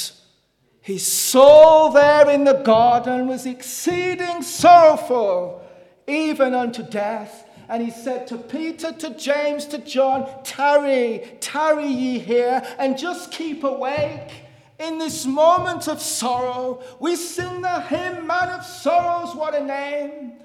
His 0.87 1.05
soul 1.05 1.89
there 1.89 2.29
in 2.29 2.45
the 2.45 2.61
garden 2.63 3.27
was 3.27 3.45
exceeding 3.45 4.41
sorrowful, 4.41 5.61
even 6.07 6.53
unto 6.53 6.81
death. 6.81 7.45
And 7.67 7.83
he 7.83 7.91
said 7.91 8.25
to 8.27 8.37
Peter, 8.37 8.93
to 8.93 9.09
James, 9.09 9.65
to 9.65 9.79
John, 9.79 10.29
Tarry, 10.45 11.29
tarry 11.41 11.87
ye 11.87 12.19
here, 12.19 12.65
and 12.79 12.97
just 12.97 13.33
keep 13.33 13.65
awake. 13.65 14.31
In 14.79 14.97
this 14.97 15.25
moment 15.25 15.89
of 15.89 16.01
sorrow, 16.01 16.81
we 17.01 17.17
sing 17.17 17.61
the 17.61 17.81
hymn, 17.81 18.25
Man 18.25 18.47
of 18.47 18.65
Sorrows, 18.65 19.35
what 19.35 19.55
a 19.55 19.65
name, 19.65 20.39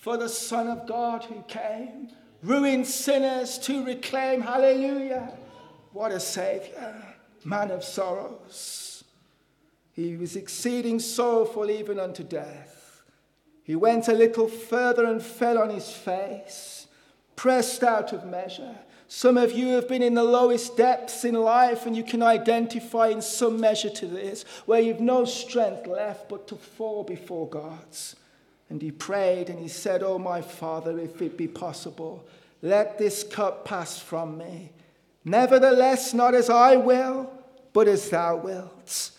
for 0.00 0.16
the 0.16 0.30
Son 0.30 0.68
of 0.68 0.86
God 0.86 1.24
who 1.24 1.44
came, 1.48 2.08
ruined 2.42 2.86
sinners 2.86 3.58
to 3.58 3.84
reclaim. 3.84 4.40
Hallelujah. 4.40 5.34
What 5.92 6.12
a 6.12 6.20
Savior, 6.20 6.96
Man 7.44 7.70
of 7.70 7.84
Sorrows. 7.84 8.81
He 9.92 10.16
was 10.16 10.36
exceeding 10.36 10.98
sorrowful 10.98 11.70
even 11.70 12.00
unto 12.00 12.22
death. 12.24 13.02
He 13.62 13.76
went 13.76 14.08
a 14.08 14.12
little 14.12 14.48
further 14.48 15.04
and 15.04 15.22
fell 15.22 15.58
on 15.58 15.70
his 15.70 15.90
face, 15.90 16.86
pressed 17.36 17.82
out 17.82 18.12
of 18.12 18.26
measure. 18.26 18.76
Some 19.06 19.36
of 19.36 19.52
you 19.52 19.68
have 19.74 19.88
been 19.88 20.02
in 20.02 20.14
the 20.14 20.24
lowest 20.24 20.76
depths 20.76 21.24
in 21.24 21.34
life, 21.34 21.84
and 21.84 21.94
you 21.94 22.02
can 22.02 22.22
identify 22.22 23.08
in 23.08 23.20
some 23.20 23.60
measure 23.60 23.90
to 23.90 24.06
this, 24.06 24.44
where 24.64 24.80
you've 24.80 25.00
no 25.00 25.26
strength 25.26 25.86
left 25.86 26.30
but 26.30 26.48
to 26.48 26.56
fall 26.56 27.04
before 27.04 27.46
God's. 27.48 28.16
And 28.70 28.80
he 28.80 28.90
prayed 28.90 29.50
and 29.50 29.58
he 29.58 29.68
said, 29.68 30.02
Oh, 30.02 30.18
my 30.18 30.40
Father, 30.40 30.98
if 30.98 31.20
it 31.20 31.36
be 31.36 31.46
possible, 31.46 32.26
let 32.62 32.96
this 32.96 33.22
cup 33.22 33.66
pass 33.66 33.98
from 33.98 34.38
me. 34.38 34.72
Nevertheless, 35.26 36.14
not 36.14 36.34
as 36.34 36.48
I 36.48 36.76
will, 36.76 37.30
but 37.74 37.86
as 37.86 38.08
thou 38.08 38.36
wilt. 38.36 39.11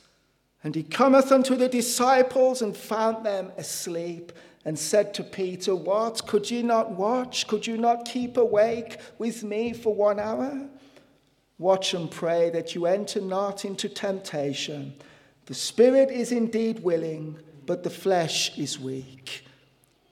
And 0.64 0.76
he 0.76 0.84
cometh 0.84 1.32
unto 1.32 1.56
the 1.56 1.68
disciples 1.68 2.62
and 2.62 2.76
found 2.76 3.26
them 3.26 3.52
asleep, 3.58 4.32
and 4.66 4.80
said 4.80 5.14
to 5.16 5.24
Peter, 5.24 5.76
What? 5.76 6.26
Could 6.26 6.50
ye 6.50 6.64
not 6.64 6.92
watch? 6.92 7.48
Could 7.48 7.68
you 7.68 7.78
not 7.78 8.06
keep 8.06 8.38
awake 8.38 8.98
with 9.18 9.44
me 9.44 9.74
for 9.74 9.94
one 9.94 10.20
hour? 10.20 10.70
Watch 11.58 11.94
and 11.94 12.10
pray 12.10 12.50
that 12.52 12.74
you 12.74 12.86
enter 12.86 13.20
not 13.20 13.66
into 13.66 13.90
temptation. 13.90 14.94
The 15.48 15.54
spirit 15.54 16.10
is 16.10 16.32
indeed 16.32 16.80
willing, 16.80 17.38
but 17.66 17.84
the 17.84 17.90
flesh 17.90 18.58
is 18.58 18.80
weak. 18.80 19.46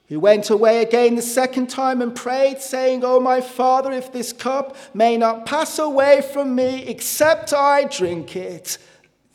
He 0.06 0.18
went 0.18 0.49
away 0.49 0.82
again 0.82 1.16
the 1.16 1.22
second 1.22 1.70
time 1.70 2.02
and 2.02 2.14
prayed, 2.14 2.60
saying, 2.60 3.06
O 3.06 3.22
my 3.22 3.39
Father, 3.39 3.93
if 3.93 4.12
this 4.12 4.34
cup 4.34 4.76
may 4.93 5.16
not 5.16 5.45
pass 5.45 5.80
away 5.80 6.22
from 6.22 6.54
me 6.54 6.86
except 6.88 7.54
I 7.54 7.86
drink 7.86 8.36
it, 8.36 8.78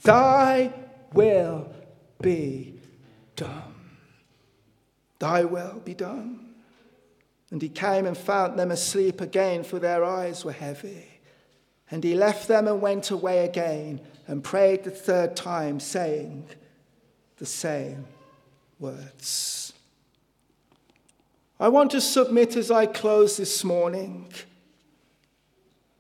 thy 0.03 0.71
will 1.17 1.69
be 2.21 2.75
done. 3.35 3.75
Thy 5.19 5.45
will 5.45 5.81
be 5.85 5.95
done. 5.95 6.55
And 7.51 7.63
he 7.63 7.69
came 7.69 8.07
and 8.07 8.17
found 8.17 8.59
them 8.59 8.71
asleep 8.71 9.21
again, 9.21 9.65
for 9.65 9.79
their 9.79 10.05
eyes 10.05 10.45
were 10.45 10.53
heavy. 10.53 11.21
And 11.91 12.03
he 12.03 12.15
left 12.15 12.49
them 12.49 12.67
and 12.67 12.83
went 12.83 13.11
away 13.11 13.45
again 13.45 14.01
and 14.27 14.43
prayed 14.43 14.85
the 14.85 14.91
third 14.91 15.37
time, 15.37 15.79
saying 15.79 16.49
the 17.39 17.47
same 17.47 18.05
words. 18.79 19.73
I 21.59 21.69
want 21.69 21.93
to 21.93 22.01
submit 22.01 22.57
as 22.57 22.71
I 22.71 22.87
close 22.87 23.37
this 23.37 23.65
morning 23.65 24.31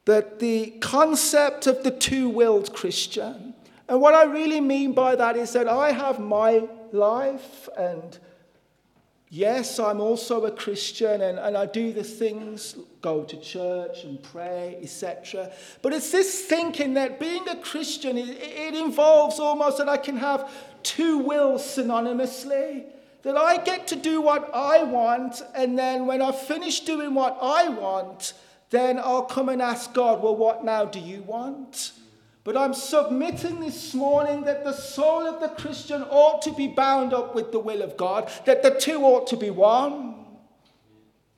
that 0.04 0.38
the 0.38 0.70
concept 0.80 1.66
of 1.66 1.82
the 1.82 1.90
two 1.90 2.28
willed 2.28 2.74
Christian 2.74 3.54
and 3.88 4.00
what 4.00 4.14
I 4.14 4.24
really 4.24 4.60
mean 4.60 4.92
by 4.92 5.14
that 5.16 5.36
is 5.36 5.52
that 5.52 5.68
I 5.68 5.92
have 5.92 6.18
my 6.18 6.68
life, 6.92 7.68
and 7.76 8.18
yes, 9.28 9.78
I'm 9.78 10.00
also 10.00 10.44
a 10.44 10.50
Christian, 10.50 11.20
and, 11.20 11.38
and 11.38 11.56
I 11.56 11.66
do 11.66 11.92
the 11.92 12.02
things, 12.02 12.76
go 13.00 13.22
to 13.22 13.40
church 13.40 14.02
and 14.02 14.20
pray, 14.22 14.78
etc. 14.82 15.52
But 15.82 15.92
it's 15.92 16.10
this 16.10 16.46
thinking 16.46 16.94
that 16.94 17.20
being 17.20 17.48
a 17.48 17.56
Christian, 17.56 18.18
it, 18.18 18.28
it 18.40 18.74
involves 18.74 19.38
almost 19.38 19.78
that 19.78 19.88
I 19.88 19.98
can 19.98 20.16
have 20.16 20.50
two 20.82 21.18
wills 21.18 21.62
synonymously. 21.62 22.86
That 23.22 23.36
I 23.36 23.56
get 23.56 23.88
to 23.88 23.96
do 23.96 24.20
what 24.20 24.54
I 24.54 24.84
want, 24.84 25.42
and 25.54 25.76
then 25.76 26.06
when 26.06 26.22
I've 26.22 26.38
finished 26.38 26.86
doing 26.86 27.12
what 27.12 27.36
I 27.42 27.68
want, 27.68 28.34
then 28.70 28.98
I'll 28.98 29.22
come 29.22 29.48
and 29.48 29.60
ask 29.60 29.92
God, 29.92 30.22
well, 30.22 30.36
what 30.36 30.64
now 30.64 30.84
do 30.84 31.00
you 31.00 31.22
want? 31.22 31.92
But 32.46 32.56
I'm 32.56 32.74
submitting 32.74 33.58
this 33.58 33.92
morning 33.92 34.42
that 34.42 34.62
the 34.62 34.72
soul 34.72 35.26
of 35.26 35.40
the 35.40 35.48
Christian 35.60 36.02
ought 36.02 36.42
to 36.42 36.52
be 36.52 36.68
bound 36.68 37.12
up 37.12 37.34
with 37.34 37.50
the 37.50 37.58
will 37.58 37.82
of 37.82 37.96
God, 37.96 38.30
that 38.44 38.62
the 38.62 38.70
two 38.70 39.02
ought 39.02 39.26
to 39.26 39.36
be 39.36 39.50
one. 39.50 40.14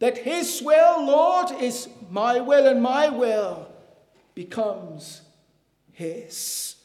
That 0.00 0.18
His 0.18 0.60
will, 0.62 1.06
Lord, 1.06 1.50
is 1.62 1.88
my 2.10 2.40
will, 2.40 2.66
and 2.66 2.82
my 2.82 3.08
will 3.08 3.72
becomes 4.34 5.22
His. 5.92 6.76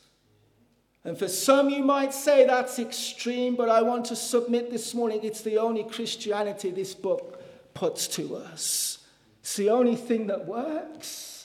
And 1.03 1.19
for 1.19 1.27
some, 1.27 1.69
you 1.69 1.83
might 1.83 2.13
say 2.13 2.47
that's 2.47 2.79
extreme, 2.79 3.57
but 3.57 3.67
I 3.67 3.81
want 3.81 4.05
to 4.05 4.15
submit 4.15 4.71
this 4.71 4.93
morning 4.93 5.19
it's 5.23 5.41
the 5.41 5.57
only 5.57 5.83
Christianity 5.83 6.71
this 6.71 6.95
book 6.95 7.43
puts 7.73 8.07
to 8.15 8.37
us. 8.37 8.99
It's 9.41 9.57
the 9.57 9.69
only 9.69 9.97
thing 9.97 10.27
that 10.27 10.45
works. 10.45 11.42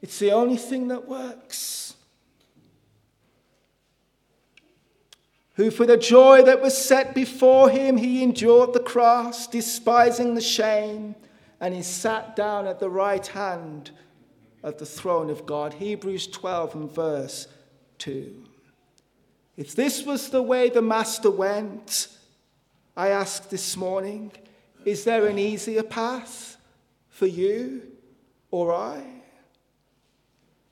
It's 0.00 0.18
the 0.18 0.32
only 0.32 0.56
thing 0.56 0.88
that 0.88 1.08
works. 1.08 1.94
Who, 5.54 5.72
for 5.72 5.86
the 5.86 5.96
joy 5.96 6.42
that 6.42 6.62
was 6.62 6.78
set 6.78 7.14
before 7.14 7.68
him, 7.68 7.96
he 7.96 8.22
endured 8.22 8.72
the 8.72 8.80
cross, 8.80 9.48
despising 9.48 10.34
the 10.34 10.40
shame, 10.40 11.16
and 11.60 11.74
he 11.74 11.82
sat 11.82 12.36
down 12.36 12.68
at 12.68 12.78
the 12.78 12.88
right 12.90 13.26
hand 13.26 13.90
of 14.62 14.78
the 14.78 14.86
throne 14.86 15.30
of 15.30 15.46
God. 15.46 15.74
Hebrews 15.74 16.28
12 16.28 16.74
and 16.76 16.90
verse 16.92 17.48
2. 17.98 18.44
If 19.56 19.74
this 19.74 20.04
was 20.04 20.30
the 20.30 20.42
way 20.42 20.68
the 20.68 20.80
Master 20.82 21.30
went, 21.30 22.06
I 22.96 23.08
ask 23.08 23.48
this 23.48 23.76
morning, 23.76 24.30
is 24.84 25.02
there 25.02 25.26
an 25.26 25.40
easier 25.40 25.82
path 25.82 26.56
for 27.08 27.26
you 27.26 27.82
or 28.52 28.72
I? 28.72 29.17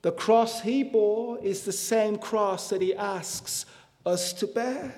The 0.06 0.12
cross 0.12 0.60
he 0.60 0.84
bore 0.84 1.36
is 1.40 1.64
the 1.64 1.72
same 1.72 2.16
cross 2.16 2.68
that 2.68 2.80
he 2.80 2.94
asks 2.94 3.66
us 4.06 4.32
to 4.34 4.46
bear 4.46 4.94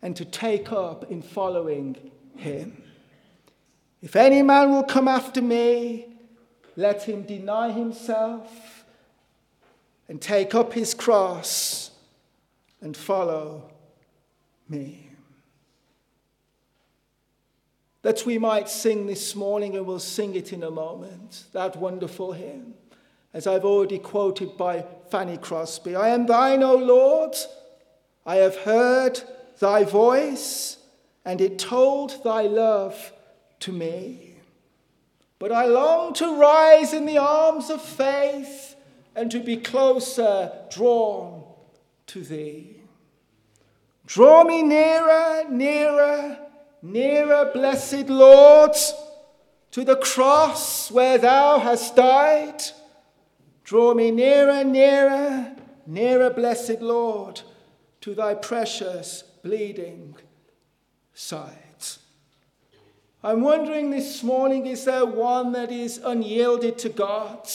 and 0.00 0.14
to 0.14 0.24
take 0.24 0.70
up 0.70 1.10
in 1.10 1.20
following 1.20 2.12
him. 2.36 2.80
If 4.02 4.14
any 4.14 4.40
man 4.42 4.70
will 4.70 4.84
come 4.84 5.08
after 5.08 5.42
me, 5.42 6.14
let 6.76 7.02
him 7.02 7.24
deny 7.24 7.72
himself 7.72 8.84
and 10.08 10.22
take 10.22 10.54
up 10.54 10.72
his 10.72 10.94
cross 10.94 11.90
and 12.80 12.96
follow 12.96 13.68
me. 14.68 15.10
That 18.02 18.24
we 18.24 18.38
might 18.38 18.68
sing 18.68 19.08
this 19.08 19.34
morning, 19.34 19.76
and 19.76 19.84
we'll 19.84 19.98
sing 19.98 20.36
it 20.36 20.52
in 20.52 20.62
a 20.62 20.70
moment, 20.70 21.46
that 21.52 21.74
wonderful 21.74 22.30
hymn 22.30 22.74
as 23.32 23.46
I've 23.46 23.64
already 23.64 23.98
quoted 23.98 24.56
by 24.56 24.84
Fanny 25.10 25.36
Crosby. 25.36 25.94
I 25.94 26.08
am 26.08 26.26
thine, 26.26 26.62
O 26.62 26.74
Lord. 26.74 27.36
I 28.26 28.36
have 28.36 28.56
heard 28.56 29.20
thy 29.58 29.84
voice, 29.84 30.78
and 31.24 31.40
it 31.40 31.58
told 31.58 32.22
thy 32.24 32.42
love 32.42 33.12
to 33.60 33.72
me. 33.72 34.34
But 35.38 35.52
I 35.52 35.66
long 35.66 36.12
to 36.14 36.38
rise 36.38 36.92
in 36.92 37.06
the 37.06 37.18
arms 37.18 37.70
of 37.70 37.80
faith 37.80 38.76
and 39.14 39.30
to 39.30 39.40
be 39.40 39.56
closer 39.56 40.52
drawn 40.70 41.44
to 42.08 42.22
thee. 42.22 42.76
Draw 44.06 44.44
me 44.44 44.62
nearer, 44.62 45.44
nearer, 45.48 46.36
nearer, 46.82 47.50
blessed 47.54 48.08
Lord, 48.08 48.74
to 49.70 49.84
the 49.84 49.96
cross 49.96 50.90
where 50.90 51.16
thou 51.16 51.60
hast 51.60 51.94
died 51.94 52.60
Draw 53.70 53.94
me 53.94 54.10
nearer, 54.10 54.64
nearer, 54.64 55.54
nearer, 55.86 56.30
blessed 56.30 56.80
Lord, 56.80 57.40
to 58.00 58.16
thy 58.16 58.34
precious 58.34 59.22
bleeding 59.44 60.16
sides. 61.14 62.00
I'm 63.22 63.42
wondering 63.42 63.92
this 63.92 64.24
morning 64.24 64.66
is 64.66 64.86
there 64.86 65.06
one 65.06 65.52
that 65.52 65.70
is 65.70 65.98
unyielded 65.98 66.78
to 66.78 66.88
God? 66.88 67.48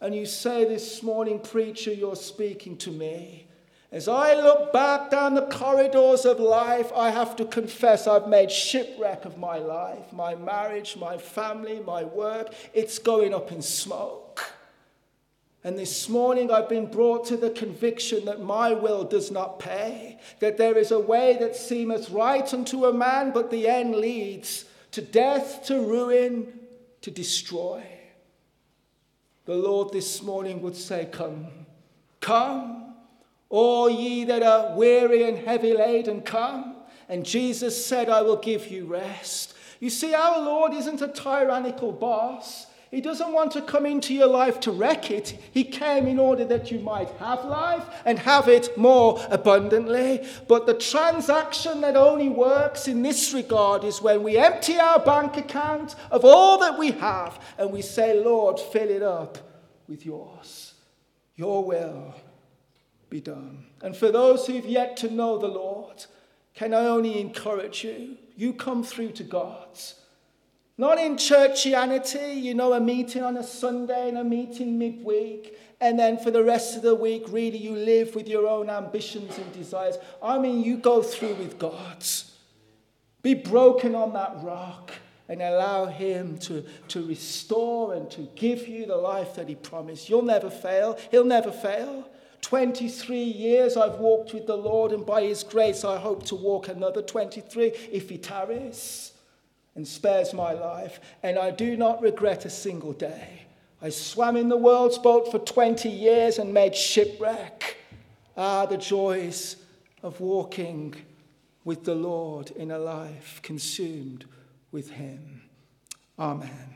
And 0.00 0.14
you 0.14 0.24
say 0.24 0.64
this 0.64 1.02
morning, 1.02 1.38
preacher, 1.38 1.92
you're 1.92 2.16
speaking 2.16 2.78
to 2.78 2.90
me. 2.90 3.46
As 3.92 4.08
I 4.08 4.36
look 4.36 4.72
back 4.72 5.10
down 5.10 5.34
the 5.34 5.48
corridors 5.48 6.24
of 6.24 6.40
life, 6.40 6.90
I 6.96 7.10
have 7.10 7.36
to 7.36 7.44
confess 7.44 8.06
I've 8.06 8.26
made 8.26 8.50
shipwreck 8.50 9.26
of 9.26 9.36
my 9.36 9.58
life, 9.58 10.14
my 10.14 10.34
marriage, 10.34 10.96
my 10.96 11.18
family, 11.18 11.80
my 11.80 12.04
work. 12.04 12.54
It's 12.72 12.98
going 12.98 13.34
up 13.34 13.52
in 13.52 13.60
smoke. 13.60 14.27
And 15.68 15.78
this 15.78 16.08
morning 16.08 16.50
I've 16.50 16.70
been 16.70 16.86
brought 16.86 17.26
to 17.26 17.36
the 17.36 17.50
conviction 17.50 18.24
that 18.24 18.40
my 18.40 18.72
will 18.72 19.04
does 19.04 19.30
not 19.30 19.58
pay, 19.58 20.18
that 20.40 20.56
there 20.56 20.78
is 20.78 20.92
a 20.92 20.98
way 20.98 21.36
that 21.40 21.54
seemeth 21.54 22.08
right 22.08 22.54
unto 22.54 22.86
a 22.86 22.92
man, 22.94 23.32
but 23.32 23.50
the 23.50 23.68
end 23.68 23.94
leads 23.94 24.64
to 24.92 25.02
death, 25.02 25.64
to 25.66 25.78
ruin, 25.78 26.58
to 27.02 27.10
destroy. 27.10 27.82
The 29.44 29.56
Lord 29.56 29.92
this 29.92 30.22
morning 30.22 30.62
would 30.62 30.74
say, 30.74 31.06
Come, 31.12 31.48
come, 32.22 32.94
all 33.50 33.90
ye 33.90 34.24
that 34.24 34.42
are 34.42 34.74
weary 34.74 35.28
and 35.28 35.36
heavy 35.36 35.74
laden, 35.74 36.22
come. 36.22 36.76
And 37.10 37.26
Jesus 37.26 37.84
said, 37.84 38.08
I 38.08 38.22
will 38.22 38.36
give 38.36 38.68
you 38.68 38.86
rest. 38.86 39.52
You 39.80 39.90
see, 39.90 40.14
our 40.14 40.40
Lord 40.40 40.72
isn't 40.72 41.02
a 41.02 41.08
tyrannical 41.08 41.92
boss. 41.92 42.67
He 42.90 43.02
doesn't 43.02 43.32
want 43.32 43.52
to 43.52 43.60
come 43.60 43.84
into 43.84 44.14
your 44.14 44.28
life 44.28 44.60
to 44.60 44.70
wreck 44.70 45.10
it. 45.10 45.38
He 45.52 45.62
came 45.62 46.06
in 46.06 46.18
order 46.18 46.44
that 46.46 46.70
you 46.70 46.78
might 46.80 47.10
have 47.12 47.44
life 47.44 47.84
and 48.06 48.18
have 48.18 48.48
it 48.48 48.78
more 48.78 49.20
abundantly. 49.28 50.26
But 50.48 50.66
the 50.66 50.74
transaction 50.74 51.82
that 51.82 51.96
only 51.96 52.30
works 52.30 52.88
in 52.88 53.02
this 53.02 53.34
regard 53.34 53.84
is 53.84 54.00
when 54.00 54.22
we 54.22 54.38
empty 54.38 54.78
our 54.78 55.00
bank 55.00 55.36
account 55.36 55.96
of 56.10 56.24
all 56.24 56.58
that 56.60 56.78
we 56.78 56.92
have 56.92 57.38
and 57.58 57.70
we 57.70 57.82
say, 57.82 58.18
Lord, 58.18 58.58
fill 58.58 58.88
it 58.88 59.02
up 59.02 59.36
with 59.86 60.06
yours. 60.06 60.72
Your 61.36 61.64
will 61.64 62.14
be 63.10 63.20
done. 63.20 63.66
And 63.82 63.94
for 63.94 64.10
those 64.10 64.46
who've 64.46 64.64
yet 64.64 64.96
to 64.98 65.10
know 65.10 65.36
the 65.36 65.46
Lord, 65.46 66.06
can 66.54 66.72
I 66.72 66.86
only 66.86 67.20
encourage 67.20 67.84
you? 67.84 68.16
You 68.34 68.54
come 68.54 68.82
through 68.82 69.12
to 69.12 69.24
God's. 69.24 69.94
Not 70.80 70.98
in 70.98 71.16
churchianity, 71.16 72.40
you 72.40 72.54
know, 72.54 72.72
a 72.72 72.78
meeting 72.80 73.24
on 73.24 73.36
a 73.36 73.42
Sunday 73.42 74.08
and 74.08 74.16
a 74.16 74.22
meeting 74.22 74.78
midweek, 74.78 75.58
and 75.80 75.98
then 75.98 76.18
for 76.18 76.30
the 76.30 76.44
rest 76.44 76.76
of 76.76 76.82
the 76.82 76.94
week, 76.94 77.24
really, 77.30 77.58
you 77.58 77.74
live 77.74 78.14
with 78.14 78.28
your 78.28 78.46
own 78.46 78.70
ambitions 78.70 79.36
and 79.38 79.52
desires. 79.52 79.98
I 80.22 80.38
mean, 80.38 80.62
you 80.62 80.76
go 80.76 81.02
through 81.02 81.34
with 81.34 81.58
God's. 81.58 82.32
Be 83.22 83.34
broken 83.34 83.96
on 83.96 84.12
that 84.12 84.36
rock 84.40 84.92
and 85.28 85.42
allow 85.42 85.86
Him 85.86 86.38
to, 86.38 86.64
to 86.88 87.04
restore 87.04 87.94
and 87.94 88.08
to 88.12 88.28
give 88.36 88.68
you 88.68 88.86
the 88.86 88.96
life 88.96 89.34
that 89.34 89.48
He 89.48 89.56
promised. 89.56 90.08
You'll 90.08 90.22
never 90.22 90.48
fail, 90.48 90.96
He'll 91.10 91.24
never 91.24 91.50
fail. 91.50 92.08
23 92.42 93.20
years 93.20 93.76
I've 93.76 93.96
walked 93.96 94.32
with 94.32 94.46
the 94.46 94.56
Lord, 94.56 94.92
and 94.92 95.04
by 95.04 95.24
His 95.24 95.42
grace, 95.42 95.84
I 95.84 95.98
hope 95.98 96.24
to 96.26 96.36
walk 96.36 96.68
another 96.68 97.02
23 97.02 97.66
if 97.90 98.08
He 98.08 98.18
tarries 98.18 99.12
and 99.74 99.86
spares 99.86 100.34
my 100.34 100.52
life, 100.52 101.00
and 101.22 101.38
I 101.38 101.50
do 101.50 101.76
not 101.76 102.02
regret 102.02 102.44
a 102.44 102.50
single 102.50 102.92
day. 102.92 103.42
I 103.80 103.90
swam 103.90 104.36
in 104.36 104.48
the 104.48 104.56
world's 104.56 104.98
boat 104.98 105.30
for 105.30 105.38
20 105.38 105.88
years 105.88 106.38
and 106.38 106.52
made 106.52 106.74
shipwreck. 106.74 107.76
Ah, 108.36 108.66
the 108.66 108.76
joys 108.76 109.56
of 110.02 110.20
walking 110.20 110.94
with 111.64 111.84
the 111.84 111.94
Lord 111.94 112.50
in 112.52 112.70
a 112.70 112.78
life 112.78 113.40
consumed 113.42 114.24
with 114.72 114.90
Him. 114.90 115.42
Amen. 116.18 116.74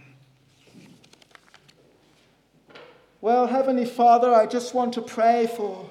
Well, 3.20 3.46
Heavenly 3.46 3.84
Father, 3.84 4.34
I 4.34 4.46
just 4.46 4.74
want 4.74 4.94
to 4.94 5.02
pray 5.02 5.48
for 5.56 5.88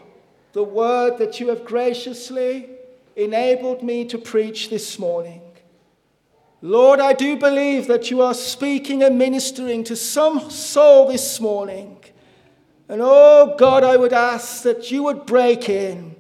the 0.54 0.64
word 0.64 1.18
that 1.18 1.40
you 1.40 1.48
have 1.50 1.66
graciously 1.66 2.70
enabled 3.16 3.84
me 3.84 4.06
to 4.06 4.18
preach 4.18 4.70
this 4.70 5.00
morning. 5.00 5.42
Lord, 6.62 7.00
I 7.00 7.14
do 7.14 7.38
believe 7.38 7.88
that 7.88 8.12
you 8.12 8.22
are 8.22 8.36
speaking 8.36 9.02
and 9.02 9.18
ministering 9.18 9.84
to 9.86 9.96
some 9.96 10.52
soul 10.52 11.08
this 11.08 11.40
morning. 11.40 11.98
And 12.88 13.02
oh 13.04 13.56
God, 13.58 13.84
I 13.84 13.98
would 13.98 14.14
ask 14.14 14.62
that 14.64 14.92
you 14.92 15.04
would 15.04 15.26
break 15.26 15.70
in, 15.70 16.16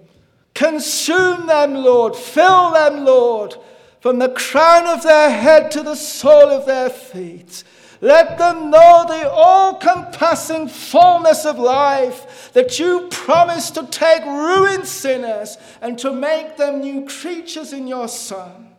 consume 0.55 1.45
them, 1.45 1.75
Lord, 1.75 2.15
fill 2.15 2.71
them, 2.71 3.05
Lord, 3.05 3.55
from 3.99 4.17
the 4.17 4.29
crown 4.29 4.87
of 4.87 5.03
their 5.03 5.29
head 5.29 5.69
to 5.71 5.83
the 5.83 5.95
sole 5.95 6.49
of 6.49 6.65
their 6.65 6.89
feet. 6.89 7.63
Let 8.03 8.39
them 8.39 8.71
know 8.71 9.05
the 9.07 9.29
all 9.29 9.75
compassing 9.75 10.67
fullness 10.67 11.45
of 11.45 11.59
life 11.59 12.51
that 12.53 12.79
you 12.79 13.07
promise 13.11 13.69
to 13.71 13.85
take 13.85 14.25
ruined 14.25 14.87
sinners 14.87 15.57
and 15.81 15.99
to 15.99 16.11
make 16.11 16.57
them 16.57 16.79
new 16.79 17.05
creatures 17.05 17.73
in 17.73 17.85
your 17.85 18.07
Son. 18.07 18.70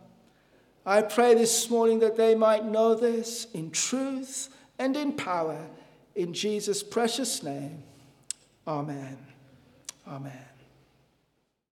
I 0.85 1.01
pray 1.01 1.33
this 1.33 1.69
morning 1.69 1.99
that 1.99 2.17
they 2.17 2.35
might 2.35 2.65
know 2.65 2.95
this 2.95 3.47
in 3.53 3.71
truth 3.71 4.49
and 4.77 4.95
in 4.97 5.13
power. 5.13 5.65
In 6.15 6.33
Jesus' 6.33 6.83
precious 6.83 7.41
name. 7.41 7.83
Amen. 8.67 9.17
Amen. 10.07 10.52